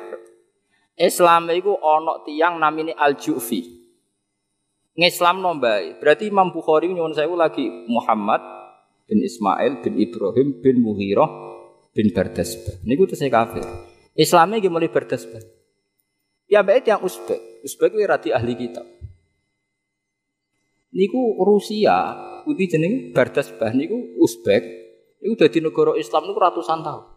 Islam 0.96 1.52
iku 1.52 1.76
ana 1.84 2.24
tiang 2.24 2.56
namine 2.64 2.96
Al-Ju'fi. 2.96 3.84
Ngislam 4.96 5.44
nombai. 5.44 6.00
Berarti 6.00 6.32
Imam 6.32 6.56
Bukhari 6.56 6.88
nyuwun 6.88 7.12
sewu 7.12 7.36
lagi 7.36 7.68
Muhammad 7.92 8.40
bin 9.10 9.20
Ismail 9.20 9.84
bin 9.84 10.00
Ibrahim 10.00 10.64
bin 10.64 10.80
Muhirah 10.80 11.28
bin 11.92 12.14
Bardasbah. 12.16 12.80
Niku 12.88 13.10
tesih 13.10 13.28
kafir. 13.28 13.66
Islamnya 14.16 14.64
gimana 14.64 14.88
Bardasbah? 14.88 15.63
Ya 16.54 16.62
baik 16.62 16.86
yang 16.86 17.02
Uzbek. 17.02 17.66
Uzbek 17.66 17.98
itu 17.98 18.06
rati 18.06 18.30
ahli 18.30 18.54
kitab. 18.54 18.86
Niku 20.94 21.42
Rusia, 21.42 22.14
putih 22.46 22.70
jeneng 22.70 23.10
Bardasbah 23.10 23.74
niku 23.74 23.98
Uzbek. 24.22 24.62
Niku 25.18 25.34
di 25.50 25.60
negara 25.66 25.98
Islam 25.98 26.30
niku 26.30 26.38
ratusan 26.38 26.86
tahun. 26.86 27.10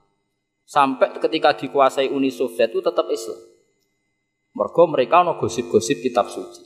Sampai 0.64 1.20
ketika 1.20 1.52
dikuasai 1.52 2.08
Uni 2.08 2.32
Soviet 2.32 2.72
itu 2.72 2.80
tetap 2.80 3.04
Islam. 3.12 3.36
Mereka 4.56 4.82
mereka 4.88 5.16
no 5.20 5.36
gosip-gosip 5.36 6.00
kitab 6.00 6.32
suci. 6.32 6.64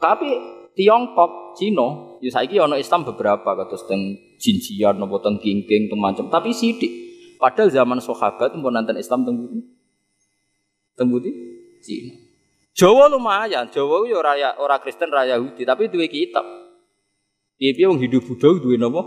Tapi 0.00 0.32
Tiongkok, 0.72 1.54
Cina, 1.54 2.16
ya 2.24 2.32
saiki 2.32 2.56
ono 2.58 2.80
Islam 2.80 3.04
beberapa 3.04 3.54
kados 3.54 3.84
teng 3.84 4.16
Jinjian 4.40 4.96
nopo 4.96 5.20
teng 5.20 5.36
Kingking 5.36 5.92
teng 5.92 6.00
macam, 6.00 6.32
tapi 6.32 6.56
sidik. 6.56 6.90
Padahal 7.38 7.68
zaman 7.68 8.00
sahabat 8.00 8.56
pun 8.56 8.72
nonton 8.72 8.96
Islam 8.96 9.22
teng 9.28 9.36
Tembuti 10.94 11.30
Cina. 11.82 12.14
Jawa 12.74 13.06
lumayan, 13.06 13.70
Jawa 13.70 14.02
yo 14.06 14.18
raya 14.18 14.58
ora 14.58 14.82
Kristen 14.82 15.10
raya 15.10 15.38
Yahudi, 15.38 15.62
tapi 15.62 15.86
duwe 15.86 16.10
kitab. 16.10 16.42
Piye-piye 17.54 17.86
wong 17.86 18.02
Hindu 18.02 18.18
Buddha 18.18 18.50
duwe 18.58 18.74
napa? 18.74 19.02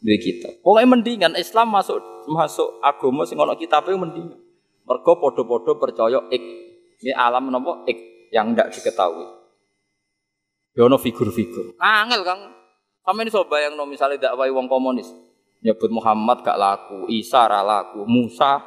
Duwe 0.00 0.16
kitab. 0.20 0.60
Pokoke 0.60 0.84
mendingan 0.84 1.32
Islam 1.40 1.72
masuk 1.72 2.00
masuk 2.28 2.68
agama 2.84 3.24
sing 3.24 3.40
ana 3.40 3.56
kitabe 3.56 3.96
mendingan. 3.96 4.36
Mergo 4.84 5.12
padha-padha 5.16 5.72
percaya 5.80 6.20
ik. 6.28 6.44
Ini 7.00 7.16
alam 7.16 7.48
napa 7.48 7.88
ik 7.88 8.28
yang 8.28 8.52
tidak 8.52 8.76
diketahui. 8.76 9.26
Yo 10.76 10.88
ono 10.88 11.00
figur-figur. 11.00 11.80
Angel 11.80 12.24
Kang. 12.28 12.40
Sampe 13.02 13.24
iso 13.24 13.48
bayangno 13.48 13.88
misale 13.88 14.20
dakwah 14.20 14.48
wong 14.52 14.68
komunis. 14.68 15.08
Nyebut 15.62 15.94
Muhammad 15.94 16.42
gak 16.42 16.58
laku, 16.58 17.06
Isa 17.06 17.46
ora 17.46 17.62
laku, 17.62 18.02
Musa 18.02 18.58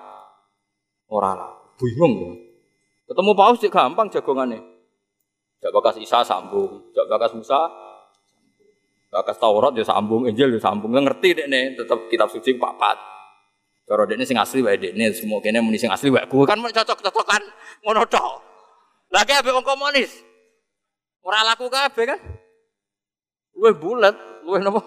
ora 1.12 1.32
laku 1.36 1.55
bingung 1.78 2.14
ya. 2.20 2.32
Ketemu 3.06 3.32
paus 3.38 3.62
sih 3.62 3.70
gampang 3.70 4.10
jagongannya. 4.10 4.60
Jak 5.62 5.72
bakas 5.72 6.02
Isa 6.02 6.26
sambung, 6.26 6.90
jak 6.94 7.06
bakas 7.06 7.34
Musa 7.38 7.86
bakas 9.16 9.40
Taurat 9.40 9.72
ya 9.72 9.86
sambung, 9.88 10.28
Injil 10.28 10.52
ya 10.52 10.60
sambung. 10.60 10.92
Nggak 10.92 11.06
ngerti 11.08 11.30
deh 11.40 11.48
nih, 11.48 11.80
tetap 11.80 12.12
kitab 12.12 12.28
suci 12.28 12.60
papat. 12.60 13.00
Cara 13.86 14.04
ini 14.10 14.26
sing 14.26 14.36
asli 14.36 14.66
wae 14.66 14.82
dekne, 14.82 15.14
semua 15.14 15.40
kene 15.40 15.62
muni 15.62 15.78
sing 15.78 15.94
asli 15.94 16.10
wae. 16.10 16.26
Kan 16.26 16.60
cocok-cocokan 16.60 17.42
ngono 17.86 18.02
tok. 18.10 18.42
Lagi 19.14 19.32
abe 19.38 19.54
wong 19.54 19.64
komunis. 19.64 20.12
Ora 21.22 21.46
laku 21.46 21.70
kabeh 21.70 22.06
kan? 22.10 22.20
Luwe 23.56 23.72
bulat, 23.78 24.18
luwe 24.44 24.60
napa? 24.60 24.82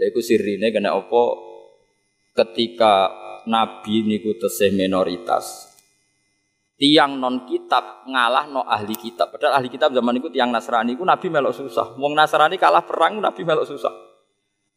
Lha 0.00 0.04
iku 0.08 0.20
sirine 0.24 0.72
kena 0.72 0.96
apa 0.96 1.22
ketika 2.42 3.12
nabi 3.48 4.04
niku 4.04 4.36
tesih 4.36 4.70
minoritas. 4.76 5.66
Tiang 6.78 7.18
non 7.18 7.42
kitab 7.42 8.06
ngalah 8.06 8.46
no 8.46 8.62
ahli 8.62 8.94
kitab. 8.94 9.34
Padahal 9.34 9.58
ahli 9.58 9.66
kitab 9.66 9.90
zaman 9.90 10.22
itu 10.22 10.30
tiang 10.30 10.54
Nasrani 10.54 10.94
itu 10.94 11.02
nabi 11.02 11.26
melok 11.26 11.56
susah. 11.56 11.98
Wong 11.98 12.14
Nasrani 12.14 12.54
kalah 12.54 12.86
perang 12.86 13.18
nabi 13.18 13.42
melok 13.42 13.66
susah. 13.66 13.90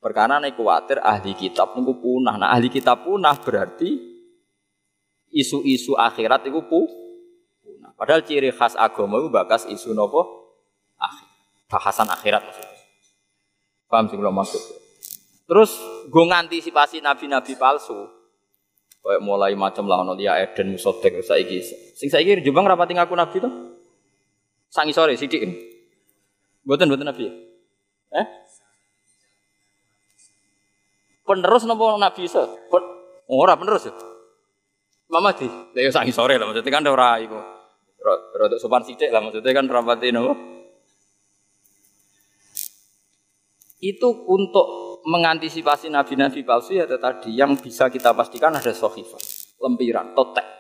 Perkara 0.01 0.41
nek 0.41 0.57
kuatir 0.57 0.97
ahli 0.97 1.37
kitab 1.37 1.77
niku 1.77 2.01
punah. 2.01 2.41
Nah 2.41 2.49
ahli 2.49 2.73
kitab 2.73 3.05
punah 3.05 3.37
berarti 3.37 4.01
isu-isu 5.29 5.93
akhirat 5.93 6.49
itu 6.49 6.57
punah. 6.65 7.93
Padahal 7.93 8.25
ciri 8.25 8.49
khas 8.49 8.73
agama 8.73 9.21
itu 9.21 9.29
bakas 9.29 9.69
isu 9.69 9.93
nopo 9.93 10.25
akhir. 10.97 11.27
Bahasan 11.69 12.09
akhirat 12.09 12.41
maksudnya. 12.41 12.81
Paham 13.91 14.07
sih 14.07 14.17
kalau 14.17 14.33
maksud. 14.33 14.63
Terus 15.51 15.71
gue 16.07 16.25
ngantisipasi 16.31 17.03
nabi-nabi 17.03 17.59
palsu. 17.59 18.07
Kayak 19.01 19.21
mulai 19.25 19.57
macam 19.57 19.89
lah 19.89 20.05
ono 20.05 20.13
dia 20.13 20.37
Eden 20.37 20.77
Musodek 20.77 21.25
saiki. 21.25 21.57
Sing 21.97 22.13
saiki 22.13 22.45
Jombang 22.45 22.69
rapati 22.69 22.93
ngaku 22.93 23.17
nabi 23.17 23.41
to? 23.41 23.49
Sangi 24.69 24.93
sore 24.93 25.17
sidik. 25.17 25.41
Mboten 26.61 26.85
mboten 26.85 27.09
nabi. 27.09 27.25
Eh? 28.13 28.25
Penerus 31.25 31.65
napa 31.65 31.97
nabi 31.97 32.29
Isa? 32.29 32.45
Pen 32.45 32.83
ora 33.25 33.57
penerus 33.57 33.89
ya. 33.89 33.93
Mama 35.11 35.35
di, 35.35 35.49
ya 35.75 35.91
sangi 35.91 36.13
sore 36.13 36.37
lah 36.37 36.45
maksudnya 36.47 36.71
kan 36.71 36.85
ora 36.85 37.17
iku. 37.17 37.39
Rodok 38.37 38.61
sopan 38.61 38.85
sithik 38.85 39.09
lah 39.09 39.19
maksudnya 39.25 39.49
kan 39.49 39.65
rapati 39.65 40.13
napa? 40.13 40.37
Itu 43.81 44.13
untuk 44.29 44.90
mengantisipasi 45.05 45.89
nabi-nabi 45.89 46.45
palsu 46.45 46.77
ya 46.77 46.85
tadi 46.85 47.33
yang 47.33 47.57
bisa 47.57 47.89
kita 47.89 48.13
pastikan 48.13 48.53
ada 48.53 48.73
sohifah, 48.73 49.21
lempiran, 49.61 50.13
totek. 50.13 50.51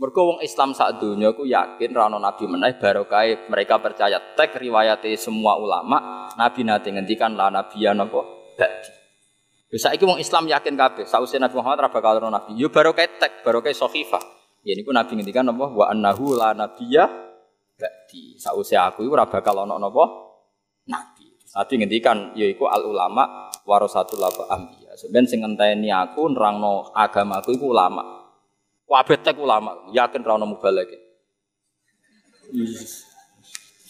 Mergo 0.00 0.32
wong 0.32 0.40
Islam 0.40 0.72
saat 0.72 0.96
dunia 0.96 1.36
aku 1.36 1.44
yakin 1.44 1.92
rano 1.92 2.16
nabi 2.16 2.48
meneh 2.48 2.80
barokai 2.80 3.52
mereka 3.52 3.76
percaya 3.84 4.16
tek 4.32 4.56
riwayatnya 4.56 5.12
semua 5.20 5.60
ulama 5.60 6.24
nabi 6.40 6.64
nanti 6.64 6.88
ngendikan 6.88 7.36
lah 7.36 7.52
nabi 7.52 7.84
ya 7.84 7.92
nopo 7.92 8.24
badi. 8.56 8.96
Bisa 9.68 9.92
iki 9.92 10.08
wong 10.08 10.16
Islam 10.16 10.48
yakin 10.48 10.72
kabeh 10.72 11.04
sausé 11.04 11.36
Nabi 11.36 11.52
Muhammad 11.52 11.84
ra 11.84 11.88
bakal 11.92 12.16
nabi. 12.16 12.56
Yo 12.56 12.72
barokai 12.72 13.20
tek 13.20 13.44
barokai 13.44 13.76
sohifah. 13.76 14.24
Ya 14.64 14.72
niku 14.72 14.88
nabi 14.88 15.20
ngendikan 15.20 15.44
nopo 15.44 15.68
wa 15.68 15.92
annahu 15.92 16.32
la 16.32 16.56
nabiyya 16.56 17.04
badi. 17.76 18.40
Sausé 18.40 18.80
aku 18.80 19.04
bakal 19.04 19.68
ana 19.68 19.76
napa 19.76 20.04
nabi. 20.88 21.19
Nabi 21.50 21.82
ngendikan 21.82 22.38
yaiku 22.38 22.70
al 22.70 22.86
ulama 22.86 23.50
warasatul 23.66 24.22
anbiya. 24.22 24.94
Sebenarnya 24.94 25.30
sing 25.30 25.40
ngenteni 25.42 25.90
aku 25.90 26.30
nerangno 26.30 26.94
agamaku 26.94 27.58
iku 27.58 27.74
ulama. 27.74 28.22
Kabeh 28.90 29.22
tek 29.22 29.38
ulama, 29.38 29.86
yakin 29.94 30.26
ra 30.26 30.34
ono 30.34 30.50
mubalake. 30.50 30.98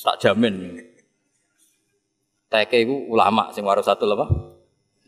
Tak 0.05 0.17
jamin. 0.21 0.77
Teke 2.53 2.85
iku 2.85 3.09
ulama 3.09 3.49
sing 3.57 3.65
warasatul 3.65 4.13
apa? 4.13 4.29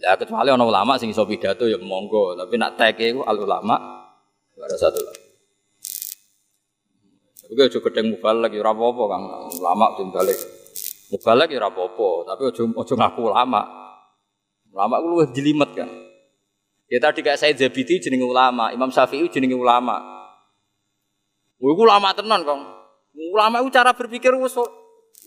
Ya 0.00 0.16
kecuali 0.16 0.48
ono 0.48 0.64
ulama 0.64 0.96
sing 0.96 1.12
iso 1.12 1.28
pidato 1.28 1.68
ya 1.68 1.76
monggo, 1.76 2.32
tapi 2.36 2.56
nak 2.56 2.80
teke 2.80 3.12
iku 3.12 3.20
al 3.28 3.36
ulama 3.36 3.76
warasatul 4.56 5.04
Oke, 7.52 7.68
aja 7.68 7.84
gedeng 7.84 8.16
mubalak 8.16 8.48
ya 8.48 8.64
apa-apa 8.64 9.02
Kang. 9.12 9.24
Ulama 9.60 9.92
sing 10.00 10.08
balik. 10.08 10.61
Mubalak 11.12 11.52
ya 11.52 11.60
apa-apa, 11.60 12.24
tapi 12.24 12.48
ojo 12.48 12.72
ojo 12.72 12.94
ngaku 12.96 13.20
ulama. 13.28 13.60
Ulama 14.72 14.94
ku 14.96 15.06
luwih 15.12 15.28
jelimet 15.36 15.68
kan. 15.76 15.88
Ya 16.88 16.96
tadi 17.04 17.20
kayak 17.20 17.36
saya 17.36 17.52
Zabidi 17.52 18.00
jenenge 18.00 18.24
ulama, 18.24 18.72
Imam 18.72 18.88
Syafi'i 18.88 19.28
jenenge 19.28 19.52
ulama. 19.52 20.00
Kuwi 21.60 21.76
ulama 21.76 22.16
tenan, 22.16 22.40
Kang. 22.48 22.64
Ulama 23.12 23.60
itu 23.60 23.68
cara 23.68 23.92
berpikir 23.92 24.32
wis 24.40 24.56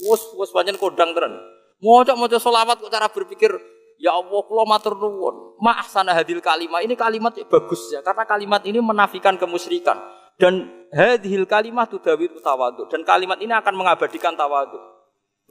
wis 0.09 0.21
wis 0.41 0.49
pancen 0.49 0.73
kodang 0.81 1.13
tenan. 1.13 1.37
Maca 1.77 2.17
maca 2.17 2.37
selawat 2.41 2.81
kok 2.81 2.89
cara 2.89 3.05
berpikir 3.05 3.53
Ya 3.95 4.11
Allah, 4.11 4.43
kula 4.43 4.67
matur 4.67 4.99
nuwun. 4.99 5.55
Ma'ahsana 5.63 6.11
hadil 6.11 6.43
kalimat. 6.43 6.83
Ini 6.83 6.99
kalimat 6.99 7.31
yang 7.39 7.47
bagus 7.47 7.95
ya 7.95 8.03
karena 8.03 8.27
kalimat 8.27 8.61
ini 8.67 8.83
menafikan 8.83 9.39
kemusyrikan 9.39 9.95
dan 10.35 10.67
hadhil 10.91 11.47
kalimat 11.47 11.87
tudawi 11.87 12.27
tawadhu 12.43 12.91
dan 12.91 13.07
kalimat 13.07 13.39
ini 13.39 13.55
akan 13.55 13.73
mengabadikan 13.75 14.35
tawadhu. 14.35 14.94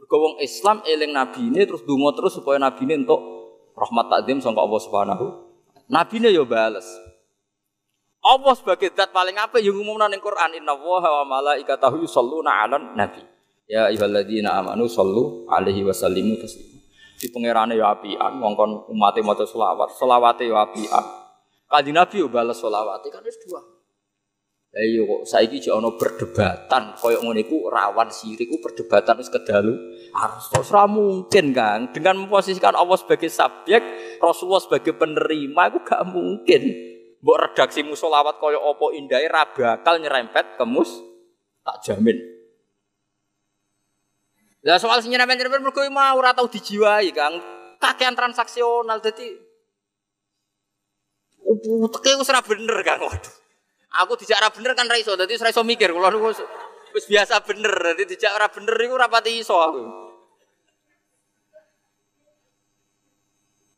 Bergowong 0.05 0.37
Islam 0.45 0.85
eling 0.85 1.17
ini 1.17 1.65
terus 1.65 1.81
dungo 1.89 2.13
terus 2.13 2.37
supaya 2.37 2.61
nabi 2.61 2.85
ini 2.85 3.09
untuk 3.09 3.21
rahmat 3.73 4.13
takdim 4.13 4.45
sangka 4.45 4.61
Allah 4.61 4.81
Subhanahu. 4.85 5.27
Ini 5.89 6.29
ya 6.29 6.45
bales. 6.45 6.85
Allah 8.25 8.53
sebagai 8.57 8.93
zat 8.93 9.13
paling 9.13 9.37
apa 9.41 9.61
yang 9.61 9.77
umumnya 9.77 10.09
ning 10.13 10.21
Quran 10.21 10.61
inna 10.61 10.77
wa 10.77 11.25
malaikatahu 11.25 12.05
yusalluna 12.05 12.53
'alan 12.53 12.97
nabi. 12.97 13.25
Ya 13.65 13.89
ayyuhalladzina 13.89 14.61
amanu 14.61 14.85
sallu 14.89 15.49
alaihi 15.49 15.85
wasallimu 15.85 16.37
taslima 16.37 16.75
di 17.25 17.33
pangerane 17.33 17.79
ya 17.79 17.95
apian 17.95 18.37
ngongkon 18.37 18.91
umat 18.93 19.17
maca 19.23 19.49
selawat 19.49 19.97
selawate 19.97 20.45
ya 20.45 20.67
apian 20.67 21.05
kanjeng 21.71 21.97
nabi 21.97 22.21
yo 22.21 22.29
bales 22.29 22.61
selawate 22.61 23.09
kan 23.09 23.25
wis 23.25 23.39
dua 23.47 23.65
Lah 24.75 24.83
iya 24.83 25.07
kok 25.07 25.23
saiki 25.23 25.63
jek 25.63 25.71
ana 25.71 25.95
perdebatan 25.95 26.99
koyo 26.99 27.23
ngene 27.23 27.47
iku 27.47 27.71
rawan 27.71 28.11
sirik 28.11 28.51
ku 28.51 28.59
perdebatan 28.59 29.23
wis 29.23 29.31
kedalu 29.31 29.71
harus 30.11 30.51
ora 30.51 30.91
mungkin 30.91 31.55
Kang 31.55 31.95
dengan 31.95 32.27
memposisikan 32.27 32.75
Allah 32.75 32.99
sebagai 32.99 33.31
subjek 33.31 33.79
Rasulullah 34.19 34.59
sebagai 34.59 34.99
penerima 34.99 35.71
itu 35.71 35.79
gak 35.79 36.03
mungkin 36.11 36.75
mbok 37.23 37.39
redaksi 37.39 37.87
musolawat 37.87 38.43
koyo 38.43 38.59
opo 38.59 38.91
indahnya 38.91 39.31
ra 39.31 39.47
bakal 39.47 40.03
nyerempet 40.03 40.59
kemus 40.59 40.91
tak 41.63 41.79
jamin 41.87 42.35
lah 44.65 44.81
soal 44.81 44.99
sing 45.05 45.13
nyerempet-nyerempet 45.13 45.61
mergo 45.61 45.85
mau 45.93 46.17
ora 46.17 46.33
tau 46.33 46.49
dijiwai, 46.49 47.13
Kang. 47.13 47.37
Kakean 47.77 48.17
transaksional 48.17 48.97
dadi 49.05 49.29
Uteke 51.85 52.17
wis 52.17 52.33
ora 52.33 52.41
bener, 52.41 52.81
Kang. 52.81 53.05
Waduh. 53.05 53.44
Aku 54.03 54.19
dijak 54.19 54.43
ora 54.43 54.51
bener 54.51 54.75
kan 54.75 54.91
ra 54.91 54.99
iso, 54.99 55.15
dadi 55.15 55.39
ora 55.39 55.55
iso 55.55 55.63
mikir. 55.63 55.95
Kula 55.95 56.11
niku 56.11 56.35
wis 56.95 57.05
biasa 57.07 57.39
bener, 57.47 57.71
dadi 57.71 58.03
dijak 58.11 58.35
ora 58.35 58.51
bener 58.51 58.75
iku 58.75 58.99
ora 58.99 59.07
pati 59.07 59.39
iso 59.39 59.55
aku. 59.55 59.83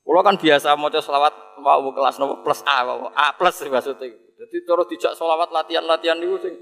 Kula 0.07 0.21
kan 0.25 0.41
biasa 0.41 0.73
maca 0.79 1.03
selawat 1.03 1.61
mau 1.61 1.91
kelas 1.93 2.17
nopo 2.17 2.41
plus 2.41 2.65
A, 2.65 2.87
A 3.13 3.37
plus 3.37 3.61
maksudnya. 3.69 4.09
Jadi 4.37 4.57
terus 4.65 4.87
dijak 4.89 5.13
selawat 5.13 5.53
latihan-latihan 5.53 6.17
niku 6.17 6.41
sing 6.41 6.55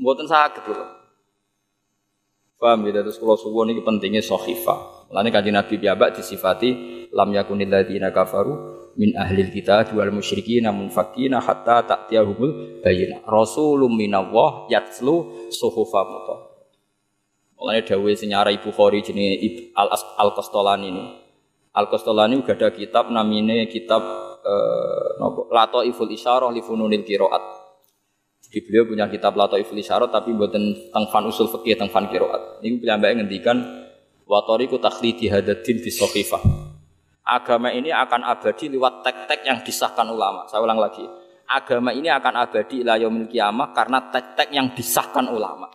mboten 0.00 0.24
saged 0.28 0.64
kula. 0.64 0.86
Paham 2.56 2.88
ya, 2.88 3.04
terus 3.04 3.20
kalau 3.20 3.36
suwon 3.36 3.68
ini 3.68 3.84
pentingnya 3.84 4.24
sohifa. 4.24 5.04
Lalu 5.12 5.28
kaji 5.28 5.52
Nabi 5.52 5.76
biabak 5.76 6.16
disifati 6.16 6.70
lam 7.12 7.28
yakunil 7.36 7.68
ladina 7.68 8.08
kafaru 8.08 8.85
min 8.96 9.12
ahlil 9.16 9.52
kita 9.52 9.92
jual 9.92 10.08
musyriki 10.08 10.58
namun 10.64 10.88
fakina 10.88 11.38
hatta 11.40 11.84
tak 11.84 12.00
tiahumul 12.08 12.80
bayina. 12.80 13.20
Rasulum 13.28 13.92
minawah 13.92 14.66
yatslu 14.72 15.48
suhufa 15.52 16.00
mutah. 16.04 16.40
Mulanya 17.56 17.96
dawe 17.96 18.12
senyara 18.12 18.52
Ibu 18.52 18.68
Khori 18.72 19.00
jenis 19.00 19.72
Al 19.72 19.88
Al 19.94 20.30
Kostolani 20.36 20.88
ini. 20.92 21.04
Al 21.76 21.88
Kostolani 21.88 22.36
juga 22.36 22.56
ada 22.56 22.68
kitab 22.72 23.08
namanya 23.12 23.64
kitab 23.68 24.02
eh, 24.44 25.08
nopo 25.20 25.48
Lato 25.52 25.80
Iful 25.84 26.12
Isyarah 26.12 26.52
li 26.52 26.60
Fununil 26.60 27.04
Kiroat. 27.04 27.66
Jadi 28.46 28.62
beliau 28.62 28.86
punya 28.86 29.10
kitab 29.10 29.34
Lato 29.34 29.58
Ifli 29.58 29.82
Syarat 29.82 30.14
tapi 30.14 30.30
buatan 30.30 30.70
tentang 30.70 31.10
fan 31.10 31.26
usul 31.26 31.50
fikih 31.50 31.74
tentang 31.74 31.90
fan 31.90 32.06
kiroat. 32.06 32.62
Ini 32.62 32.78
beliau 32.78 33.18
ngendikan 33.18 33.58
watoriku 34.22 34.78
takhlidi 34.78 35.26
hadatin 35.26 35.82
di 35.82 35.90
sofifah. 35.90 36.65
Agama 37.26 37.74
ini 37.74 37.90
akan 37.90 38.22
abadi 38.22 38.70
lewat 38.70 39.02
tek-tek 39.02 39.42
yang 39.42 39.58
disahkan 39.66 40.06
ulama. 40.06 40.46
Saya 40.46 40.62
ulang 40.62 40.78
lagi. 40.78 41.02
Agama 41.50 41.90
ini 41.90 42.06
akan 42.06 42.34
abadi 42.38 42.86
ila 42.86 42.94
yaumil 42.94 43.26
kiamah 43.26 43.74
karena 43.74 43.98
tek-tek 44.14 44.54
yang 44.54 44.70
disahkan 44.70 45.26
ulama. 45.26 45.66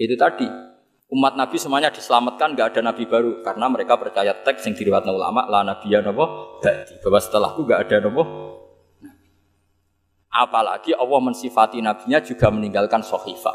Itu 0.00 0.16
tadi. 0.16 0.48
Umat 1.12 1.36
Nabi 1.36 1.60
semuanya 1.60 1.92
diselamatkan, 1.92 2.56
nggak 2.56 2.74
ada 2.74 2.80
Nabi 2.80 3.04
baru 3.04 3.44
karena 3.44 3.68
mereka 3.68 4.00
percaya 4.00 4.32
teks 4.32 4.64
yang 4.64 4.74
diriwatkan 4.74 5.12
ulama 5.12 5.44
lah 5.46 5.62
Nabi 5.62 5.92
ya 5.92 6.00
nopo 6.00 6.58
bahwa 7.04 7.20
setelahku 7.20 7.60
nggak 7.68 7.80
ada 7.86 7.96
nopo 8.08 8.22
Apalagi 10.34 10.90
Allah 10.98 11.20
mensifati 11.22 11.78
nabinya 11.78 12.18
juga 12.18 12.50
meninggalkan 12.50 13.06
sohifa. 13.06 13.54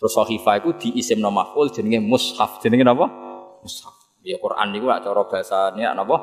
Terus 0.00 0.16
sohifa 0.16 0.56
itu 0.56 0.72
di 0.80 0.88
isim 0.96 1.20
nomaful 1.20 1.68
jenenge 1.68 2.00
mushaf. 2.00 2.64
Jenenge 2.64 2.88
apa? 2.88 3.06
Mushaf. 3.60 3.97
Ya 4.28 4.36
Quran 4.36 4.76
itu 4.76 4.84
cara 4.84 5.24
bahasanya 5.24 5.96
apa? 5.96 6.16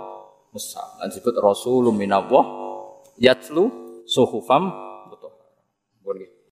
Mushaf. 0.54 1.02
Dan 1.02 1.10
disebut 1.10 1.42
Rasulun 1.42 1.98
minallah 1.98 2.46
yatlu 3.18 3.66
suhufam 4.06 4.70
betul. 5.10 5.34